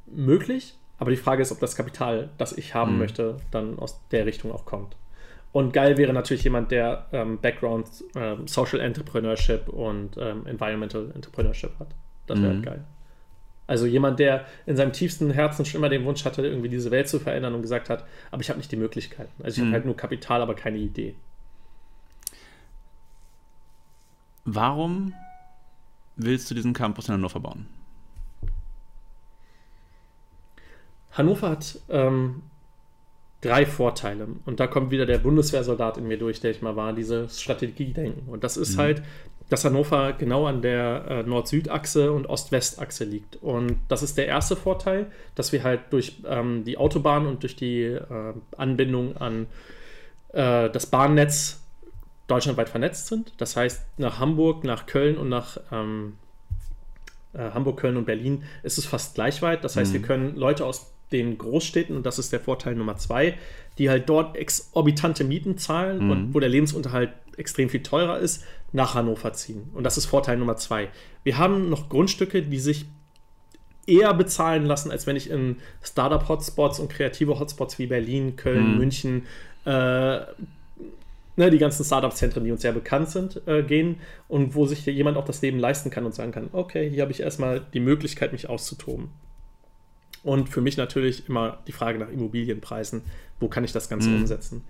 möglich, 0.07 0.75
aber 0.97 1.11
die 1.11 1.19
Frage 1.19 1.43
ist, 1.43 1.53
ob 1.53 1.61
das 1.61 1.77
Kapital, 1.77 2.31
das 2.39 2.57
ich 2.57 2.75
haben 2.75 2.95
mhm. 2.95 2.99
möchte, 2.99 3.37
dann 3.51 3.79
aus 3.79 4.01
der 4.11 4.25
Richtung 4.25 4.53
auch 4.53 4.65
kommt. 4.65 4.97
Und 5.53 5.73
geil 5.75 5.99
wäre 5.99 6.15
natürlich 6.15 6.45
jemand, 6.45 6.71
der 6.71 7.07
ähm, 7.13 7.39
Background 7.39 7.87
ähm, 8.15 8.47
Social 8.49 8.81
Entrepreneurship 8.81 9.69
und 9.69 10.17
ähm, 10.17 10.47
Environmental 10.47 11.11
Entrepreneurship 11.15 11.79
hat. 11.79 11.89
Das 12.27 12.39
wäre 12.41 12.49
halt 12.49 12.61
mhm. 12.61 12.67
halt 12.67 12.77
geil. 12.79 12.85
Also 13.67 13.87
jemand, 13.87 14.19
der 14.19 14.47
in 14.67 14.77
seinem 14.77 14.93
tiefsten 14.93 15.31
Herzen 15.31 15.65
schon 15.65 15.79
immer 15.79 15.89
den 15.89 16.05
Wunsch 16.05 16.25
hatte, 16.25 16.47
irgendwie 16.47 16.69
diese 16.69 16.91
Welt 16.91 17.09
zu 17.09 17.21
verändern 17.21 17.55
und 17.55 17.63
gesagt 17.63 17.91
hat, 17.91 18.05
aber 18.31 18.43
ich 18.43 18.49
habe 18.49 18.59
nicht 18.59 18.73
die 18.73 18.77
Möglichkeiten. 18.77 19.43
Also 19.43 19.61
ich 19.61 19.63
mhm. 19.63 19.69
habe 19.69 19.75
halt 19.75 19.85
nur 19.87 19.97
Kapital, 19.97 20.43
aber 20.43 20.55
keine 20.55 20.79
Idee. 20.79 21.15
Warum 24.45 25.15
willst 26.17 26.51
du 26.51 26.55
diesen 26.55 26.73
Campus 26.73 27.09
in 27.09 27.15
Hannover 27.15 27.41
bauen? 27.41 27.67
Hannover 31.13 31.51
hat 31.51 31.79
ähm, 31.91 32.43
drei 33.43 33.67
Vorteile. 33.67 34.29
Und 34.47 34.61
da 34.61 34.67
kommt 34.67 34.91
wieder 34.91 35.05
der 35.05 35.19
Bundeswehrsoldat 35.19 35.99
in 35.99 36.09
mir 36.09 36.17
durch, 36.17 36.41
der 36.41 36.53
ich 36.53 36.63
mal 36.63 36.77
war, 36.77 36.93
dieses 36.93 37.41
Strategiedenken. 37.41 38.29
Und 38.33 38.45
das 38.45 38.57
ist 38.57 38.77
mhm. 38.77 38.81
halt, 38.81 39.03
dass 39.51 39.65
Hannover 39.65 40.15
genau 40.15 40.47
an 40.47 40.63
der 40.63 41.05
äh, 41.09 41.23
Nord-Süd-Achse 41.25 42.13
und 42.13 42.27
Ost-West-Achse 42.27 43.05
liegt. 43.05 43.37
Und 43.43 43.77
das 43.89 44.03
ist 44.03 44.17
der 44.17 44.27
erste 44.27 44.57
Vorteil, 44.57 45.07
dass 45.35 45.53
wir 45.53 45.63
halt 45.63 45.81
durch 45.91 46.23
ähm, 46.25 46.65
die 46.65 46.79
Autobahn 46.79 47.27
und 47.27 47.43
durch 47.43 47.57
die 47.57 47.83
äh, 47.83 48.33
Anbindung 48.57 49.17
an 49.19 49.47
äh, 50.33 50.71
das 50.71 50.87
Bahnnetz 50.87 51.61
deutschlandweit 52.29 52.69
vernetzt 52.69 53.09
sind. 53.09 53.33
Das 53.39 53.57
heißt, 53.57 53.83
nach 53.99 54.21
Hamburg, 54.21 54.65
nach 54.65 54.87
Köln 54.87 55.19
und 55.19 55.29
nach 55.29 55.59
ähm, 55.71 56.15
äh, 57.35 57.51
Hamburg, 57.51 57.81
Köln 57.81 57.97
und 57.97 58.07
Berlin 58.07 58.45
ist 58.63 58.79
es 58.79 58.87
fast 58.87 59.17
gleich 59.17 59.43
weit. 59.43 59.65
Das 59.65 59.77
heißt, 59.77 59.93
wir 59.93 60.01
können 60.01 60.37
Leute 60.37 60.65
aus 60.65 60.93
den 61.13 61.39
Großstädten, 61.39 61.97
und 61.97 62.07
das 62.07 62.19
ist 62.19 62.33
der 62.33 62.41
Vorteil 62.41 62.75
Nummer 62.75 62.97
zwei, 62.97 63.39
die 63.79 63.91
halt 63.91 64.09
dort 64.09 64.37
exorbitante 64.37 65.25
Mieten 65.25 65.59
zahlen 65.59 66.11
und 66.11 66.35
wo 66.35 66.41
der 66.41 66.49
Lebensunterhalt 66.49 67.11
extrem 67.37 67.69
viel 67.69 67.83
teurer 67.83 68.19
ist, 68.19 68.45
nach 68.73 68.95
Hannover 68.95 69.33
ziehen. 69.33 69.71
Und 69.75 69.85
das 69.85 69.97
ist 69.97 70.07
Vorteil 70.07 70.37
Nummer 70.37 70.57
zwei. 70.57 70.89
Wir 71.25 71.39
haben 71.39 71.69
noch 71.69 71.89
Grundstücke, 71.89 72.43
die 72.43 72.59
sich 72.59 72.87
eher 73.87 74.15
bezahlen 74.15 74.65
lassen, 74.65 74.91
als 74.91 75.07
wenn 75.07 75.17
ich 75.17 75.31
in 75.31 75.57
Startup-Hotspots 75.83 76.79
und 76.81 76.91
kreative 76.91 77.39
Hotspots 77.39 77.79
wie 77.79 77.87
Berlin, 77.87 78.37
Köln, 78.37 78.79
München, 78.79 79.27
äh, 79.65 80.21
ne, 81.37 81.51
die 81.51 81.59
ganzen 81.59 81.85
Startup-Zentren, 81.85 82.45
die 82.45 82.53
uns 82.53 82.63
sehr 82.63 82.73
bekannt 82.73 83.11
sind, 83.11 83.47
äh, 83.47 83.63
gehen 83.63 83.97
und 84.29 84.55
wo 84.55 84.67
sich 84.67 84.85
jemand 84.87 85.17
auch 85.17 85.25
das 85.25 85.43
Leben 85.43 85.59
leisten 85.59 85.91
kann 85.91 86.05
und 86.05 86.15
sagen 86.15 86.33
kann, 86.33 86.51
okay, 86.53 86.89
hier 86.89 87.03
habe 87.03 87.13
ich 87.13 87.21
erstmal 87.21 87.61
die 87.73 87.81
Möglichkeit, 87.81 88.33
mich 88.33 88.49
auszutoben. 88.49 89.09
Und 90.23 90.49
für 90.49 90.61
mich 90.61 90.77
natürlich 90.77 91.29
immer 91.29 91.59
die 91.67 91.73
Frage 91.73 91.99
nach 91.99 92.09
Immobilienpreisen, 92.09 93.03
wo 93.41 93.49
kann 93.49 93.65
ich 93.65 93.73
das 93.73 93.89
Ganze 93.89 94.09
umsetzen. 94.09 94.65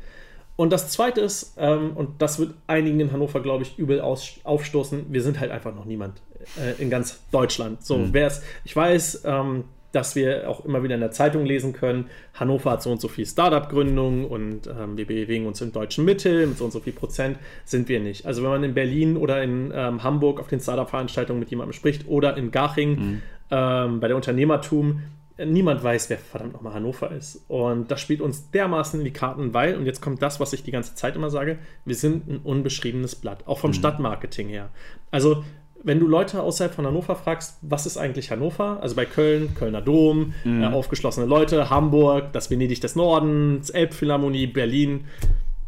Und 0.56 0.70
das 0.70 0.88
Zweite 0.90 1.20
ist, 1.20 1.54
ähm, 1.58 1.92
und 1.94 2.20
das 2.20 2.38
wird 2.38 2.54
einigen 2.66 3.00
in 3.00 3.12
Hannover, 3.12 3.40
glaube 3.40 3.62
ich, 3.62 3.78
übel 3.78 4.00
aufstoßen, 4.00 5.06
wir 5.10 5.22
sind 5.22 5.40
halt 5.40 5.50
einfach 5.50 5.74
noch 5.74 5.86
niemand 5.86 6.20
äh, 6.60 6.80
in 6.80 6.90
ganz 6.90 7.20
Deutschland. 7.30 7.84
So, 7.84 8.12
wer 8.12 8.26
es, 8.26 8.42
ich 8.64 8.76
weiß, 8.76 9.22
ähm, 9.24 9.64
dass 9.92 10.16
wir 10.16 10.48
auch 10.48 10.64
immer 10.64 10.82
wieder 10.82 10.94
in 10.94 11.00
der 11.00 11.10
Zeitung 11.10 11.44
lesen 11.44 11.72
können, 11.72 12.06
Hannover 12.34 12.72
hat 12.72 12.82
so 12.82 12.90
und 12.90 13.00
so 13.00 13.08
viel 13.08 13.26
Startup-Gründungen 13.26 14.24
und 14.24 14.66
ähm, 14.66 14.96
wir 14.96 15.06
bewegen 15.06 15.46
uns 15.46 15.60
im 15.60 15.72
deutschen 15.72 16.04
Mittel 16.04 16.46
mit 16.46 16.58
so 16.58 16.64
und 16.64 16.70
so 16.70 16.80
viel 16.80 16.94
Prozent, 16.94 17.38
sind 17.64 17.88
wir 17.88 18.00
nicht. 18.00 18.26
Also 18.26 18.42
wenn 18.42 18.50
man 18.50 18.64
in 18.64 18.74
Berlin 18.74 19.16
oder 19.16 19.42
in 19.42 19.72
ähm, 19.74 20.02
Hamburg 20.02 20.40
auf 20.40 20.48
den 20.48 20.60
Startup-Veranstaltungen 20.60 21.40
mit 21.40 21.50
jemandem 21.50 21.74
spricht 21.74 22.08
oder 22.08 22.36
in 22.36 22.50
Garching 22.50 23.20
ähm, 23.50 24.00
bei 24.00 24.08
der 24.08 24.16
Unternehmertum, 24.16 25.02
niemand 25.38 25.82
weiß, 25.82 26.10
wer 26.10 26.18
verdammt 26.18 26.52
nochmal 26.52 26.74
Hannover 26.74 27.10
ist. 27.10 27.44
Und 27.48 27.90
das 27.90 28.00
spielt 28.00 28.20
uns 28.20 28.50
dermaßen 28.50 29.00
in 29.00 29.04
die 29.04 29.12
Karten, 29.12 29.54
weil, 29.54 29.76
und 29.76 29.86
jetzt 29.86 30.00
kommt 30.00 30.22
das, 30.22 30.40
was 30.40 30.52
ich 30.52 30.62
die 30.62 30.70
ganze 30.70 30.94
Zeit 30.94 31.16
immer 31.16 31.30
sage, 31.30 31.58
wir 31.84 31.94
sind 31.94 32.28
ein 32.28 32.38
unbeschriebenes 32.38 33.16
Blatt, 33.16 33.46
auch 33.46 33.58
vom 33.58 33.72
Stadtmarketing 33.72 34.48
her. 34.48 34.68
Also, 35.10 35.44
wenn 35.84 35.98
du 35.98 36.06
Leute 36.06 36.42
außerhalb 36.42 36.72
von 36.72 36.86
Hannover 36.86 37.16
fragst, 37.16 37.58
was 37.62 37.86
ist 37.86 37.96
eigentlich 37.96 38.30
Hannover? 38.30 38.78
Also 38.80 38.94
bei 38.94 39.04
Köln, 39.04 39.54
Kölner 39.54 39.82
Dom, 39.82 40.32
äh, 40.44 40.64
aufgeschlossene 40.66 41.26
Leute, 41.26 41.70
Hamburg, 41.70 42.32
das 42.32 42.50
Venedig 42.50 42.80
des 42.80 42.94
Nordens, 42.94 43.68
Elbphilharmonie, 43.70 44.46
Berlin. 44.46 45.06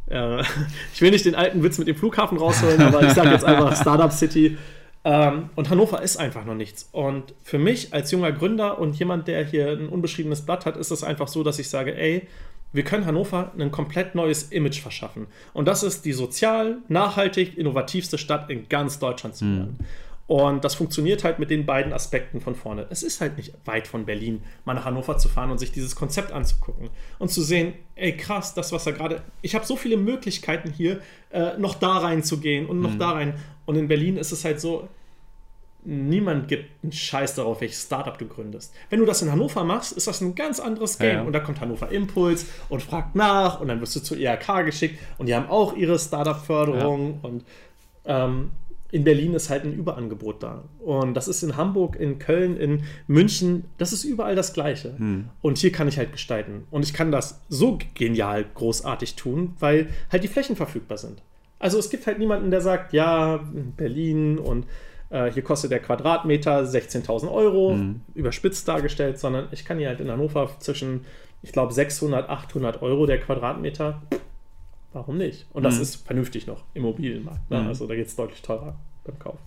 Äh, 0.06 0.42
ich 0.94 1.02
will 1.02 1.10
nicht 1.10 1.24
den 1.24 1.34
alten 1.34 1.64
Witz 1.64 1.78
mit 1.78 1.88
dem 1.88 1.96
Flughafen 1.96 2.38
rausholen, 2.38 2.80
aber 2.80 3.02
ich 3.02 3.12
sage 3.12 3.30
jetzt 3.30 3.44
einfach 3.44 3.74
Startup 3.76 4.12
City. 4.12 4.56
Ähm, 5.05 5.50
und 5.55 5.68
Hannover 5.70 6.02
ist 6.02 6.16
einfach 6.16 6.44
noch 6.44 6.55
nichts. 6.55 6.88
Und 6.92 7.34
für 7.42 7.59
mich 7.59 7.92
als 7.92 8.11
junger 8.11 8.32
Gründer 8.32 8.78
und 8.78 8.98
jemand, 8.98 9.28
der 9.28 9.44
hier 9.44 9.68
ein 9.68 9.88
unbeschriebenes 9.88 10.42
Blatt 10.42 10.64
hat, 10.64 10.76
ist 10.76 10.90
es 10.90 11.05
einfach 11.05 11.28
so, 11.28 11.42
dass 11.42 11.59
ich 11.59 11.68
sage, 11.68 11.96
ey, 11.96 12.26
wir 12.72 12.82
können 12.82 13.07
Hannover 13.07 13.52
ein 13.57 13.70
komplett 13.70 14.14
neues 14.14 14.44
Image 14.44 14.80
verschaffen. 14.80 15.28
Und 15.52 15.68
das 15.68 15.82
ist 15.82 16.05
die 16.05 16.12
sozial, 16.12 16.78
nachhaltig, 16.88 17.57
innovativste 17.57 18.18
Stadt 18.18 18.50
in 18.50 18.68
ganz 18.68 18.98
Deutschland 18.98 19.36
zu 19.36 19.44
werden. 19.44 19.78
Und 20.26 20.64
das 20.64 20.74
funktioniert 20.74 21.22
halt 21.22 21.38
mit 21.38 21.50
den 21.50 21.66
beiden 21.66 21.92
Aspekten 21.92 22.40
von 22.40 22.55
vorne. 22.55 22.86
Es 22.88 23.02
ist 23.02 23.20
halt 23.20 23.36
nicht 23.36 23.52
weit 23.66 23.86
von 23.86 24.07
Berlin, 24.07 24.42
mal 24.64 24.72
nach 24.72 24.86
Hannover 24.86 25.18
zu 25.18 25.28
fahren 25.28 25.50
und 25.50 25.59
sich 25.59 25.70
dieses 25.70 25.94
Konzept 25.94 26.32
anzugucken 26.32 26.88
und 27.18 27.30
zu 27.30 27.42
sehen, 27.42 27.74
ey 27.94 28.16
krass, 28.16 28.55
das, 28.55 28.72
was 28.72 28.84
da 28.84 28.92
gerade. 28.92 29.20
Ich 29.42 29.55
habe 29.55 29.66
so 29.66 29.76
viele 29.76 29.98
Möglichkeiten 29.98 30.72
hier, 30.72 31.00
äh, 31.30 31.59
noch 31.59 31.74
da 31.74 31.98
reinzugehen 31.98 32.66
und 32.66 32.80
noch 32.80 32.96
da 32.96 33.11
rein. 33.11 33.34
Und 33.66 33.76
in 33.76 33.88
Berlin 33.88 34.16
ist 34.16 34.32
es 34.32 34.44
halt 34.44 34.60
so, 34.60 34.88
niemand 35.84 36.48
gibt 36.48 36.70
einen 36.82 36.92
Scheiß 36.92 37.34
darauf, 37.34 37.60
welches 37.60 37.82
Startup 37.82 38.16
du 38.16 38.26
gründest. 38.26 38.72
Wenn 38.90 39.00
du 39.00 39.06
das 39.06 39.22
in 39.22 39.30
Hannover 39.30 39.64
machst, 39.64 39.92
ist 39.92 40.06
das 40.06 40.20
ein 40.20 40.34
ganz 40.34 40.60
anderes 40.60 40.98
Game. 40.98 41.16
ja. 41.16 41.22
Und 41.22 41.32
da 41.32 41.40
kommt 41.40 41.60
Hannover 41.60 41.90
Impuls 41.90 42.46
und 42.68 42.82
fragt 42.82 43.14
nach 43.14 43.60
und 43.60 43.68
dann 43.68 43.80
wirst 43.80 43.94
du 43.96 44.00
zur 44.00 44.16
IHK 44.16 44.64
geschickt 44.64 44.98
und 45.18 45.26
die 45.26 45.34
haben 45.34 45.48
auch 45.48 45.76
ihre 45.76 45.98
Startup-Förderung 45.98 47.18
und 47.22 47.44
ähm, 48.06 48.50
in 48.92 49.02
Berlin 49.02 49.34
ist 49.34 49.50
halt 49.50 49.64
ein 49.64 49.72
Überangebot 49.74 50.42
da. 50.42 50.62
Und 50.78 51.14
das 51.14 51.26
ist 51.26 51.42
in 51.42 51.56
Hamburg, 51.56 51.96
in 51.96 52.20
Köln, 52.20 52.56
in 52.56 52.84
München, 53.08 53.64
das 53.76 53.92
ist 53.92 54.04
überall 54.04 54.36
das 54.36 54.52
Gleiche. 54.52 54.94
Und 55.42 55.58
hier 55.58 55.72
kann 55.72 55.88
ich 55.88 55.98
halt 55.98 56.12
gestalten. 56.12 56.64
Und 56.70 56.84
ich 56.84 56.94
kann 56.94 57.10
das 57.10 57.40
so 57.48 57.78
genial 57.94 58.44
großartig 58.54 59.16
tun, 59.16 59.56
weil 59.58 59.88
halt 60.12 60.22
die 60.22 60.28
Flächen 60.28 60.54
verfügbar 60.54 60.96
sind. 60.98 61.22
Also 61.64 61.78
es 61.78 61.88
gibt 61.88 62.06
halt 62.06 62.18
niemanden, 62.18 62.50
der 62.50 62.60
sagt, 62.60 62.92
ja, 62.92 63.40
Berlin 63.78 64.38
und 64.38 64.66
äh, 65.08 65.30
hier 65.32 65.42
kostet 65.42 65.70
der 65.70 65.80
Quadratmeter 65.80 66.62
16.000 66.62 67.32
Euro, 67.32 67.78
überspitzt 68.14 68.68
dargestellt, 68.68 69.18
sondern 69.18 69.48
ich 69.50 69.64
kann 69.64 69.78
hier 69.78 69.88
halt 69.88 69.98
in 70.00 70.10
Hannover 70.10 70.50
zwischen, 70.58 71.06
ich 71.40 71.52
glaube, 71.52 71.72
600, 71.72 72.28
800 72.28 72.82
Euro 72.82 73.06
der 73.06 73.18
Quadratmeter. 73.18 74.02
Warum 74.92 75.16
nicht? 75.16 75.46
Und 75.54 75.62
das 75.62 75.78
ist 75.78 76.06
vernünftig 76.06 76.46
noch, 76.46 76.64
Immobilienmarkt. 76.74 77.50
Ne? 77.50 77.66
Also 77.66 77.86
da 77.86 77.94
geht 77.94 78.08
es 78.08 78.14
deutlich 78.14 78.42
teurer 78.42 78.76
beim 79.04 79.18
Kauf. 79.18 79.38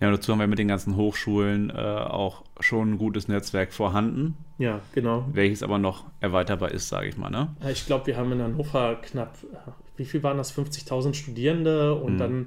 Ja, 0.00 0.08
und 0.08 0.14
dazu 0.14 0.32
haben 0.32 0.38
wir 0.40 0.46
mit 0.46 0.58
den 0.58 0.68
ganzen 0.68 0.96
Hochschulen 0.96 1.68
äh, 1.68 1.74
auch 1.74 2.42
schon 2.60 2.92
ein 2.92 2.98
gutes 2.98 3.28
Netzwerk 3.28 3.74
vorhanden, 3.74 4.38
Ja, 4.56 4.80
genau. 4.94 5.26
welches 5.30 5.62
aber 5.62 5.78
noch 5.78 6.04
erweiterbar 6.20 6.70
ist, 6.70 6.88
sage 6.88 7.08
ich 7.08 7.18
mal. 7.18 7.28
Ne? 7.28 7.54
Ich 7.70 7.84
glaube, 7.84 8.06
wir 8.06 8.16
haben 8.16 8.32
in 8.32 8.40
Hannover 8.40 8.96
knapp, 9.02 9.36
äh, 9.52 9.56
wie 9.98 10.04
viel 10.04 10.22
waren 10.22 10.38
das? 10.38 10.56
50.000 10.56 11.14
Studierende 11.14 11.94
und 11.94 12.18
dann 12.18 12.46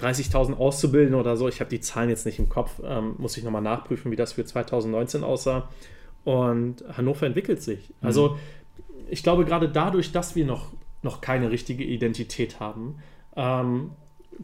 30.000 0.00 0.56
Auszubildende 0.56 1.18
oder 1.18 1.36
so. 1.36 1.48
Ich 1.48 1.60
habe 1.60 1.70
die 1.70 1.80
Zahlen 1.80 2.10
jetzt 2.10 2.26
nicht 2.26 2.38
im 2.38 2.48
Kopf, 2.48 2.80
ähm, 2.84 3.14
muss 3.18 3.36
ich 3.36 3.44
nochmal 3.44 3.62
nachprüfen, 3.62 4.10
wie 4.10 4.16
das 4.16 4.34
für 4.34 4.44
2019 4.44 5.24
aussah. 5.24 5.68
Und 6.24 6.84
Hannover 6.96 7.26
entwickelt 7.26 7.62
sich. 7.62 7.94
Also 8.02 8.36
ich 9.08 9.22
glaube, 9.22 9.44
gerade 9.44 9.68
dadurch, 9.68 10.12
dass 10.12 10.34
wir 10.34 10.44
noch, 10.44 10.72
noch 11.02 11.20
keine 11.20 11.50
richtige 11.50 11.84
Identität 11.84 12.60
haben, 12.60 12.96
ähm, 13.36 13.92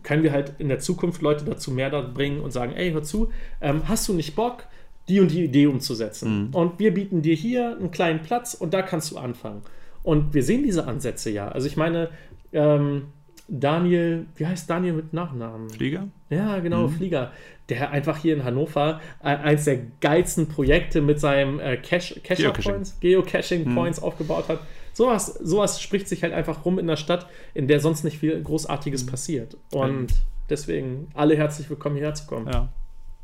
können 0.02 0.22
wir 0.22 0.32
halt 0.32 0.54
in 0.58 0.68
der 0.68 0.78
Zukunft 0.78 1.20
Leute 1.20 1.44
dazu 1.44 1.70
mehr 1.70 1.90
da 1.90 2.00
bringen 2.00 2.40
und 2.40 2.50
sagen, 2.50 2.72
ey, 2.72 2.92
hör 2.92 3.02
zu, 3.02 3.30
ähm, 3.60 3.82
hast 3.88 4.08
du 4.08 4.14
nicht 4.14 4.34
Bock, 4.34 4.66
die 5.08 5.20
und 5.20 5.30
die 5.30 5.44
Idee 5.44 5.66
umzusetzen? 5.66 6.48
Und 6.52 6.78
wir 6.78 6.94
bieten 6.94 7.20
dir 7.20 7.34
hier 7.34 7.76
einen 7.76 7.90
kleinen 7.90 8.22
Platz 8.22 8.54
und 8.54 8.72
da 8.72 8.82
kannst 8.82 9.10
du 9.10 9.18
anfangen. 9.18 9.62
Und 10.02 10.34
wir 10.34 10.42
sehen 10.42 10.62
diese 10.62 10.86
Ansätze 10.86 11.30
ja. 11.30 11.48
Also 11.48 11.66
ich 11.66 11.76
meine, 11.76 12.10
ähm, 12.52 13.06
Daniel, 13.48 14.26
wie 14.36 14.46
heißt 14.46 14.68
Daniel 14.70 14.94
mit 14.94 15.12
Nachnamen? 15.12 15.68
Flieger? 15.70 16.08
Ja, 16.30 16.58
genau, 16.60 16.88
Flieger. 16.88 17.32
Der 17.68 17.90
einfach 17.90 18.16
hier 18.18 18.34
in 18.34 18.44
Hannover 18.44 19.00
äh, 19.22 19.28
eins 19.28 19.64
der 19.64 19.78
geilsten 20.00 20.48
Projekte 20.48 21.00
mit 21.00 21.20
seinem 21.20 21.60
äh, 21.60 21.76
Cache, 21.76 22.20
Cacher 22.20 22.44
Geocaching. 22.44 22.72
Points, 22.72 23.00
Geocaching 23.00 23.74
Points 23.74 24.02
aufgebaut 24.02 24.48
hat. 24.48 24.60
Sowas, 24.94 25.26
sowas 25.26 25.80
spricht 25.80 26.08
sich 26.08 26.22
halt 26.22 26.32
einfach 26.32 26.64
rum 26.64 26.78
in 26.78 26.86
der 26.86 26.96
Stadt, 26.96 27.26
in 27.54 27.68
der 27.68 27.80
sonst 27.80 28.04
nicht 28.04 28.18
viel 28.18 28.42
Großartiges 28.42 29.06
passiert. 29.06 29.56
Und 29.70 30.08
deswegen 30.48 31.08
alle 31.14 31.36
herzlich 31.36 31.68
willkommen 31.68 31.96
hierher 31.96 32.14
zu 32.14 32.26
kommen. 32.26 32.48
Ja. 32.50 32.68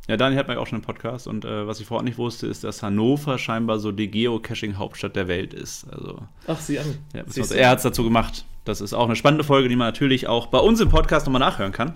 Ja, 0.09 0.17
Daniel 0.17 0.39
hat 0.39 0.49
mir 0.49 0.59
auch 0.59 0.67
schon 0.67 0.77
einen 0.77 0.85
Podcast 0.85 1.27
und 1.29 1.45
äh, 1.45 1.67
was 1.67 1.81
ich 1.81 1.87
vorher 1.87 2.03
nicht 2.03 2.17
wusste, 2.17 2.47
ist, 2.47 2.65
dass 2.65 2.83
Hannover 2.83 3.37
scheinbar 3.39 3.79
so 3.79 3.93
die 3.93 4.11
Geocaching-Hauptstadt 4.11 5.15
der 5.15 5.29
Welt 5.29 5.53
ist. 5.53 5.87
Also, 5.93 6.23
Ach, 6.47 6.59
sieh 6.59 6.79
an. 6.79 6.97
ja, 7.15 7.23
er 7.55 7.69
hat 7.69 7.77
es 7.79 7.83
dazu 7.85 8.03
gemacht. 8.05 8.47
Das 8.65 8.81
ist 8.81 8.95
auch 8.95 9.05
eine 9.05 9.17
spannende 9.17 9.45
Folge, 9.45 9.69
die 9.69 9.77
man 9.77 9.87
natürlich 9.89 10.27
auch 10.27 10.47
bei 10.47 10.59
uns 10.59 10.81
im 10.81 10.89
Podcast 10.89 11.27
nochmal 11.27 11.41
nachhören 11.41 11.73
kann. 11.73 11.95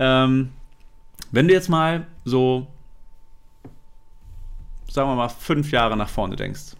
Ähm, 0.00 0.50
wenn 1.30 1.46
du 1.46 1.54
jetzt 1.54 1.68
mal 1.68 2.06
so, 2.24 2.66
sagen 4.88 5.08
wir 5.08 5.14
mal, 5.14 5.28
fünf 5.28 5.70
Jahre 5.70 5.96
nach 5.96 6.08
vorne 6.08 6.34
denkst, 6.36 6.74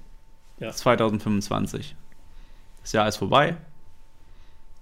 Ja. 0.58 0.72
2025, 0.72 1.94
das 2.82 2.92
Jahr 2.92 3.06
ist 3.06 3.16
vorbei. 3.16 3.56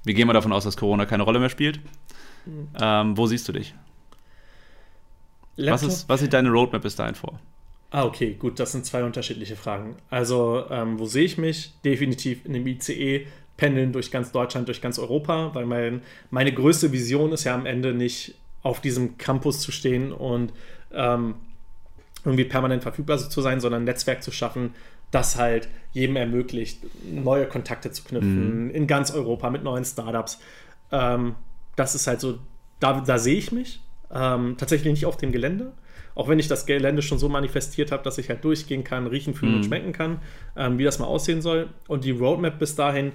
Wir 0.04 0.14
gehen 0.14 0.26
mal 0.26 0.32
davon 0.32 0.52
aus, 0.52 0.64
dass 0.64 0.78
Corona 0.78 1.04
keine 1.04 1.24
Rolle 1.24 1.38
mehr 1.40 1.50
spielt. 1.50 1.78
Mhm. 2.46 2.68
Ähm, 2.80 3.16
wo 3.18 3.26
siehst 3.26 3.46
du 3.48 3.52
dich? 3.52 3.74
Was, 5.56 5.64
Laptop? 5.64 5.88
ist, 5.88 6.08
was 6.08 6.20
sieht 6.20 6.32
deine 6.32 6.50
Roadmap 6.50 6.82
bis 6.82 6.96
dahin 6.96 7.14
vor? 7.14 7.38
Ah, 7.90 8.04
okay, 8.04 8.34
gut, 8.38 8.60
das 8.60 8.72
sind 8.72 8.86
zwei 8.86 9.02
unterschiedliche 9.02 9.56
Fragen. 9.56 9.96
Also, 10.10 10.64
ähm, 10.70 10.98
wo 10.98 11.06
sehe 11.06 11.24
ich 11.24 11.38
mich? 11.38 11.72
Definitiv 11.84 12.44
in 12.44 12.52
dem 12.52 12.66
ICE, 12.66 13.26
pendeln 13.56 13.92
durch 13.92 14.10
ganz 14.10 14.30
Deutschland, 14.32 14.68
durch 14.68 14.80
ganz 14.80 14.98
Europa, 14.98 15.50
weil 15.54 15.66
mein, 15.66 16.02
meine 16.30 16.52
größte 16.52 16.92
Vision 16.92 17.32
ist 17.32 17.44
ja 17.44 17.54
am 17.54 17.66
Ende 17.66 17.92
nicht 17.92 18.34
auf 18.62 18.80
diesem 18.80 19.18
Campus 19.18 19.60
zu 19.60 19.72
stehen 19.72 20.12
und 20.12 20.52
ähm, 20.92 21.34
irgendwie 22.24 22.44
permanent 22.44 22.82
verfügbar 22.82 23.18
zu 23.18 23.40
sein, 23.40 23.60
sondern 23.60 23.82
ein 23.82 23.86
Netzwerk 23.86 24.22
zu 24.22 24.30
schaffen, 24.30 24.74
das 25.10 25.36
halt 25.36 25.68
jedem 25.92 26.16
ermöglicht, 26.16 26.80
neue 27.04 27.46
Kontakte 27.46 27.90
zu 27.90 28.04
knüpfen 28.04 28.70
in 28.70 28.86
ganz 28.86 29.10
Europa 29.10 29.50
mit 29.50 29.64
neuen 29.64 29.84
Startups. 29.84 30.38
Ähm, 30.92 31.34
das 31.76 31.94
ist 31.94 32.06
halt 32.06 32.20
so 32.20 32.38
da, 32.78 33.00
da 33.00 33.18
sehe 33.18 33.36
ich 33.36 33.52
mich. 33.52 33.80
Ähm, 34.12 34.56
tatsächlich 34.58 34.92
nicht 34.92 35.06
auf 35.06 35.16
dem 35.16 35.32
Gelände. 35.32 35.72
Auch 36.14 36.28
wenn 36.28 36.38
ich 36.38 36.48
das 36.48 36.66
Gelände 36.66 37.02
schon 37.02 37.18
so 37.18 37.28
manifestiert 37.28 37.92
habe, 37.92 38.02
dass 38.02 38.18
ich 38.18 38.28
halt 38.28 38.44
durchgehen 38.44 38.84
kann, 38.84 39.06
riechen, 39.06 39.34
fühlen 39.34 39.54
und 39.54 39.64
schmecken 39.64 39.92
kann, 39.92 40.20
ähm, 40.56 40.78
wie 40.78 40.84
das 40.84 40.98
mal 40.98 41.06
aussehen 41.06 41.40
soll. 41.40 41.68
Und 41.86 42.04
die 42.04 42.10
Roadmap 42.10 42.58
bis 42.58 42.74
dahin, 42.74 43.12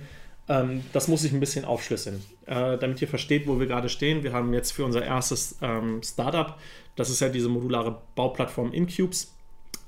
ähm, 0.47 0.83
das 0.93 1.07
muss 1.07 1.23
ich 1.23 1.33
ein 1.33 1.39
bisschen 1.39 1.65
aufschlüsseln, 1.65 2.23
äh, 2.45 2.77
damit 2.77 3.01
ihr 3.01 3.07
versteht, 3.07 3.47
wo 3.47 3.59
wir 3.59 3.67
gerade 3.67 3.89
stehen. 3.89 4.23
Wir 4.23 4.33
haben 4.33 4.53
jetzt 4.53 4.71
für 4.71 4.85
unser 4.85 5.03
erstes 5.03 5.57
ähm, 5.61 6.01
Startup, 6.03 6.57
das 6.95 7.09
ist 7.09 7.19
ja 7.19 7.29
diese 7.29 7.49
modulare 7.49 8.01
Bauplattform 8.15 8.71
Incubes, 8.71 9.33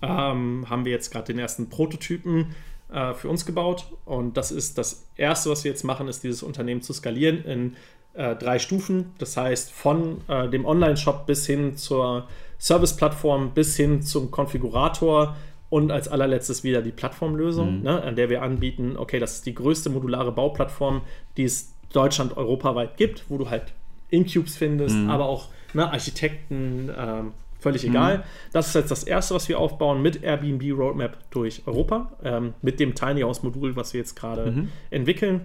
ähm, 0.01 0.65
haben 0.69 0.83
wir 0.83 0.91
jetzt 0.91 1.11
gerade 1.11 1.25
den 1.27 1.39
ersten 1.39 1.69
Prototypen 1.69 2.55
äh, 2.91 3.13
für 3.13 3.29
uns 3.29 3.45
gebaut. 3.45 3.85
Und 4.05 4.35
das 4.37 4.51
ist 4.51 4.77
das 4.77 5.05
Erste, 5.15 5.49
was 5.49 5.63
wir 5.63 5.71
jetzt 5.71 5.83
machen, 5.83 6.07
ist 6.07 6.23
dieses 6.23 6.43
Unternehmen 6.43 6.81
zu 6.81 6.93
skalieren 6.93 7.43
in 7.45 7.75
äh, 8.17 8.35
drei 8.35 8.59
Stufen. 8.59 9.13
Das 9.19 9.37
heißt, 9.37 9.71
von 9.71 10.17
äh, 10.27 10.49
dem 10.49 10.65
Online-Shop 10.65 11.25
bis 11.25 11.45
hin 11.45 11.77
zur 11.77 12.27
Service-Plattform, 12.59 13.51
bis 13.53 13.75
hin 13.77 14.01
zum 14.01 14.31
Konfigurator 14.31 15.35
und 15.69 15.91
als 15.91 16.07
allerletztes 16.07 16.63
wieder 16.63 16.81
die 16.81 16.91
Plattformlösung, 16.91 17.77
Mhm. 17.79 17.83
ne, 17.83 18.01
an 18.03 18.15
der 18.15 18.29
wir 18.29 18.41
anbieten, 18.41 18.95
okay, 18.97 19.19
das 19.19 19.35
ist 19.35 19.45
die 19.45 19.53
größte 19.55 19.89
modulare 19.89 20.31
Bauplattform, 20.31 21.01
die 21.37 21.43
es 21.43 21.73
Deutschland 21.93 22.35
europaweit 22.37 22.97
gibt, 22.97 23.25
wo 23.29 23.37
du 23.37 23.49
halt 23.49 23.73
Incubes 24.09 24.55
findest, 24.57 24.95
Mhm. 24.95 25.09
aber 25.09 25.25
auch 25.25 25.47
ne, 25.73 25.91
Architekten, 25.91 26.89
ähm, 26.97 27.31
völlig 27.59 27.83
egal. 27.83 28.23
Das 28.53 28.67
ist 28.67 28.75
jetzt 28.75 28.91
das 28.91 29.03
erste, 29.03 29.35
was 29.35 29.49
wir 29.49 29.59
aufbauen 29.59 30.01
mit 30.01 30.23
Airbnb 30.23 30.63
Roadmap 30.77 31.17
durch 31.31 31.63
Europa, 31.65 32.13
ähm, 32.23 32.53
mit 32.61 32.79
dem 32.79 32.95
Tiny 32.95 33.21
House 33.21 33.43
Modul, 33.43 33.75
was 33.75 33.93
wir 33.93 33.99
jetzt 33.99 34.15
gerade 34.15 34.51
Mhm. 34.51 34.69
entwickeln. 34.89 35.41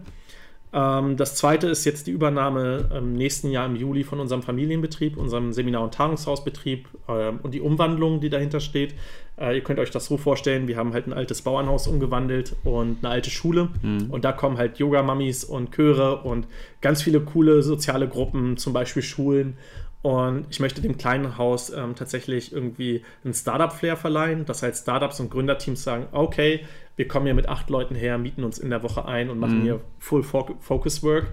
Ähm, 0.72 1.16
das 1.16 1.34
zweite 1.34 1.68
ist 1.68 1.84
jetzt 1.84 2.06
die 2.06 2.12
Übernahme 2.12 2.88
im 2.96 3.12
nächsten 3.12 3.50
Jahr 3.50 3.66
im 3.66 3.76
Juli 3.76 4.04
von 4.04 4.20
unserem 4.20 4.42
Familienbetrieb, 4.42 5.16
unserem 5.16 5.52
Seminar- 5.52 5.82
und 5.84 5.94
Tagungshausbetrieb 5.94 6.88
ähm, 7.08 7.40
und 7.42 7.52
die 7.52 7.60
Umwandlung, 7.60 8.20
die 8.20 8.30
dahinter 8.30 8.60
steht. 8.60 8.94
Äh, 9.38 9.56
ihr 9.56 9.62
könnt 9.62 9.78
euch 9.78 9.90
das 9.90 10.06
so 10.06 10.16
vorstellen, 10.16 10.68
wir 10.68 10.76
haben 10.76 10.92
halt 10.92 11.06
ein 11.06 11.12
altes 11.12 11.42
Bauernhaus 11.42 11.86
umgewandelt 11.86 12.56
und 12.64 12.98
eine 13.02 13.10
alte 13.10 13.30
Schule. 13.30 13.68
Und 14.10 14.24
da 14.24 14.32
kommen 14.32 14.56
halt 14.56 14.78
Yoga-Mammis 14.78 15.44
und 15.44 15.72
Chöre 15.72 16.22
und 16.22 16.46
ganz 16.80 17.02
viele 17.02 17.20
coole 17.20 17.62
soziale 17.62 18.08
Gruppen, 18.08 18.56
zum 18.56 18.72
Beispiel 18.72 19.02
Schulen. 19.02 19.56
Und 20.02 20.46
ich 20.50 20.58
möchte 20.58 20.82
dem 20.82 20.98
kleinen 20.98 21.38
Haus 21.38 21.70
ähm, 21.70 21.94
tatsächlich 21.94 22.52
irgendwie 22.52 23.04
einen 23.24 23.34
Startup-Flair 23.34 23.96
verleihen, 23.96 24.44
dass 24.44 24.62
halt 24.62 24.76
Startups 24.76 25.20
und 25.20 25.30
Gründerteams 25.30 25.82
sagen, 25.84 26.08
okay, 26.10 26.60
wir 26.96 27.06
kommen 27.06 27.26
hier 27.26 27.34
mit 27.34 27.48
acht 27.48 27.70
Leuten 27.70 27.94
her, 27.94 28.18
mieten 28.18 28.42
uns 28.42 28.58
in 28.58 28.70
der 28.70 28.82
Woche 28.82 29.04
ein 29.06 29.30
und 29.30 29.38
machen 29.38 29.58
hier 29.62 29.80
Full 30.00 30.22
Fo- 30.24 30.56
Focus 30.60 31.02
Work. 31.04 31.28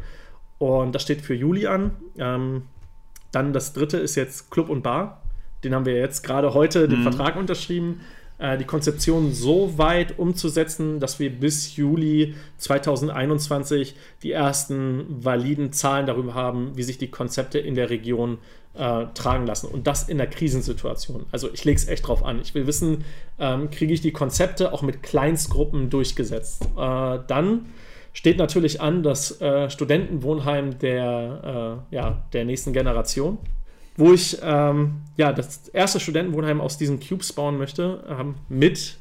Und 0.60 0.94
das 0.94 1.02
steht 1.02 1.22
für 1.22 1.34
Juli 1.34 1.66
an. 1.66 1.92
Ähm, 2.18 2.64
dann 3.32 3.54
das 3.54 3.74
dritte 3.74 3.98
ist 3.98 4.16
jetzt 4.16 4.52
Club 4.52 4.70
und 4.70 4.84
Bar. 4.84 5.24
Den 5.64 5.74
haben 5.74 5.86
wir 5.86 5.96
jetzt 5.98 6.24
gerade 6.24 6.54
heute 6.54 6.88
den 6.88 7.02
Vertrag 7.04 7.36
unterschrieben. 7.38 8.02
Äh, 8.38 8.58
die 8.58 8.64
Konzeption 8.66 9.34
so 9.34 9.78
weit 9.78 10.18
umzusetzen, 10.20 11.00
dass 11.00 11.20
wir 11.20 11.30
bis 11.30 11.76
Juli 11.76 12.36
2021 12.58 13.96
die 14.24 14.32
ersten 14.32 15.06
validen 15.24 15.74
Zahlen 15.74 16.06
darüber 16.06 16.34
haben, 16.34 16.76
wie 16.78 16.84
sich 16.84 16.98
die 16.98 17.10
Konzepte 17.12 17.60
in 17.60 17.76
der 17.76 17.90
Region 17.90 18.38
äh, 18.76 19.06
tragen 19.14 19.46
lassen. 19.46 19.68
Und 19.68 19.88
das 19.88 20.08
in 20.08 20.18
der 20.18 20.28
Krisensituation. 20.28 21.26
Also 21.32 21.50
ich 21.54 21.66
lege 21.66 21.78
es 21.78 21.88
echt 21.88 22.08
drauf 22.08 22.24
an. 22.24 22.40
Ich 22.42 22.54
will 22.54 22.68
wissen, 22.68 23.04
ähm, 23.40 23.70
kriege 23.70 23.94
ich 23.94 24.02
die 24.02 24.12
Konzepte 24.12 24.74
auch 24.74 24.82
mit 24.82 25.04
Kleinstgruppen 25.04 25.90
durchgesetzt. 25.90 26.66
Äh, 26.78 27.20
dann 27.28 27.66
steht 28.14 28.38
natürlich 28.38 28.82
an 28.82 29.04
das 29.04 29.42
äh, 29.42 29.70
Studentenwohnheim 29.70 30.80
der, 30.80 31.82
äh, 31.92 31.96
ja, 31.96 32.24
der 32.34 32.46
nächsten 32.46 32.74
Generation, 32.74 33.38
wo 33.98 34.14
ich 34.14 34.38
ähm, 34.42 35.02
ja, 35.18 35.34
das 35.34 35.68
erste 35.70 36.00
Studentenwohnheim 36.00 36.62
aus 36.62 36.78
diesen 36.78 37.00
Cubes 37.00 37.34
bauen 37.34 37.58
möchte, 37.58 38.34
mit 38.48 38.98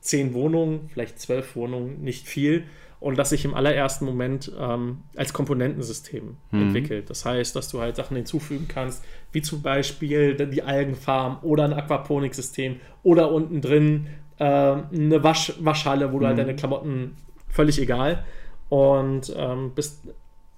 zehn 0.00 0.32
Wohnungen, 0.32 0.88
vielleicht 0.92 1.20
zwölf 1.20 1.54
Wohnungen, 1.54 2.02
nicht 2.02 2.26
viel. 2.26 2.64
Und 3.00 3.16
das 3.16 3.30
sich 3.30 3.44
im 3.44 3.54
allerersten 3.54 4.04
Moment 4.04 4.50
ähm, 4.58 5.02
als 5.14 5.32
Komponentensystem 5.32 6.36
entwickelt. 6.50 7.08
Das 7.10 7.24
heißt, 7.24 7.54
dass 7.54 7.68
du 7.68 7.80
halt 7.80 7.94
Sachen 7.94 8.16
hinzufügen 8.16 8.66
kannst, 8.66 9.04
wie 9.30 9.40
zum 9.40 9.62
Beispiel 9.62 10.34
die 10.34 10.64
Algenfarm 10.64 11.38
oder 11.42 11.64
ein 11.64 11.72
Aquaponiksystem 11.72 12.80
oder 13.04 13.30
unten 13.30 13.60
drin 13.60 14.08
äh, 14.38 14.44
eine 14.44 15.22
Wasch 15.22 15.52
Waschhalle, 15.60 16.12
wo 16.12 16.18
du 16.18 16.26
halt 16.26 16.38
deine 16.38 16.56
Klamotten 16.56 17.16
völlig 17.48 17.80
egal. 17.80 18.24
Und 18.68 19.32
ähm, 19.36 19.72
bis 19.76 20.02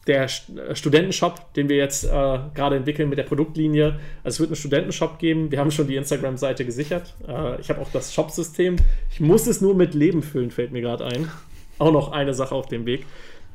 der 0.07 0.27
St- 0.31 0.75
Studentenshop, 0.75 1.53
den 1.53 1.69
wir 1.69 1.77
jetzt 1.77 2.05
äh, 2.05 2.09
gerade 2.09 2.77
entwickeln 2.77 3.11
mit 3.11 3.19
der 3.19 3.25
Produktlinie. 3.25 4.01
Also 4.25 4.37
es 4.37 4.41
wird 4.41 4.49
einen 4.49 4.57
Studentenshop 4.57 5.19
geben. 5.19 5.51
Wir 5.51 5.59
haben 5.59 5.71
schon 5.71 5.87
die 5.87 5.97
Instagram-Seite 5.97 6.65
gesichert. 6.65 7.15
Äh, 7.29 7.61
ich 7.61 7.69
habe 7.69 7.83
auch 7.83 7.93
das 7.93 8.15
Shop-System. 8.15 8.77
Ich 9.11 9.21
muss 9.21 9.47
es 9.47 9.61
nur 9.61 9.75
mit 9.75 9.93
Leben 9.93 10.23
füllen, 10.23 10.51
fällt 10.51 10.73
mir 10.73 10.81
gerade 10.81 11.05
ein. 11.05 11.29
Auch 11.81 11.93
noch 11.93 12.13
eine 12.13 12.35
Sache 12.35 12.55
auf 12.55 12.67
dem 12.67 12.87
Weg. 12.87 13.07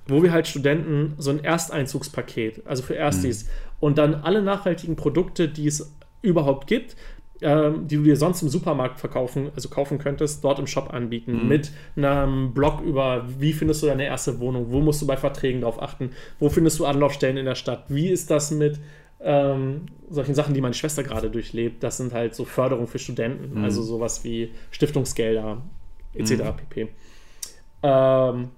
Wo 0.07 0.21
wir 0.21 0.31
halt 0.31 0.47
Studenten 0.47 1.13
so 1.17 1.31
ein 1.31 1.43
Ersteinzugspaket, 1.43 2.67
also 2.67 2.83
für 2.83 2.95
Erstis, 2.95 3.49
und 3.79 3.97
dann 3.97 4.15
alle 4.15 4.41
nachhaltigen 4.41 4.95
Produkte, 4.95 5.47
die 5.47 5.67
es 5.67 5.95
überhaupt 6.21 6.67
gibt, 6.67 6.95
ähm, 7.41 7.87
die 7.87 7.97
du 7.97 8.03
dir 8.03 8.15
sonst 8.15 8.41
im 8.41 8.49
Supermarkt 8.49 8.99
verkaufen, 8.99 9.49
also 9.55 9.67
kaufen 9.69 9.97
könntest, 9.97 10.43
dort 10.43 10.57
im 10.57 10.67
Shop 10.67 10.93
anbieten. 10.93 11.33
Mit 11.47 11.71
einem 11.95 12.53
Blog 12.53 12.81
über, 12.81 13.25
wie 13.39 13.51
findest 13.53 13.83
du 13.83 13.87
deine 13.87 14.05
erste 14.05 14.39
Wohnung, 14.39 14.67
wo 14.69 14.79
musst 14.79 15.01
du 15.01 15.07
bei 15.07 15.17
Verträgen 15.17 15.61
drauf 15.61 15.81
achten, 15.81 16.11
wo 16.39 16.49
findest 16.49 16.79
du 16.79 16.85
Anlaufstellen 16.85 17.37
in 17.37 17.45
der 17.45 17.55
Stadt, 17.55 17.85
wie 17.89 18.09
ist 18.09 18.31
das 18.31 18.51
mit 18.51 18.79
ähm, 19.21 19.87
solchen 20.09 20.35
Sachen, 20.35 20.53
die 20.53 20.61
meine 20.61 20.73
Schwester 20.73 21.03
gerade 21.03 21.29
durchlebt. 21.29 21.83
Das 21.83 21.97
sind 21.97 22.13
halt 22.13 22.35
so 22.35 22.45
Förderungen 22.45 22.87
für 22.87 22.99
Studenten, 22.99 23.57
also 23.63 23.81
sowas 23.81 24.23
wie 24.23 24.51
Stiftungsgelder 24.71 25.61
etc. 26.13 26.31
pp. 26.57 26.87
Ähm, 27.85 28.49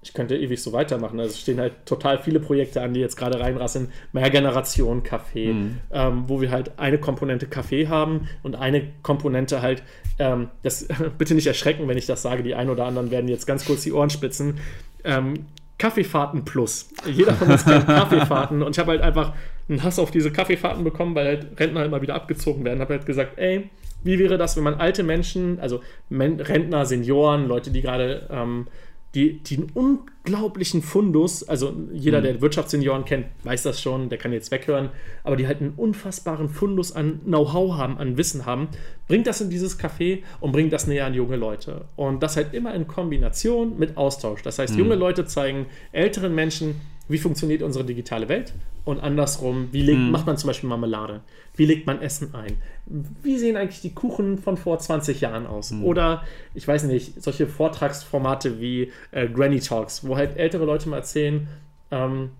ich 0.00 0.14
könnte 0.14 0.36
ewig 0.36 0.62
so 0.62 0.72
weitermachen. 0.72 1.18
Also 1.18 1.32
es 1.32 1.40
stehen 1.40 1.58
halt 1.58 1.84
total 1.84 2.18
viele 2.18 2.38
Projekte 2.38 2.80
an, 2.80 2.94
die 2.94 3.00
jetzt 3.00 3.16
gerade 3.16 3.40
reinrasseln. 3.40 3.90
Mehr 4.12 4.30
Generation 4.30 5.02
Kaffee, 5.02 5.50
ähm, 5.90 6.24
wo 6.28 6.40
wir 6.40 6.52
halt 6.52 6.78
eine 6.78 6.98
Komponente 6.98 7.46
Kaffee 7.46 7.88
haben 7.88 8.28
und 8.44 8.54
eine 8.54 8.92
Komponente 9.02 9.60
halt, 9.60 9.82
ähm, 10.20 10.48
das 10.62 10.86
bitte 11.18 11.34
nicht 11.34 11.48
erschrecken, 11.48 11.88
wenn 11.88 11.98
ich 11.98 12.06
das 12.06 12.22
sage, 12.22 12.44
die 12.44 12.54
ein 12.54 12.70
oder 12.70 12.84
anderen 12.84 13.10
werden 13.10 13.28
jetzt 13.28 13.46
ganz 13.46 13.64
kurz 13.64 13.82
die 13.82 13.92
Ohren 13.92 14.10
spitzen. 14.10 14.58
Ähm, 15.02 15.46
Kaffeefahrten 15.78 16.44
plus. 16.44 16.90
Jeder 17.06 17.34
von 17.34 17.50
uns 17.50 17.64
kennt 17.64 17.86
Kaffeefahrten 17.86 18.62
und 18.62 18.76
ich 18.76 18.78
habe 18.78 18.92
halt 18.92 19.02
einfach 19.02 19.34
einen 19.68 19.82
Hass 19.82 19.98
auf 19.98 20.10
diese 20.10 20.30
Kaffeefahrten 20.30 20.84
bekommen, 20.84 21.14
weil 21.16 21.26
halt 21.26 21.60
Rentner 21.60 21.84
immer 21.84 22.02
wieder 22.02 22.14
abgezogen 22.14 22.64
werden. 22.64 22.80
Habe 22.80 22.94
halt 22.94 23.06
gesagt, 23.06 23.36
ey, 23.36 23.68
wie 24.04 24.18
wäre 24.18 24.38
das, 24.38 24.56
wenn 24.56 24.64
man 24.64 24.74
alte 24.74 25.02
Menschen, 25.02 25.58
also 25.60 25.80
Rentner, 26.10 26.86
Senioren, 26.86 27.46
Leute, 27.46 27.70
die 27.70 27.82
gerade 27.82 28.28
ähm, 28.30 28.66
die, 29.14 29.42
die 29.42 29.56
einen 29.56 29.70
unglaublichen 29.72 30.82
Fundus, 30.82 31.42
also 31.42 31.74
jeder, 31.92 32.20
der 32.20 32.42
Wirtschaftssenioren 32.42 33.06
kennt, 33.06 33.26
weiß 33.42 33.62
das 33.62 33.80
schon, 33.80 34.10
der 34.10 34.18
kann 34.18 34.32
jetzt 34.32 34.50
weghören, 34.50 34.90
aber 35.24 35.36
die 35.36 35.46
halt 35.46 35.60
einen 35.60 35.72
unfassbaren 35.76 36.50
Fundus 36.50 36.92
an 36.92 37.20
Know-how 37.24 37.76
haben, 37.78 37.96
an 37.96 38.18
Wissen 38.18 38.44
haben, 38.44 38.68
bringt 39.08 39.26
das 39.26 39.40
in 39.40 39.48
dieses 39.48 39.80
Café 39.80 40.22
und 40.40 40.52
bringt 40.52 40.72
das 40.74 40.86
näher 40.86 41.06
an 41.06 41.14
junge 41.14 41.36
Leute. 41.36 41.86
Und 41.96 42.22
das 42.22 42.36
halt 42.36 42.52
immer 42.52 42.74
in 42.74 42.86
Kombination 42.86 43.78
mit 43.78 43.96
Austausch. 43.96 44.42
Das 44.42 44.58
heißt, 44.58 44.76
junge 44.76 44.94
Leute 44.94 45.24
zeigen 45.24 45.66
älteren 45.92 46.34
Menschen, 46.34 46.80
wie 47.08 47.18
funktioniert 47.18 47.62
unsere 47.62 47.84
digitale 47.84 48.28
Welt 48.28 48.52
und 48.84 49.00
andersrum, 49.00 49.68
wie 49.72 49.82
legt, 49.82 50.00
macht 50.00 50.26
man 50.26 50.36
zum 50.36 50.48
Beispiel 50.48 50.68
Marmelade, 50.68 51.20
wie 51.56 51.66
legt 51.66 51.86
man 51.86 52.00
Essen 52.00 52.34
ein, 52.34 52.56
wie 52.86 53.38
sehen 53.38 53.56
eigentlich 53.56 53.80
die 53.80 53.94
Kuchen 53.94 54.38
von 54.38 54.56
vor 54.56 54.78
20 54.78 55.20
Jahren 55.20 55.46
aus 55.46 55.72
oder 55.72 56.22
ich 56.54 56.66
weiß 56.66 56.84
nicht, 56.84 57.22
solche 57.22 57.46
Vortragsformate 57.46 58.60
wie 58.60 58.92
äh, 59.10 59.28
Granny 59.28 59.60
Talks, 59.60 60.06
wo 60.06 60.16
halt 60.16 60.36
ältere 60.36 60.64
Leute 60.64 60.88
mal 60.88 60.98
erzählen, 60.98 61.48
ähm, 61.90 62.30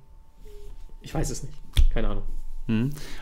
ich 1.01 1.15
weiß 1.15 1.31
es 1.31 1.43
nicht, 1.43 1.55
keine 1.93 2.09
Ahnung. 2.09 2.23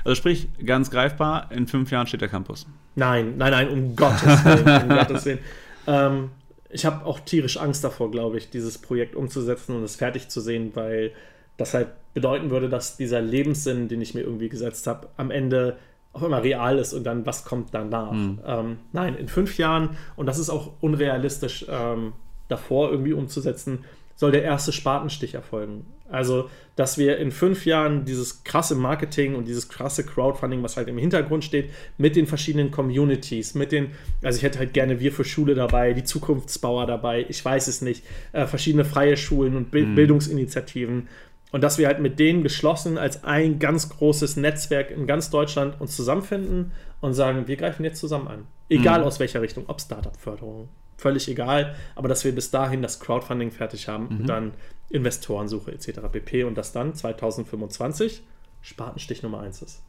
Also 0.04 0.16
sprich, 0.16 0.48
ganz 0.64 0.90
greifbar, 0.90 1.52
in 1.52 1.68
fünf 1.68 1.92
Jahren 1.92 2.08
steht 2.08 2.20
der 2.20 2.28
Campus. 2.28 2.66
Nein, 2.96 3.36
nein, 3.36 3.52
nein, 3.52 3.68
um 3.68 3.94
Gottes 3.94 4.44
Willen. 4.44 4.82
Um 4.82 4.88
Gottes 4.96 5.24
Willen. 5.24 5.38
Ähm, 5.86 6.30
ich 6.68 6.84
habe 6.84 7.06
auch 7.06 7.20
tierisch 7.20 7.56
Angst 7.56 7.84
davor, 7.84 8.10
glaube 8.10 8.38
ich, 8.38 8.50
dieses 8.50 8.78
Projekt 8.78 9.14
umzusetzen 9.14 9.76
und 9.76 9.84
es 9.84 9.94
fertig 9.94 10.28
zu 10.28 10.40
sehen, 10.40 10.72
weil 10.74 11.12
das 11.56 11.74
halt 11.74 11.88
bedeuten 12.14 12.50
würde, 12.50 12.68
dass 12.68 12.96
dieser 12.96 13.20
Lebenssinn, 13.20 13.88
den 13.88 14.00
ich 14.00 14.14
mir 14.14 14.22
irgendwie 14.22 14.48
gesetzt 14.48 14.86
habe, 14.86 15.08
am 15.16 15.30
Ende 15.30 15.76
auf 16.12 16.24
einmal 16.24 16.40
real 16.40 16.78
ist 16.78 16.94
und 16.94 17.04
dann, 17.04 17.26
was 17.26 17.44
kommt 17.44 17.74
danach? 17.74 18.12
Ähm, 18.46 18.78
nein, 18.92 19.16
in 19.16 19.28
fünf 19.28 19.58
Jahren, 19.58 19.96
und 20.16 20.26
das 20.26 20.38
ist 20.38 20.48
auch 20.48 20.72
unrealistisch 20.80 21.66
ähm, 21.68 22.14
davor 22.48 22.90
irgendwie 22.90 23.12
umzusetzen, 23.12 23.84
soll 24.14 24.32
der 24.32 24.42
erste 24.42 24.72
Spatenstich 24.72 25.34
erfolgen. 25.34 25.84
Also, 26.08 26.48
dass 26.76 26.98
wir 26.98 27.18
in 27.18 27.32
fünf 27.32 27.66
Jahren 27.66 28.04
dieses 28.04 28.44
krasse 28.44 28.74
Marketing 28.74 29.34
und 29.34 29.46
dieses 29.46 29.68
krasse 29.68 30.04
Crowdfunding, 30.04 30.62
was 30.62 30.76
halt 30.76 30.88
im 30.88 30.98
Hintergrund 30.98 31.44
steht, 31.44 31.70
mit 31.98 32.16
den 32.16 32.26
verschiedenen 32.26 32.70
Communities, 32.70 33.54
mit 33.54 33.72
den, 33.72 33.90
also 34.22 34.38
ich 34.38 34.42
hätte 34.42 34.58
halt 34.58 34.72
gerne 34.72 35.00
wir 35.00 35.12
für 35.12 35.24
Schule 35.24 35.54
dabei, 35.54 35.92
die 35.92 36.04
Zukunftsbauer 36.04 36.86
dabei, 36.86 37.26
ich 37.28 37.44
weiß 37.44 37.66
es 37.68 37.82
nicht, 37.82 38.04
äh, 38.32 38.46
verschiedene 38.46 38.84
freie 38.84 39.16
Schulen 39.16 39.56
und 39.56 39.70
Bild 39.70 39.94
Bildungsinitiativen, 39.94 41.08
Und 41.52 41.62
dass 41.62 41.78
wir 41.78 41.86
halt 41.86 42.00
mit 42.00 42.18
denen 42.18 42.42
geschlossen 42.42 42.98
als 42.98 43.24
ein 43.24 43.58
ganz 43.58 43.88
großes 43.88 44.36
Netzwerk 44.36 44.90
in 44.90 45.06
ganz 45.06 45.30
Deutschland 45.30 45.80
uns 45.80 45.94
zusammenfinden 45.94 46.72
und 47.00 47.14
sagen, 47.14 47.46
wir 47.46 47.56
greifen 47.56 47.84
jetzt 47.84 48.00
zusammen 48.00 48.28
an. 48.28 48.46
Egal 48.68 49.02
aus 49.04 49.20
welcher 49.20 49.42
Richtung, 49.42 49.64
ob 49.68 49.80
Startup-Förderung, 49.80 50.68
völlig 50.96 51.28
egal, 51.28 51.76
aber 51.94 52.08
dass 52.08 52.24
wir 52.24 52.34
bis 52.34 52.50
dahin 52.50 52.82
das 52.82 52.98
Crowdfunding 52.98 53.52
fertig 53.52 53.86
haben 53.86 54.08
und 54.08 54.26
dann 54.28 54.52
Investorensuche 54.90 55.72
etc. 55.72 56.00
pp. 56.10 56.44
Und 56.44 56.56
das 56.56 56.72
dann 56.72 56.94
2025 56.94 58.22
Spatenstich 58.62 59.22
Nummer 59.22 59.40
1 59.40 59.62
ist. 59.62 59.82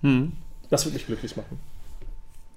Das 0.69 0.85
würde 0.85 0.95
mich 0.95 1.07
glücklich 1.07 1.35
machen. 1.35 1.59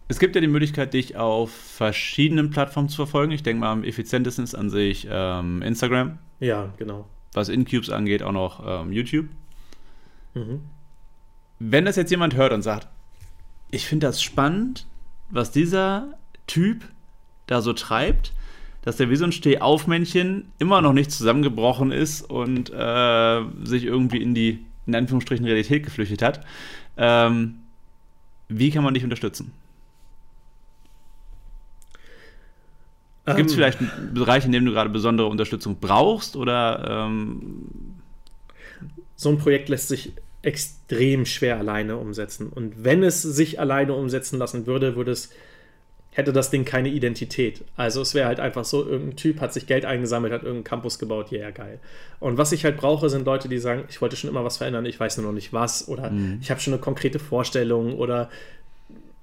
Es 0.08 0.18
gibt 0.18 0.34
ja 0.34 0.40
die 0.40 0.48
Möglichkeit, 0.48 0.92
dich 0.92 1.16
auf 1.16 1.52
verschiedenen 1.52 2.50
Plattformen 2.50 2.88
zu 2.88 2.96
verfolgen. 2.96 3.30
Ich 3.30 3.44
denke 3.44 3.60
mal, 3.60 3.70
am 3.70 3.84
effizientesten 3.84 4.44
ist 4.44 4.54
an 4.54 4.68
sich 4.68 5.06
ähm, 5.08 5.62
Instagram. 5.62 6.18
Ja, 6.40 6.74
genau. 6.78 7.06
Was 7.32 7.48
Incubes 7.48 7.90
angeht, 7.90 8.22
auch 8.22 8.32
noch 8.32 8.62
ähm, 8.66 8.92
YouTube. 8.92 9.28
Wenn 11.58 11.84
das 11.84 11.96
jetzt 11.96 12.10
jemand 12.10 12.34
hört 12.34 12.52
und 12.52 12.62
sagt, 12.62 12.88
ich 13.70 13.86
finde 13.86 14.06
das 14.06 14.22
spannend, 14.22 14.86
was 15.28 15.50
dieser 15.52 16.14
Typ 16.46 16.84
da 17.46 17.60
so 17.60 17.72
treibt, 17.72 18.32
dass 18.82 18.96
der 18.96 19.10
wie 19.10 19.16
so 19.16 19.24
ein 19.24 19.32
Stehaufmännchen 19.32 20.50
immer 20.58 20.80
noch 20.80 20.92
nicht 20.92 21.12
zusammengebrochen 21.12 21.92
ist 21.92 22.22
und 22.22 22.70
äh, 22.70 23.42
sich 23.62 23.84
irgendwie 23.84 24.22
in 24.22 24.34
die, 24.34 24.64
in 24.86 24.94
Anführungsstrichen, 24.94 25.44
Realität 25.44 25.84
geflüchtet 25.84 26.22
hat. 26.22 26.44
Ähm, 26.96 27.56
wie 28.48 28.70
kann 28.70 28.82
man 28.82 28.94
dich 28.94 29.04
unterstützen? 29.04 29.52
Gibt 33.36 33.50
es 33.50 33.54
Ähm, 33.54 33.58
vielleicht 33.58 33.80
einen 33.80 34.14
Bereich, 34.14 34.44
in 34.44 34.52
dem 34.52 34.64
du 34.64 34.72
gerade 34.72 34.90
besondere 34.90 35.28
Unterstützung 35.28 35.76
brauchst? 35.80 36.36
Oder 36.36 37.06
ähm, 37.08 37.66
so 39.16 39.28
ein 39.28 39.38
Projekt 39.38 39.68
lässt 39.68 39.88
sich 39.88 40.12
extrem 40.42 41.26
schwer 41.26 41.58
alleine 41.58 41.96
umsetzen. 41.96 42.48
Und 42.48 42.84
wenn 42.84 43.02
es 43.02 43.22
sich 43.22 43.60
alleine 43.60 43.92
umsetzen 43.94 44.38
lassen 44.38 44.66
würde, 44.66 44.96
würde 44.96 45.12
es, 45.12 45.30
hätte 46.12 46.32
das 46.32 46.50
Ding 46.50 46.64
keine 46.64 46.88
Identität. 46.88 47.62
Also 47.76 48.00
es 48.00 48.14
wäre 48.14 48.26
halt 48.26 48.40
einfach 48.40 48.64
so, 48.64 48.84
irgendein 48.84 49.16
Typ 49.16 49.40
hat 49.40 49.52
sich 49.52 49.66
Geld 49.66 49.84
eingesammelt, 49.84 50.32
hat 50.32 50.42
irgendeinen 50.42 50.64
Campus 50.64 50.98
gebaut, 50.98 51.30
ja, 51.30 51.40
yeah, 51.40 51.50
geil. 51.50 51.78
Und 52.18 52.38
was 52.38 52.52
ich 52.52 52.64
halt 52.64 52.78
brauche, 52.78 53.10
sind 53.10 53.26
Leute, 53.26 53.48
die 53.48 53.58
sagen, 53.58 53.84
ich 53.90 54.00
wollte 54.00 54.16
schon 54.16 54.30
immer 54.30 54.44
was 54.44 54.56
verändern, 54.56 54.86
ich 54.86 54.98
weiß 54.98 55.18
nur 55.18 55.26
noch 55.26 55.34
nicht 55.34 55.52
was 55.52 55.86
oder 55.88 56.10
ich 56.40 56.50
habe 56.50 56.60
schon 56.60 56.72
eine 56.72 56.80
konkrete 56.80 57.18
Vorstellung 57.18 57.98
oder 57.98 58.30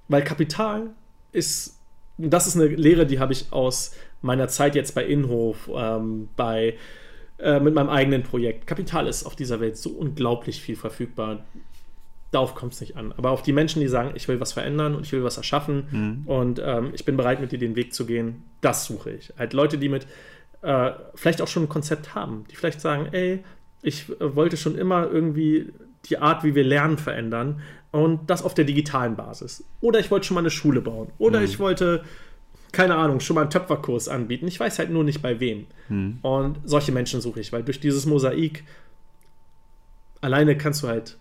weil 0.08 0.24
Kapital 0.24 0.92
ist, 1.32 1.77
das 2.18 2.48
ist 2.48 2.56
eine 2.56 2.68
Lehre, 2.68 3.06
die 3.06 3.20
habe 3.20 3.34
ich 3.34 3.52
aus 3.52 3.94
meiner 4.22 4.48
Zeit 4.48 4.76
jetzt 4.76 4.96
bei 4.96 5.06
Inhof, 5.06 5.70
ähm, 5.74 6.30
bei 6.36 6.76
äh, 7.40 7.60
mit 7.60 7.76
meinem 7.76 7.90
eigenen 7.90 8.24
Projekt. 8.24 8.66
Kapital 8.66 9.08
ist 9.08 9.24
auf 9.24 9.36
dieser 9.36 9.60
Welt 9.60 9.78
so 9.78 9.92
unglaublich 9.92 10.62
viel 10.62 10.76
verfügbar. 10.76 11.46
Darauf 12.32 12.56
kommt 12.56 12.74
es 12.74 12.82
nicht 12.82 12.98
an. 12.98 13.14
Aber 13.16 13.32
auf 13.32 13.44
die 13.44 13.54
Menschen, 13.54 13.80
die 13.80 13.88
sagen, 13.88 14.12
ich 14.16 14.28
will 14.28 14.40
was 14.40 14.54
verändern 14.54 14.96
und 14.96 15.06
ich 15.06 15.12
will 15.12 15.24
was 15.24 15.38
erschaffen 15.38 16.24
und 16.26 16.62
ähm, 16.64 16.90
ich 16.94 17.06
bin 17.06 17.16
bereit, 17.16 17.40
mit 17.40 17.52
dir 17.52 17.60
den 17.60 17.76
Weg 17.76 17.94
zu 17.94 18.06
gehen, 18.06 18.44
das 18.60 18.86
suche 18.86 19.12
ich. 19.12 19.32
Halt 19.38 19.54
Leute, 19.54 19.78
die 19.78 19.88
mit 19.88 20.08
äh, 20.62 20.92
vielleicht 21.16 21.42
auch 21.42 21.48
schon 21.48 21.64
ein 21.64 21.70
Konzept 21.70 22.16
haben, 22.16 22.46
die 22.50 22.56
vielleicht 22.56 22.82
sagen, 22.82 23.08
ey, 23.12 23.44
ich 23.82 24.10
äh, 24.10 24.36
wollte 24.36 24.58
schon 24.58 24.76
immer 24.78 25.10
irgendwie 25.10 25.72
die 26.10 26.18
Art, 26.18 26.44
wie 26.44 26.56
wir 26.56 26.64
lernen, 26.64 26.98
verändern 26.98 27.62
und 27.92 28.30
das 28.30 28.44
auf 28.44 28.54
der 28.54 28.66
digitalen 28.66 29.16
Basis. 29.16 29.64
Oder 29.82 30.00
ich 30.00 30.12
wollte 30.12 30.28
schon 30.28 30.36
mal 30.36 30.42
eine 30.42 30.50
Schule 30.50 30.82
bauen. 30.82 31.10
Oder 31.18 31.42
ich 31.42 31.60
wollte, 31.60 32.04
keine 32.72 32.96
Ahnung, 32.96 33.20
schon 33.20 33.36
mal 33.36 33.42
einen 33.42 33.50
Töpferkurs 33.50 34.08
anbieten. 34.08 34.48
Ich 34.48 34.60
weiß 34.60 34.80
halt 34.80 34.90
nur 34.90 35.04
nicht 35.04 35.22
bei 35.22 35.40
wem. 35.40 35.68
Und 36.22 36.58
solche 36.66 36.92
Menschen 36.92 37.22
suche 37.22 37.40
ich, 37.40 37.52
weil 37.54 37.64
durch 37.64 37.80
dieses 37.80 38.06
Mosaik 38.06 38.64
alleine 40.22 40.58
kannst 40.58 40.84
du 40.84 40.88
halt 40.88 41.18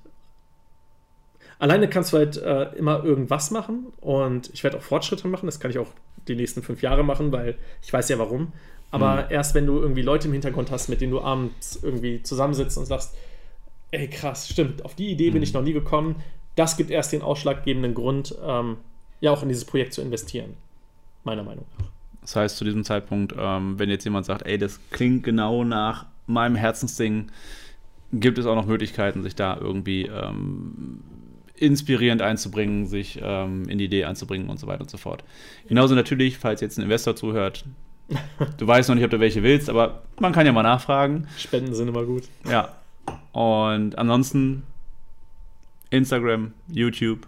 alleine 1.59 1.89
kannst 1.89 2.13
du 2.13 2.19
halt 2.19 2.37
äh, 2.37 2.75
immer 2.77 3.03
irgendwas 3.05 3.51
machen 3.51 3.87
und 4.01 4.51
ich 4.53 4.63
werde 4.63 4.77
auch 4.77 4.83
Fortschritte 4.83 5.27
machen. 5.29 5.47
Das 5.47 5.61
kann 5.61 5.71
ich 5.71 5.79
auch 5.79 5.89
die 6.29 6.37
nächsten 6.37 6.63
fünf 6.63 6.83
Jahre 6.83 7.03
machen, 7.03 7.33
weil 7.33 7.57
ich 7.83 7.93
weiß 7.93 8.09
ja 8.09 8.19
warum. 8.19 8.53
Aber 8.91 9.31
erst 9.31 9.55
wenn 9.55 9.67
du 9.67 9.79
irgendwie 9.79 10.03
Leute 10.03 10.29
im 10.29 10.33
Hintergrund 10.33 10.71
hast, 10.71 10.89
mit 10.89 11.01
denen 11.01 11.13
du 11.13 11.21
abends 11.21 11.79
irgendwie 11.83 12.23
zusammensitzt 12.23 12.79
und 12.79 12.87
sagst, 12.87 13.15
ey 13.91 14.09
krass, 14.09 14.49
stimmt, 14.49 14.85
auf 14.85 14.95
die 14.95 15.11
Idee 15.11 15.31
bin 15.31 15.43
ich 15.43 15.53
noch 15.53 15.63
nie 15.63 15.73
gekommen. 15.73 16.17
Das 16.55 16.77
gibt 16.77 16.91
erst 16.91 17.13
den 17.13 17.23
ausschlaggebenden 17.23 17.95
Grund, 17.95 18.35
ähm, 18.45 18.79
ja 19.21 19.31
auch 19.31 19.43
in 19.43 19.49
dieses 19.49 19.65
Projekt 19.65 19.93
zu 19.93 20.03
investieren. 20.03 20.55
Meiner 21.25 21.43
Meinung 21.43 21.65
nach. 21.79 21.87
das 22.21 22.37
heißt, 22.37 22.57
zu 22.57 22.65
diesem 22.65 22.85
Zeitpunkt, 22.85 23.35
ähm, 23.39 23.79
wenn 23.79 23.91
jetzt 23.91 24.05
jemand 24.05 24.27
sagt, 24.27 24.47
ey, 24.47 24.59
das 24.59 24.81
klingt 24.91 25.25
genau 25.25 25.65
nach 25.65 26.07
meinem 26.27 26.57
Herzensding, 26.57 27.31
gibt 28.13 28.39
es 28.39 28.47
auch 28.47 28.55
noch 28.55 28.67
Möglichkeiten, 28.67 29.23
sich 29.23 29.35
da 29.35 29.57
irgendwie 29.61 30.07
ähm, 30.07 31.01
inspirierend 31.57 32.23
einzubringen, 32.23 32.87
sich 32.87 33.19
ähm, 33.23 33.69
in 33.69 33.79
die 33.79 33.87
Idee 33.87 34.05
einzubringen 34.05 34.49
und 34.49 34.59
so 34.59 34.67
weiter 34.67 34.83
und 34.83 34.91
so 34.91 34.99
fort. 34.99 35.25
Genauso 35.69 35.95
natürlich, 35.95 36.39
falls 36.39 36.61
jetzt 36.61 36.79
ein 36.79 36.83
Investor 36.83 37.17
zuhört, 37.17 37.65
du 38.59 38.67
weißt 38.67 38.89
noch 38.89 38.95
nicht, 38.95 39.05
ob 39.05 39.11
du 39.11 39.21
welche 39.21 39.43
willst, 39.43 39.69
aber 39.69 40.03
man 40.21 40.33
kann 40.33 40.47
ja 40.47 40.53
mal 40.53 40.63
nachfragen. 40.63 41.27
Spenden 41.37 41.75
sind 41.75 41.89
immer 41.89 42.05
gut. 42.05 42.25
Ja. 42.49 42.77
Und 43.33 43.99
ansonsten 43.99 44.63
Instagram, 45.91 46.53
YouTube. 46.69 47.27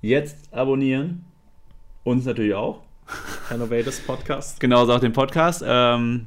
Jetzt 0.00 0.52
abonnieren. 0.52 1.24
Uns 2.04 2.24
natürlich 2.24 2.54
auch. 2.54 2.82
Innovators 3.50 4.00
Podcast. 4.00 4.60
Genauso 4.60 4.92
auch 4.94 5.00
den 5.00 5.12
Podcast. 5.12 5.62
Ähm, 5.66 6.26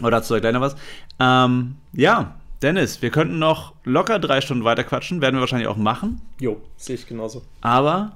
oder 0.00 0.12
dazu 0.12 0.38
gleich 0.38 0.52
noch 0.52 0.60
was. 0.60 0.76
Ähm, 1.18 1.76
ja, 1.92 2.36
Dennis, 2.62 3.02
wir 3.02 3.10
könnten 3.10 3.38
noch 3.38 3.74
locker 3.84 4.18
drei 4.18 4.40
Stunden 4.40 4.64
weiter 4.64 4.84
quatschen. 4.84 5.20
Werden 5.20 5.36
wir 5.36 5.40
wahrscheinlich 5.40 5.68
auch 5.68 5.76
machen. 5.76 6.20
Jo, 6.40 6.60
sehe 6.76 6.96
ich 6.96 7.06
genauso. 7.06 7.42
Aber 7.60 8.12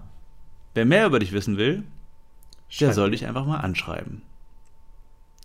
wer 0.74 0.84
mehr 0.84 1.06
über 1.06 1.18
dich 1.18 1.32
wissen 1.32 1.56
will, 1.56 1.84
der 2.80 2.86
Schreibt 2.86 2.94
soll 2.94 3.10
dich 3.10 3.26
einfach 3.26 3.46
mal 3.46 3.58
anschreiben. 3.58 4.22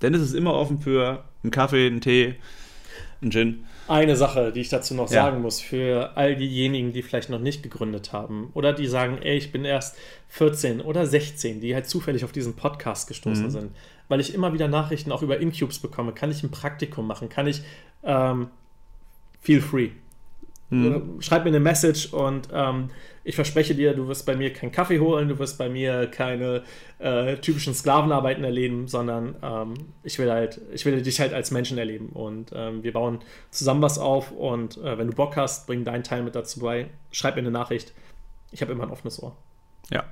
Dennis 0.02 0.22
ist 0.22 0.34
immer 0.34 0.54
offen 0.54 0.80
für 0.80 1.24
einen 1.44 1.52
Kaffee, 1.52 1.88
einen 1.88 2.02
Tee, 2.02 2.36
einen 3.22 3.32
Gin. 3.32 3.66
Eine 3.88 4.16
Sache, 4.16 4.52
die 4.52 4.62
ich 4.62 4.70
dazu 4.70 4.94
noch 4.94 5.10
Ja. 5.10 5.24
sagen 5.24 5.42
muss, 5.42 5.60
für 5.62 6.16
all 6.16 6.36
diejenigen, 6.36 6.94
die 6.94 7.02
vielleicht 7.02 7.30
noch 7.30 7.40
nicht 7.40 7.64
gegründet 7.64 8.14
haben 8.14 8.52
oder 8.54 8.74
die 8.74 8.88
sagen, 8.88 9.18
ey, 9.22 9.38
ich 9.38 9.52
bin 9.52 9.66
erst 9.66 9.98
14 10.30 10.82
oder 10.82 11.06
16, 11.06 11.62
die 11.62 11.74
halt 11.74 11.88
zufällig 11.88 12.24
auf 12.26 12.32
diesen 12.32 12.56
Podcast 12.56 13.08
gestoßen 13.08 13.50
sind, 13.50 13.72
weil 14.08 14.20
ich 14.20 14.34
immer 14.34 14.54
wieder 14.54 14.68
Nachrichten 14.68 15.12
auch 15.12 15.22
über 15.22 15.40
Incubes 15.40 15.80
bekomme, 15.80 16.12
kann 16.14 16.32
ich 16.32 16.44
ein 16.44 16.52
Praktikum 16.52 17.08
machen, 17.08 17.30
kann 17.30 17.48
ich, 17.48 17.62
ähm, 18.04 18.50
feel 19.42 19.62
free. 19.62 19.90
Oder 20.70 21.02
Schreib 21.20 21.46
mir 21.46 21.50
eine 21.50 21.62
Message 21.62 22.14
und 22.14 22.50
ähm, 22.52 22.90
ich 23.24 23.36
verspreche 23.36 23.74
dir, 23.74 23.94
du 23.94 24.08
wirst 24.08 24.26
bei 24.26 24.36
mir 24.36 24.52
keinen 24.52 24.72
Kaffee 24.72 25.00
holen, 25.00 25.30
du 25.30 25.40
wirst 25.40 25.58
bei 25.58 25.70
mir 25.70 26.08
keine 26.08 26.64
äh, 27.00 27.38
typischen 27.38 27.74
Sklavenarbeiten 27.74 28.44
erleben, 28.44 28.88
sondern 28.88 29.36
ähm, 29.42 29.74
ich 30.04 30.20
will 30.20 30.30
halt, 30.30 30.60
ich 30.74 30.86
will 30.86 31.02
dich 31.02 31.20
halt 31.22 31.34
als 31.34 31.52
Menschen 31.52 31.78
erleben 31.78 32.10
und 32.10 32.52
ähm, 32.54 32.84
wir 32.84 32.92
bauen 32.92 33.20
zusammen 33.50 33.82
was 33.82 33.98
auf 33.98 34.32
und 34.32 34.78
äh, 34.78 34.98
wenn 34.98 35.08
du 35.08 35.14
Bock 35.14 35.38
hast, 35.38 35.68
bring 35.68 35.86
deinen 35.86 36.04
Teil 36.04 36.24
mit 36.24 36.36
dazu 36.36 36.60
bei, 36.60 36.90
schreib 37.12 37.36
mir 37.36 37.42
eine 37.42 37.52
Nachricht. 37.52 37.94
Ich 38.52 38.62
habe 38.62 38.74
immer 38.74 38.84
ein 38.84 38.92
offenes 38.92 39.24
Ohr. 39.24 39.38
Ja, 39.90 40.04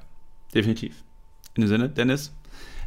definitiv. 0.53 1.03
In 1.55 1.61
dem 1.61 1.67
Sinne, 1.67 1.89
Dennis, 1.89 2.33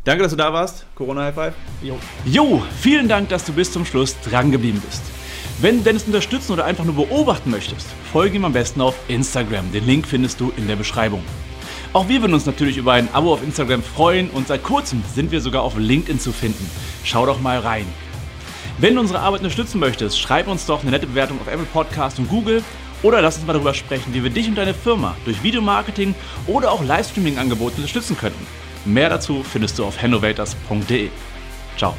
danke, 0.04 0.22
dass 0.22 0.32
du 0.32 0.38
da 0.38 0.52
warst. 0.54 0.86
Corona 0.94 1.24
High 1.24 1.34
Five. 1.34 1.54
Jo. 1.82 1.98
Jo, 2.24 2.62
vielen 2.80 3.08
Dank, 3.08 3.28
dass 3.28 3.44
du 3.44 3.52
bis 3.52 3.72
zum 3.72 3.84
Schluss 3.84 4.18
dran 4.20 4.50
geblieben 4.50 4.82
bist. 4.84 5.17
Wenn 5.60 5.78
du 5.78 5.84
Dennis 5.84 6.04
unterstützen 6.04 6.52
oder 6.52 6.64
einfach 6.64 6.84
nur 6.84 6.94
beobachten 6.94 7.50
möchtest, 7.50 7.88
folge 8.12 8.36
ihm 8.36 8.44
am 8.44 8.52
besten 8.52 8.80
auf 8.80 8.94
Instagram. 9.08 9.72
Den 9.72 9.86
Link 9.86 10.06
findest 10.06 10.38
du 10.40 10.52
in 10.56 10.68
der 10.68 10.76
Beschreibung. 10.76 11.22
Auch 11.92 12.08
wir 12.08 12.20
würden 12.20 12.34
uns 12.34 12.46
natürlich 12.46 12.76
über 12.76 12.92
ein 12.92 13.12
Abo 13.12 13.32
auf 13.32 13.42
Instagram 13.42 13.82
freuen 13.82 14.30
und 14.30 14.46
seit 14.46 14.62
kurzem 14.62 15.02
sind 15.12 15.32
wir 15.32 15.40
sogar 15.40 15.62
auf 15.62 15.76
LinkedIn 15.76 16.20
zu 16.20 16.30
finden. 16.32 16.70
Schau 17.02 17.26
doch 17.26 17.40
mal 17.40 17.58
rein. 17.58 17.86
Wenn 18.78 18.94
du 18.94 19.00
unsere 19.00 19.18
Arbeit 19.18 19.40
unterstützen 19.40 19.80
möchtest, 19.80 20.20
schreib 20.20 20.46
uns 20.46 20.64
doch 20.64 20.82
eine 20.82 20.92
nette 20.92 21.08
Bewertung 21.08 21.40
auf 21.40 21.48
Apple 21.48 21.66
Podcast 21.72 22.20
und 22.20 22.28
Google 22.28 22.62
oder 23.02 23.20
lass 23.20 23.38
uns 23.38 23.46
mal 23.46 23.54
darüber 23.54 23.74
sprechen, 23.74 24.14
wie 24.14 24.22
wir 24.22 24.30
dich 24.30 24.46
und 24.46 24.54
deine 24.54 24.74
Firma 24.74 25.16
durch 25.24 25.42
Videomarketing 25.42 26.14
oder 26.46 26.70
auch 26.70 26.84
Livestreaming-Angebote 26.84 27.76
unterstützen 27.76 28.16
könnten. 28.16 28.46
Mehr 28.84 29.08
dazu 29.08 29.42
findest 29.42 29.76
du 29.78 29.84
auf 29.84 30.00
hannovators.de. 30.00 31.08
Ciao. 31.76 31.94